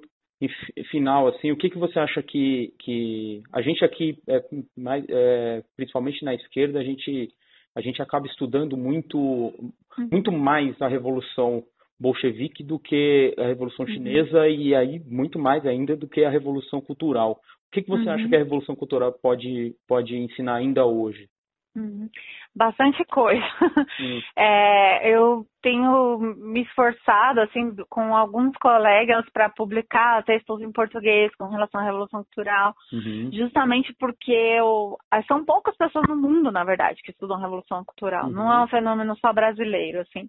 final 0.90 1.28
assim, 1.28 1.52
o 1.52 1.56
que 1.56 1.68
que 1.68 1.78
você 1.78 1.98
acha 1.98 2.22
que 2.22 2.72
que 2.78 3.42
a 3.52 3.60
gente 3.60 3.84
aqui 3.84 4.18
é, 4.26 4.42
mais, 4.76 5.04
é, 5.08 5.62
principalmente 5.76 6.24
na 6.24 6.34
esquerda 6.34 6.78
a 6.78 6.82
gente 6.82 7.28
a 7.74 7.80
gente 7.80 8.02
acaba 8.02 8.26
estudando 8.26 8.76
muito, 8.76 9.18
uhum. 9.18 10.08
muito 10.10 10.32
mais 10.32 10.80
a 10.80 10.88
Revolução 10.88 11.62
Bolchevique 11.98 12.64
do 12.64 12.78
que 12.78 13.34
a 13.38 13.46
Revolução 13.46 13.84
uhum. 13.84 13.92
Chinesa 13.92 14.48
e 14.48 14.74
aí 14.74 15.00
muito 15.06 15.38
mais 15.38 15.64
ainda 15.66 15.96
do 15.96 16.08
que 16.08 16.24
a 16.24 16.30
Revolução 16.30 16.80
Cultural. 16.80 17.32
O 17.32 17.70
que, 17.72 17.82
que 17.82 17.88
você 17.88 18.04
uhum. 18.04 18.12
acha 18.12 18.28
que 18.28 18.34
a 18.34 18.38
Revolução 18.38 18.74
Cultural 18.74 19.12
pode, 19.12 19.74
pode 19.86 20.16
ensinar 20.16 20.56
ainda 20.56 20.84
hoje? 20.84 21.28
Uhum. 21.76 22.08
Bastante 22.54 23.04
coisa. 23.04 23.44
É, 24.36 25.14
eu 25.14 25.44
tenho 25.62 26.18
me 26.18 26.62
esforçado 26.62 27.40
assim 27.40 27.74
com 27.88 28.16
alguns 28.16 28.56
colegas 28.56 29.24
para 29.32 29.50
publicar 29.50 30.22
textos 30.24 30.60
em 30.62 30.72
português 30.72 31.34
com 31.36 31.48
relação 31.48 31.80
à 31.80 31.84
Revolução 31.84 32.24
Cultural, 32.24 32.74
uhum. 32.92 33.30
justamente 33.32 33.94
porque 33.98 34.32
eu, 34.32 34.96
são 35.26 35.44
poucas 35.44 35.76
pessoas 35.76 36.06
no 36.08 36.16
mundo, 36.16 36.50
na 36.50 36.64
verdade, 36.64 37.02
que 37.02 37.10
estudam 37.10 37.38
Revolução 37.38 37.84
Cultural. 37.84 38.26
Uhum. 38.26 38.32
Não 38.32 38.52
é 38.52 38.64
um 38.64 38.68
fenômeno 38.68 39.16
só 39.18 39.32
brasileiro, 39.32 40.00
assim. 40.00 40.28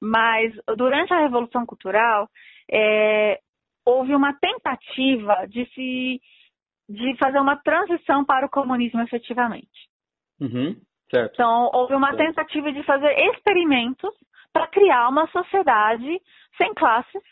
Mas 0.00 0.52
durante 0.76 1.12
a 1.14 1.20
Revolução 1.20 1.64
Cultural 1.64 2.28
é, 2.70 3.38
houve 3.86 4.14
uma 4.14 4.34
tentativa 4.34 5.46
de 5.48 5.64
se 5.74 6.20
de 6.86 7.16
fazer 7.16 7.38
uma 7.38 7.56
transição 7.56 8.24
para 8.24 8.44
o 8.44 8.50
comunismo 8.50 9.00
efetivamente. 9.00 9.93
Uhum. 10.40 10.76
Então, 11.12 11.70
houve 11.72 11.94
uma 11.94 12.16
tentativa 12.16 12.72
de 12.72 12.82
fazer 12.82 13.12
experimentos 13.30 14.10
para 14.52 14.66
criar 14.66 15.08
uma 15.08 15.26
sociedade 15.28 16.20
sem 16.56 16.72
classes, 16.74 17.22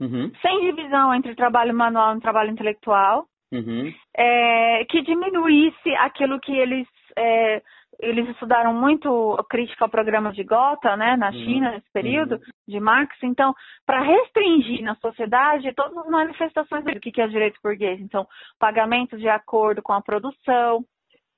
uhum. 0.00 0.32
sem 0.40 0.60
divisão 0.60 1.14
entre 1.14 1.34
trabalho 1.34 1.74
manual 1.74 2.16
e 2.16 2.20
trabalho 2.20 2.50
intelectual, 2.50 3.26
uhum. 3.52 3.92
é, 4.16 4.84
que 4.86 5.02
diminuísse 5.02 5.90
aquilo 5.96 6.40
que 6.40 6.52
eles 6.52 6.86
é, 7.16 7.62
eles 8.00 8.28
estudaram 8.28 8.72
muito 8.72 9.36
crítica 9.50 9.84
ao 9.84 9.90
programa 9.90 10.32
de 10.32 10.44
Gotha, 10.44 10.96
né, 10.96 11.16
na 11.16 11.30
uhum. 11.30 11.32
China, 11.32 11.72
nesse 11.72 11.90
período, 11.92 12.36
uhum. 12.36 12.40
de 12.68 12.78
Marx. 12.78 13.16
Então, 13.24 13.52
para 13.84 14.00
restringir 14.00 14.82
na 14.84 14.94
sociedade 14.96 15.74
todas 15.74 15.96
as 15.98 16.06
manifestações 16.06 16.84
do 16.84 17.00
que 17.00 17.20
é 17.20 17.26
direito 17.26 17.58
burguês. 17.62 18.00
Então, 18.00 18.24
pagamentos 18.58 19.18
de 19.18 19.28
acordo 19.28 19.82
com 19.82 19.92
a 19.92 20.00
produção, 20.00 20.84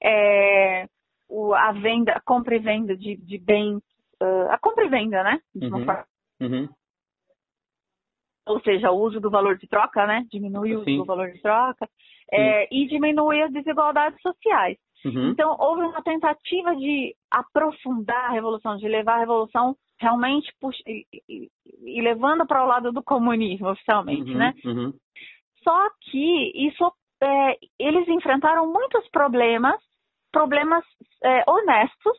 é, 0.03 0.87
o, 1.31 1.55
a 1.55 1.73
venda, 1.73 2.13
a 2.13 2.21
compra 2.21 2.57
e 2.57 2.59
venda 2.59 2.97
de, 2.97 3.17
de 3.17 3.39
bens, 3.39 3.79
uh, 4.21 4.51
a 4.51 4.59
compra 4.59 4.85
e 4.85 4.89
venda, 4.89 5.23
né? 5.23 5.41
Uhum. 5.55 5.87
Uhum. 6.41 6.69
Ou 8.47 8.61
seja, 8.61 8.91
o 8.91 8.99
uso 8.99 9.21
do 9.21 9.31
valor 9.31 9.57
de 9.57 9.69
troca, 9.69 10.07
né? 10.07 10.27
Diminuir 10.31 10.77
o 10.77 10.81
uso 10.81 10.97
do 10.97 11.05
valor 11.05 11.31
de 11.31 11.41
troca 11.41 11.89
é, 12.33 12.69
e 12.75 12.87
diminuir 12.87 13.43
as 13.43 13.53
desigualdades 13.53 14.21
sociais. 14.21 14.77
Uhum. 15.05 15.31
Então, 15.31 15.57
houve 15.59 15.83
uma 15.83 16.03
tentativa 16.03 16.75
de 16.77 17.15
aprofundar 17.31 18.27
a 18.27 18.33
revolução, 18.33 18.77
de 18.77 18.89
levar 18.89 19.17
a 19.17 19.21
revolução 19.21 19.77
realmente 19.99 20.53
e, 20.87 21.07
e, 21.29 21.51
e, 21.85 22.03
levando 22.03 22.47
para 22.47 22.65
o 22.65 22.67
lado 22.67 22.93
do 22.93 23.03
comunismo 23.03 23.71
oficialmente, 23.71 24.31
uhum. 24.31 24.39
né? 24.39 24.55
Uhum. 24.65 24.93
Só 25.63 25.89
que 26.01 26.67
isso, 26.67 26.93
é, 27.23 27.57
eles 27.79 28.09
enfrentaram 28.09 28.71
muitos 28.71 29.09
problemas 29.11 29.81
problemas 30.33 30.85
é, 31.23 31.45
honestos 31.47 32.17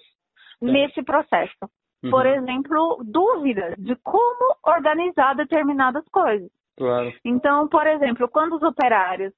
nesse 0.61 1.03
processo. 1.03 1.69
Uhum. 2.03 2.09
Por 2.09 2.25
exemplo, 2.25 3.01
dúvidas 3.03 3.75
de 3.77 3.95
como 3.97 4.55
organizar 4.65 5.35
determinadas 5.35 6.03
coisas. 6.11 6.49
Claro. 6.77 7.13
Então, 7.23 7.67
por 7.67 7.85
exemplo, 7.85 8.27
quando 8.29 8.55
os 8.55 8.63
operários 8.63 9.33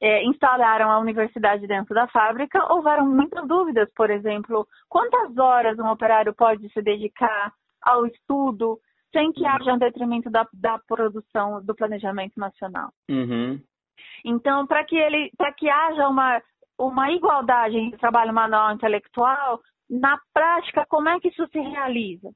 é, 0.00 0.24
instalaram 0.24 0.90
a 0.90 0.98
universidade 0.98 1.66
dentro 1.66 1.94
da 1.94 2.06
fábrica, 2.08 2.72
houveram 2.72 3.06
muitas 3.06 3.46
dúvidas, 3.48 3.88
por 3.96 4.10
exemplo, 4.10 4.66
quantas 4.88 5.36
horas 5.36 5.78
um 5.78 5.88
operário 5.88 6.34
pode 6.34 6.68
se 6.72 6.82
dedicar 6.82 7.52
ao 7.82 8.06
estudo 8.06 8.78
sem 9.12 9.32
que 9.32 9.46
haja 9.46 9.72
um 9.72 9.78
detrimento 9.78 10.28
da, 10.28 10.46
da 10.52 10.78
produção 10.86 11.64
do 11.64 11.74
planejamento 11.74 12.38
nacional. 12.38 12.90
Uhum. 13.08 13.60
Então, 14.24 14.66
para 14.66 14.84
que 14.84 14.96
ele, 14.96 15.30
para 15.36 15.52
que 15.52 15.68
haja 15.68 16.08
uma 16.08 16.42
uma 16.78 17.10
igualdade 17.10 17.76
entre 17.76 17.98
trabalho 17.98 18.32
manual 18.32 18.70
e 18.70 18.74
intelectual, 18.74 19.60
na 19.88 20.18
prática, 20.32 20.86
como 20.88 21.08
é 21.08 21.20
que 21.20 21.28
isso 21.28 21.46
se 21.48 21.58
realiza? 21.58 22.30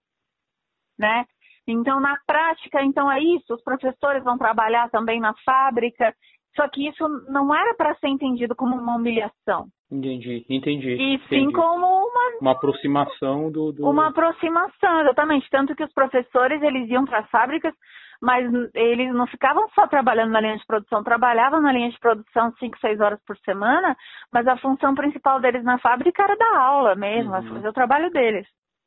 Né? 0.98 1.24
Então, 1.66 2.00
na 2.00 2.16
prática, 2.26 2.82
então 2.82 3.10
é 3.10 3.20
isso, 3.20 3.54
os 3.54 3.62
professores 3.62 4.24
vão 4.24 4.38
trabalhar 4.38 4.90
também 4.90 5.20
na 5.20 5.34
fábrica, 5.44 6.14
só 6.56 6.68
que 6.68 6.88
isso 6.88 7.06
não 7.28 7.54
era 7.54 7.74
para 7.74 7.94
ser 7.96 8.08
entendido 8.08 8.56
como 8.56 8.74
uma 8.74 8.96
humilhação. 8.96 9.68
Entendi, 9.90 10.44
entendi. 10.48 10.90
E 10.90 11.14
entendi. 11.14 11.28
sim 11.28 11.52
como 11.52 11.86
uma... 11.86 12.38
Uma 12.40 12.52
aproximação 12.52 13.50
do, 13.50 13.72
do... 13.72 13.88
Uma 13.88 14.08
aproximação, 14.08 15.00
exatamente. 15.00 15.48
Tanto 15.50 15.74
que 15.74 15.84
os 15.84 15.92
professores, 15.92 16.62
eles 16.62 16.88
iam 16.90 17.04
para 17.04 17.20
as 17.20 17.30
fábricas 17.30 17.74
mas 18.20 18.50
eles 18.74 19.12
não 19.14 19.26
ficavam 19.26 19.68
só 19.70 19.86
trabalhando 19.86 20.32
na 20.32 20.40
linha 20.40 20.56
de 20.56 20.66
produção, 20.66 21.04
trabalhavam 21.04 21.60
na 21.60 21.72
linha 21.72 21.90
de 21.90 21.98
produção 21.98 22.52
5, 22.58 22.78
6 22.78 23.00
horas 23.00 23.20
por 23.24 23.36
semana, 23.38 23.96
mas 24.32 24.46
a 24.46 24.56
função 24.56 24.94
principal 24.94 25.40
deles 25.40 25.62
na 25.62 25.78
fábrica 25.78 26.22
era 26.22 26.36
dar 26.36 26.58
aula 26.58 26.94
mesmo, 26.94 27.32
uhum. 27.32 27.54
fazer 27.54 27.68
o 27.68 27.72
trabalho 27.72 28.10
deles. 28.10 28.46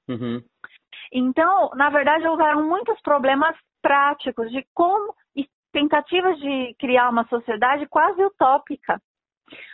Uhum. 0.09 0.41
Então, 1.13 1.69
na 1.75 1.89
verdade, 1.89 2.27
houveram 2.27 2.67
muitos 2.67 2.99
problemas 3.01 3.55
práticos 3.81 4.51
de 4.51 4.65
como 4.73 5.13
tentativas 5.71 6.37
de 6.37 6.75
criar 6.79 7.09
uma 7.09 7.25
sociedade 7.27 7.87
quase 7.87 8.23
utópica. 8.23 9.01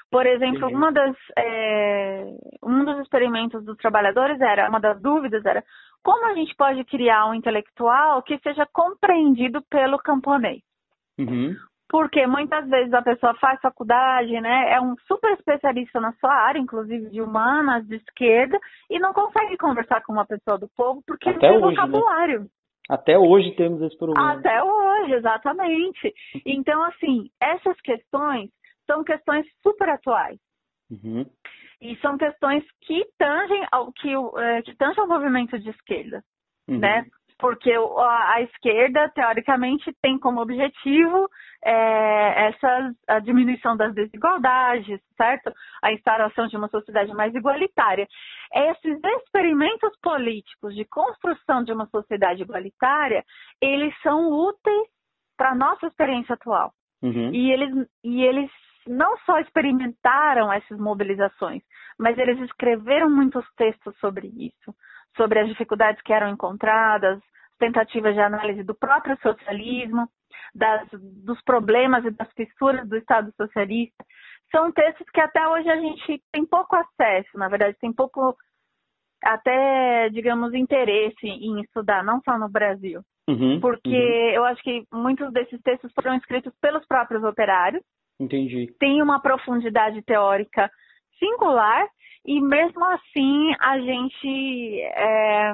Por 0.10 0.26
exemplo, 0.26 0.70
uma 0.70 0.92
das, 0.92 1.16
é, 1.38 2.24
um 2.64 2.86
dos 2.86 3.00
experimentos 3.00 3.64
dos 3.66 3.76
trabalhadores 3.78 4.40
era, 4.40 4.70
uma 4.70 4.80
das 4.80 5.02
dúvidas 5.02 5.46
era, 5.46 5.64
como 6.08 6.26
a 6.26 6.34
gente 6.36 6.56
pode 6.56 6.86
criar 6.86 7.30
um 7.30 7.34
intelectual 7.34 8.24
que 8.24 8.38
seja 8.38 8.66
compreendido 8.72 9.62
pelo 9.70 9.98
camponês? 9.98 10.62
Uhum. 11.20 11.54
Porque 11.90 12.26
muitas 12.26 12.66
vezes 12.70 12.94
a 12.94 13.02
pessoa 13.02 13.34
faz 13.34 13.60
faculdade, 13.60 14.40
né, 14.40 14.72
é 14.72 14.80
um 14.80 14.96
super 15.06 15.34
especialista 15.34 16.00
na 16.00 16.14
sua 16.14 16.34
área, 16.34 16.60
inclusive 16.60 17.10
de 17.10 17.22
humanas, 17.22 17.86
de 17.86 17.98
esquerda, 17.98 18.58
e 18.90 18.98
não 19.00 19.12
consegue 19.12 19.58
conversar 19.58 20.02
com 20.04 20.14
uma 20.14 20.26
pessoa 20.26 20.58
do 20.58 20.70
povo 20.78 21.04
porque 21.06 21.28
Até 21.30 21.52
não 21.52 21.60
tem 21.60 21.66
hoje, 21.66 21.76
né? 21.76 21.82
vocabulário. 21.82 22.40
Né? 22.40 22.48
Até 22.90 23.20
hoje 23.20 23.52
temos 23.58 23.82
esse 23.82 23.98
problema. 23.98 24.32
Até 24.32 24.64
hoje, 24.64 25.12
exatamente. 25.12 26.14
Então, 26.46 26.84
assim, 26.86 27.30
essas 27.38 27.78
questões 27.82 28.50
são 28.86 29.04
questões 29.04 29.46
super 29.62 29.90
atuais. 29.90 30.40
Uhum. 30.90 31.26
E 31.82 31.96
são 31.98 32.18
questões 32.18 32.64
que 32.82 33.06
tangem 33.18 33.66
ao, 33.72 33.92
que, 33.92 34.10
é, 34.40 34.62
que 34.64 34.76
tangem 34.76 35.00
ao 35.00 35.08
movimento 35.08 35.60
de 35.60 35.70
esquerda, 35.70 36.24
uhum. 36.68 36.80
né? 36.80 37.06
Porque 37.40 37.72
a, 37.72 38.34
a, 38.34 38.42
esquerda, 38.42 39.12
teoricamente, 39.14 39.94
tem 40.02 40.18
como 40.18 40.42
objetivo 40.42 41.30
é, 41.64 42.48
essa, 42.48 42.92
a 43.08 43.20
diminuição 43.20 43.78
das 43.78 43.94
desigualdades, 43.94 45.00
certo? 45.16 45.54
A 45.84 45.94
instauração 45.94 46.48
de 46.48 46.58
uma 46.58 46.68
sociedade 46.68 47.14
mais 47.14 47.36
igualitária. 47.36 48.08
Esses 48.52 49.00
experimentos 49.04 49.92
políticos 50.02 50.74
de 50.74 50.84
construção 50.86 51.64
de 51.64 51.72
uma 51.72 51.86
sociedade 51.88 52.42
igualitária, 52.42 53.24
eles 53.62 53.94
são 54.02 54.32
úteis 54.32 54.88
para 55.38 55.52
a 55.52 55.56
nossa 55.56 55.86
experiência 55.86 56.34
atual. 56.34 56.74
Uhum. 57.04 57.32
E, 57.32 57.52
eles, 57.52 57.88
e 58.04 58.24
eles 58.24 58.50
não 58.88 59.18
só 59.20 59.40
experimentaram 59.40 60.52
essas 60.52 60.78
mobilizações, 60.80 61.62
mas 61.98 62.18
eles 62.18 62.40
escreveram 62.42 63.10
muitos 63.10 63.46
textos 63.56 63.98
sobre 64.00 64.28
isso, 64.28 64.76
sobre 65.16 65.40
as 65.40 65.48
dificuldades 65.48 66.02
que 66.02 66.14
eram 66.14 66.30
encontradas, 66.30 67.20
tentativas 67.60 68.14
de 68.14 68.22
análise 68.22 68.64
do 68.64 68.76
próprio 68.76 69.18
socialismo, 69.22 70.08
das, 70.54 70.88
dos 70.92 71.42
problemas 71.44 72.06
e 72.06 72.12
das 72.12 72.32
fissuras 72.34 72.88
do 72.88 72.98
Estado 72.98 73.32
socialista. 73.36 74.06
São 74.52 74.72
textos 74.72 75.08
que 75.10 75.20
até 75.20 75.46
hoje 75.48 75.70
a 75.70 75.78
gente 75.78 76.24
tem 76.32 76.46
pouco 76.46 76.76
acesso, 76.76 77.38
na 77.38 77.50
verdade, 77.50 77.78
tem 77.80 77.92
pouco, 77.92 78.36
até, 79.24 80.10
digamos, 80.10 80.54
interesse 80.54 81.28
em 81.28 81.62
estudar, 81.62 82.04
não 82.04 82.22
só 82.22 82.38
no 82.38 82.50
Brasil. 82.50 83.02
Uhum, 83.30 83.60
porque 83.60 83.90
uhum. 83.90 84.32
eu 84.36 84.46
acho 84.46 84.64
que 84.64 84.86
muitos 84.94 85.34
desses 85.34 85.62
textos 85.62 85.92
foram 85.94 86.16
escritos 86.16 86.54
pelos 86.62 86.86
próprios 86.88 87.24
operários, 87.24 87.84
Entendi. 88.20 88.74
Tem 88.80 89.02
uma 89.02 89.22
profundidade 89.22 90.02
teórica 90.02 90.70
singular 91.20 91.88
e 92.26 92.42
mesmo 92.42 92.84
assim 92.86 93.56
a 93.60 93.80
gente 93.80 94.82
é, 94.82 95.54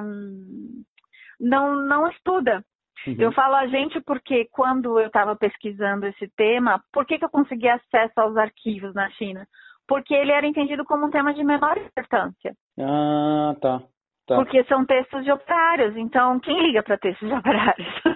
não, 1.40 1.76
não 1.76 2.08
estuda. 2.08 2.64
Uhum. 3.06 3.16
Eu 3.18 3.32
falo 3.32 3.54
a 3.54 3.66
gente 3.66 4.00
porque 4.00 4.46
quando 4.50 4.98
eu 4.98 5.06
estava 5.06 5.36
pesquisando 5.36 6.06
esse 6.06 6.28
tema, 6.36 6.82
por 6.92 7.06
que, 7.06 7.18
que 7.18 7.24
eu 7.24 7.30
consegui 7.30 7.68
acesso 7.68 8.14
aos 8.16 8.36
arquivos 8.36 8.94
na 8.94 9.10
China? 9.10 9.46
Porque 9.86 10.14
ele 10.14 10.32
era 10.32 10.46
entendido 10.46 10.84
como 10.84 11.06
um 11.06 11.10
tema 11.10 11.34
de 11.34 11.44
menor 11.44 11.76
importância. 11.76 12.54
Ah, 12.80 13.54
tá. 13.60 13.82
tá. 14.26 14.36
Porque 14.36 14.64
são 14.64 14.86
textos 14.86 15.22
de 15.24 15.30
operários, 15.30 15.94
então 15.96 16.40
quem 16.40 16.62
liga 16.62 16.82
para 16.82 16.96
textos 16.96 17.28
de 17.28 17.34
operários? 17.34 17.86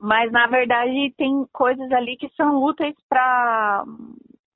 Mas 0.00 0.30
na 0.30 0.46
verdade 0.46 1.12
tem 1.16 1.46
coisas 1.52 1.90
ali 1.92 2.16
que 2.16 2.28
são 2.36 2.62
úteis 2.62 2.94
para 3.08 3.84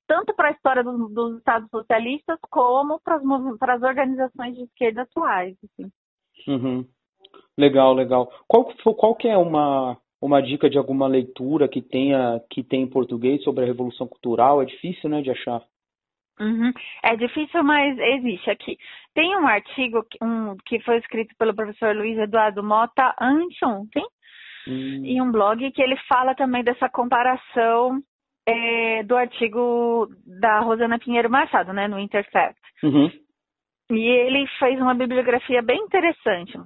tanto 0.07 0.33
para 0.35 0.49
a 0.49 0.51
história 0.51 0.83
dos, 0.83 1.13
dos, 1.13 1.37
estados 1.37 1.69
socialistas 1.69 2.37
como 2.49 2.99
para 3.01 3.73
as 3.73 3.81
organizações 3.81 4.55
de 4.55 4.63
esquerda 4.63 5.03
atuais. 5.03 5.55
Assim. 5.63 5.89
Uhum. 6.47 6.85
Legal, 7.57 7.93
legal. 7.93 8.31
Qual, 8.47 8.65
qual 8.95 9.15
que 9.15 9.27
é 9.27 9.37
uma, 9.37 9.97
uma 10.21 10.41
dica 10.41 10.69
de 10.69 10.77
alguma 10.77 11.07
leitura 11.07 11.67
que 11.67 11.81
tenha 11.81 12.41
que 12.49 12.63
tem 12.63 12.83
em 12.83 12.89
português 12.89 13.43
sobre 13.43 13.63
a 13.63 13.67
Revolução 13.67 14.07
Cultural? 14.07 14.61
É 14.61 14.65
difícil, 14.65 15.09
né, 15.09 15.21
de 15.21 15.31
achar. 15.31 15.61
Uhum. 16.39 16.71
É 17.03 17.15
difícil, 17.15 17.63
mas 17.63 17.97
existe 17.97 18.49
aqui. 18.49 18.77
Tem 19.13 19.35
um 19.37 19.47
artigo 19.47 20.03
um, 20.21 20.57
que 20.65 20.79
foi 20.81 20.97
escrito 20.97 21.35
pelo 21.37 21.55
professor 21.55 21.95
Luiz 21.95 22.17
Eduardo 22.17 22.63
Mota 22.63 23.15
anteontem, 23.21 24.03
Hum. 24.67 25.03
em 25.05 25.21
um 25.21 25.31
blog 25.31 25.71
que 25.71 25.81
ele 25.81 25.97
fala 26.07 26.33
também 26.35 26.63
dessa 26.63 26.87
comparação 26.89 27.99
é, 28.47 29.03
do 29.03 29.15
artigo 29.15 30.07
da 30.41 30.59
Rosana 30.59 30.99
Pinheiro 30.99 31.29
Machado, 31.29 31.73
né, 31.73 31.87
no 31.87 31.99
Intercept. 31.99 32.59
Uhum. 32.83 33.09
E 33.91 33.99
ele 33.99 34.47
fez 34.59 34.79
uma 34.79 34.93
bibliografia 34.93 35.61
bem 35.61 35.79
interessante. 35.79 36.57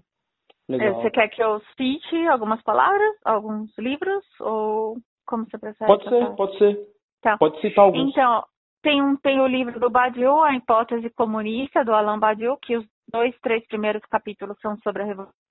Legal. 0.70 0.96
Você 0.96 1.10
quer 1.12 1.28
que 1.30 1.42
eu 1.42 1.62
cite 1.78 2.28
algumas 2.28 2.62
palavras, 2.62 3.16
alguns 3.24 3.76
livros, 3.78 4.24
ou 4.40 4.98
como 5.26 5.46
você 5.46 5.58
prefere? 5.58 5.88
Pode 5.88 6.10
ser, 6.10 6.36
pode 6.36 6.58
ser. 6.58 6.78
Tá. 7.22 7.38
Pode 7.38 7.60
citar 7.62 7.86
alguns. 7.86 8.12
Então, 8.12 8.44
tem, 8.82 9.02
um, 9.02 9.16
tem 9.18 9.40
o 9.40 9.48
livro 9.48 9.80
do 9.80 9.90
Badiou, 9.90 10.44
A 10.44 10.56
Hipótese 10.56 11.10
Comunista, 11.12 11.86
do 11.86 11.94
Alain 11.94 12.20
Badiou, 12.20 12.58
que 12.58 12.76
os 12.78 12.86
dois, 13.12 13.36
três 13.40 13.66
primeiros 13.68 14.02
capítulos 14.04 14.60
são 14.60 14.78
sobre 14.78 15.04
a 15.04 15.06
Revolução 15.06 15.47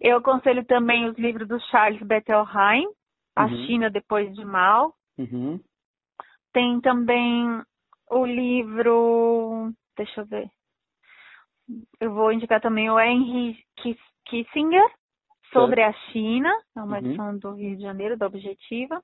eu 0.00 0.18
aconselho 0.18 0.64
também 0.64 1.08
os 1.08 1.18
livros 1.18 1.46
do 1.46 1.60
Charles 1.70 2.02
Bettelheim, 2.02 2.86
A 3.36 3.44
uhum. 3.44 3.66
China 3.66 3.90
Depois 3.90 4.34
de 4.34 4.44
Mal. 4.44 4.94
Uhum. 5.18 5.60
Tem 6.52 6.80
também 6.80 7.62
o 8.10 8.24
livro. 8.24 9.72
Deixa 9.96 10.22
eu 10.22 10.26
ver. 10.26 10.48
Eu 12.00 12.12
vou 12.12 12.32
indicar 12.32 12.60
também 12.60 12.90
o 12.90 12.98
Henry 12.98 13.56
Kissinger, 14.24 14.90
sobre 15.52 15.82
a 15.82 15.92
China, 16.10 16.50
é 16.76 16.80
uma 16.80 16.98
uhum. 16.98 17.06
edição 17.06 17.38
do 17.38 17.52
Rio 17.52 17.76
de 17.76 17.82
Janeiro, 17.82 18.16
da 18.16 18.26
Objetiva. 18.26 19.02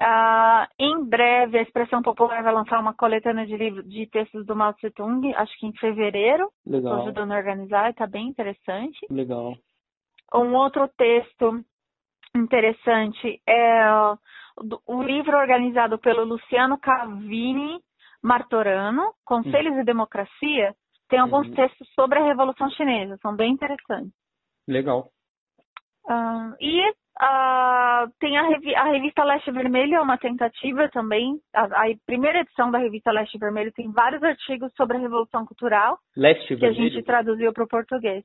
Uh, 0.00 0.66
em 0.78 1.04
breve, 1.04 1.58
a 1.58 1.62
Expressão 1.62 2.00
Popular 2.02 2.42
vai 2.42 2.54
lançar 2.54 2.80
uma 2.80 2.94
coletânea 2.94 3.44
de 3.44 3.56
livros 3.56 3.84
de 3.88 4.06
textos 4.06 4.46
do 4.46 4.54
Mao 4.54 4.72
Tse 4.74 4.90
Tung, 4.92 5.34
acho 5.34 5.58
que 5.58 5.66
em 5.66 5.72
fevereiro. 5.72 6.48
Estou 6.64 7.02
ajudando 7.02 7.32
a 7.32 7.36
organizar, 7.36 7.90
está 7.90 8.06
bem 8.06 8.28
interessante. 8.28 8.98
Legal. 9.10 9.56
Um 10.34 10.54
outro 10.54 10.88
texto 10.96 11.64
interessante 12.36 13.40
é 13.46 13.90
o 14.86 15.02
livro 15.02 15.36
organizado 15.36 15.98
pelo 15.98 16.24
Luciano 16.24 16.78
Cavini 16.78 17.80
Martorano, 18.22 19.14
Conselhos 19.24 19.74
uhum. 19.74 19.80
e 19.80 19.84
Democracia, 19.84 20.74
tem 21.08 21.18
alguns 21.18 21.46
uhum. 21.48 21.54
textos 21.54 21.88
sobre 21.94 22.18
a 22.18 22.24
Revolução 22.24 22.68
Chinesa, 22.70 23.16
são 23.22 23.34
bem 23.34 23.52
interessantes. 23.52 24.12
Legal. 24.66 25.08
Uh, 26.04 26.54
e 26.60 26.92
Uh, 27.20 28.06
tem 28.20 28.38
a, 28.38 28.42
revi 28.42 28.72
a, 28.76 28.84
revista 28.84 29.24
Leste 29.24 29.50
Vermelho, 29.50 29.96
é 29.96 30.00
uma 30.00 30.16
tentativa 30.16 30.88
também. 30.88 31.40
A, 31.52 31.64
a, 31.64 31.94
primeira 32.06 32.42
edição 32.42 32.70
da 32.70 32.78
revista 32.78 33.10
Leste 33.10 33.36
Vermelho 33.38 33.72
tem 33.72 33.90
vários 33.90 34.22
artigos 34.22 34.72
sobre 34.76 34.96
a 34.96 35.00
Revolução 35.00 35.44
Cultural. 35.44 35.98
Leste 36.16 36.54
Vermelho? 36.54 36.76
Que 36.76 36.80
a 36.80 36.90
gente 36.90 37.02
traduziu 37.04 37.52
para 37.52 37.64
o 37.64 37.68
português. 37.68 38.24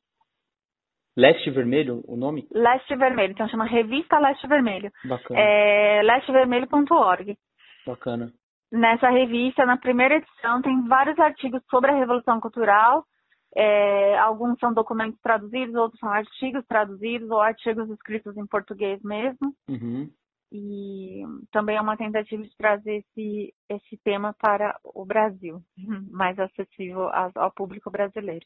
Leste 1.15 1.51
Vermelho, 1.51 2.03
o 2.07 2.15
nome? 2.15 2.47
Leste 2.51 2.95
Vermelho, 2.95 3.31
então 3.31 3.47
chama 3.47 3.65
Revista 3.65 4.17
Leste 4.19 4.47
Vermelho. 4.47 4.91
Bacana. 5.05 5.39
É 5.39 6.01
lestevermelho.org. 6.01 7.37
Bacana. 7.85 8.33
Nessa 8.71 9.09
revista, 9.09 9.65
na 9.65 9.77
primeira 9.77 10.15
edição, 10.15 10.61
tem 10.61 10.87
vários 10.87 11.19
artigos 11.19 11.61
sobre 11.69 11.91
a 11.91 11.95
Revolução 11.95 12.39
Cultural. 12.39 13.05
É, 13.55 14.17
alguns 14.17 14.57
são 14.57 14.73
documentos 14.73 15.19
traduzidos, 15.21 15.75
outros 15.75 15.99
são 15.99 16.09
artigos 16.09 16.65
traduzidos 16.65 17.29
ou 17.29 17.39
artigos 17.39 17.87
escritos 17.91 18.35
em 18.35 18.47
português 18.47 18.99
mesmo. 19.03 19.53
Uhum. 19.69 20.09
E 20.51 21.21
também 21.51 21.77
é 21.77 21.81
uma 21.81 21.97
tentativa 21.97 22.41
de 22.41 22.57
trazer 22.57 22.97
esse, 22.97 23.53
esse 23.69 23.97
tema 24.03 24.35
para 24.39 24.75
o 24.83 25.05
Brasil, 25.05 25.61
mais 26.11 26.39
acessível 26.39 27.09
ao 27.35 27.51
público 27.51 27.91
brasileiro. 27.91 28.45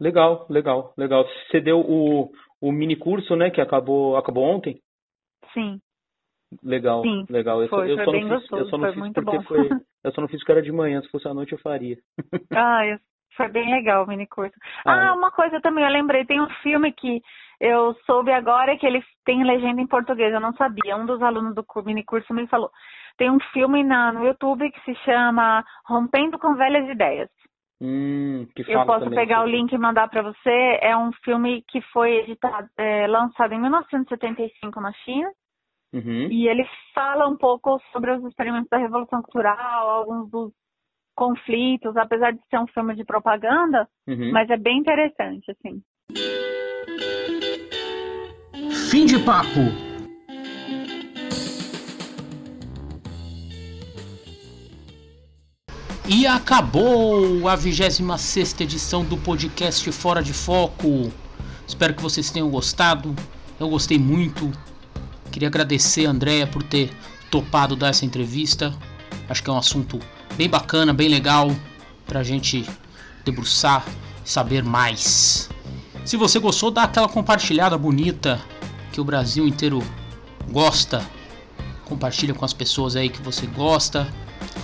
Legal, 0.00 0.46
legal, 0.48 0.94
legal. 0.96 1.26
Você 1.50 1.60
deu 1.60 1.80
o, 1.80 2.32
o 2.60 2.72
mini 2.72 2.96
curso, 2.96 3.36
né, 3.36 3.50
que 3.50 3.60
acabou, 3.60 4.16
acabou 4.16 4.44
ontem? 4.44 4.80
Sim. 5.52 5.78
Legal, 6.64 7.02
Sim, 7.02 7.26
legal. 7.28 7.62
Eu, 7.62 7.68
foi, 7.68 7.78
só, 7.78 7.86
eu 7.86 7.96
foi 7.96 8.04
só 8.04 8.12
não 8.12 8.20
fiz, 8.20 8.28
gostoso, 8.28 8.62
eu 8.64 8.68
só 8.68 8.78
não 8.78 8.92
fiz 8.92 9.12
porque 9.12 9.38
bom. 9.38 9.42
foi, 9.42 9.68
eu 10.02 10.12
só 10.12 10.20
não 10.20 10.28
fiz 10.28 10.40
porque 10.40 10.52
era 10.52 10.62
de 10.62 10.72
manhã, 10.72 11.00
se 11.02 11.10
fosse 11.10 11.28
à 11.28 11.34
noite 11.34 11.52
eu 11.52 11.58
faria. 11.58 11.96
Ah, 12.52 12.80
foi 13.36 13.48
bem 13.48 13.70
legal 13.70 14.04
o 14.04 14.08
mini 14.08 14.26
curso. 14.26 14.54
Ah, 14.84 15.10
ah, 15.10 15.14
uma 15.14 15.30
coisa 15.30 15.60
também, 15.60 15.84
eu 15.84 15.90
lembrei, 15.90 16.24
tem 16.24 16.40
um 16.40 16.48
filme 16.62 16.92
que 16.92 17.22
eu 17.60 17.94
soube 18.06 18.32
agora 18.32 18.76
que 18.78 18.86
ele 18.86 19.04
tem 19.24 19.44
legenda 19.44 19.80
em 19.80 19.86
português, 19.86 20.32
eu 20.32 20.40
não 20.40 20.54
sabia. 20.54 20.96
Um 20.96 21.06
dos 21.06 21.22
alunos 21.22 21.54
do 21.54 21.64
mini 21.84 22.02
curso 22.02 22.32
me 22.34 22.46
falou. 22.48 22.70
Tem 23.16 23.30
um 23.30 23.38
filme 23.52 23.84
na, 23.84 24.12
no 24.12 24.24
YouTube 24.26 24.70
que 24.72 24.80
se 24.80 24.94
chama 25.04 25.62
Rompendo 25.86 26.38
com 26.38 26.54
Velhas 26.54 26.88
Ideias. 26.88 27.28
Hum, 27.82 28.46
eu 28.68 28.84
posso 28.84 29.08
pegar 29.08 29.42
o 29.42 29.46
link 29.46 29.72
e 29.72 29.78
mandar 29.78 30.08
para 30.08 30.22
você. 30.22 30.78
É 30.82 30.94
um 30.96 31.10
filme 31.24 31.62
que 31.68 31.80
foi 31.92 32.18
editado, 32.18 32.68
é, 32.76 33.06
lançado 33.06 33.54
em 33.54 33.60
1975 33.60 34.80
na 34.80 34.92
China. 35.04 35.30
Uhum. 35.92 36.28
E 36.30 36.46
ele 36.46 36.64
fala 36.94 37.26
um 37.26 37.36
pouco 37.36 37.80
sobre 37.90 38.12
os 38.12 38.24
experimentos 38.24 38.68
da 38.68 38.76
Revolução 38.76 39.22
Cultural, 39.22 39.90
alguns 39.90 40.30
dos 40.30 40.52
conflitos, 41.16 41.96
apesar 41.96 42.32
de 42.32 42.40
ser 42.48 42.58
um 42.58 42.66
filme 42.68 42.94
de 42.94 43.04
propaganda, 43.04 43.88
uhum. 44.06 44.30
mas 44.32 44.48
é 44.50 44.56
bem 44.56 44.78
interessante, 44.78 45.50
assim. 45.50 45.82
Fim 48.90 49.06
de 49.06 49.18
papo. 49.24 49.89
E 56.12 56.26
acabou 56.26 57.48
a 57.48 57.54
26 57.54 58.62
edição 58.62 59.04
do 59.04 59.16
podcast 59.16 59.92
Fora 59.92 60.20
de 60.20 60.32
Foco. 60.32 61.12
Espero 61.64 61.94
que 61.94 62.02
vocês 62.02 62.32
tenham 62.32 62.50
gostado. 62.50 63.14
Eu 63.60 63.68
gostei 63.68 63.96
muito. 63.96 64.50
Queria 65.30 65.46
agradecer 65.46 66.06
a 66.06 66.10
Andrea 66.10 66.48
por 66.48 66.64
ter 66.64 66.90
topado 67.30 67.76
dar 67.76 67.90
essa 67.90 68.04
entrevista. 68.04 68.74
Acho 69.28 69.40
que 69.40 69.48
é 69.48 69.52
um 69.52 69.56
assunto 69.56 70.00
bem 70.34 70.48
bacana, 70.50 70.92
bem 70.92 71.08
legal 71.08 71.54
pra 72.04 72.24
gente 72.24 72.68
debruçar 73.24 73.86
e 74.26 74.28
saber 74.28 74.64
mais. 74.64 75.48
Se 76.04 76.16
você 76.16 76.40
gostou, 76.40 76.72
dá 76.72 76.82
aquela 76.82 77.08
compartilhada 77.08 77.78
bonita 77.78 78.40
que 78.92 79.00
o 79.00 79.04
Brasil 79.04 79.46
inteiro 79.46 79.80
gosta. 80.50 81.06
Compartilha 81.84 82.34
com 82.34 82.44
as 82.44 82.52
pessoas 82.52 82.96
aí 82.96 83.08
que 83.08 83.22
você 83.22 83.46
gosta, 83.46 84.12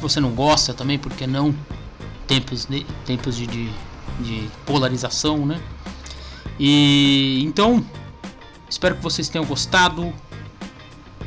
você 0.00 0.20
não 0.20 0.30
gosta 0.30 0.74
também, 0.74 0.98
porque 0.98 1.26
não? 1.26 1.54
Tempos 2.26 2.64
de, 2.66 2.84
tempos 3.04 3.36
de, 3.36 3.46
de, 3.46 3.70
de 4.20 4.50
polarização, 4.64 5.46
né? 5.46 5.60
E 6.58 7.42
então, 7.44 7.84
espero 8.68 8.96
que 8.96 9.02
vocês 9.02 9.28
tenham 9.28 9.44
gostado 9.44 10.12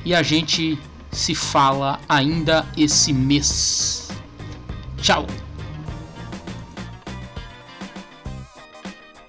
e 0.04 0.14
a 0.14 0.24
gente 0.24 0.78
se 1.12 1.36
fala 1.36 2.00
ainda 2.08 2.66
esse 2.78 3.14
mês. 3.14 4.10
Tchau! 5.02 5.26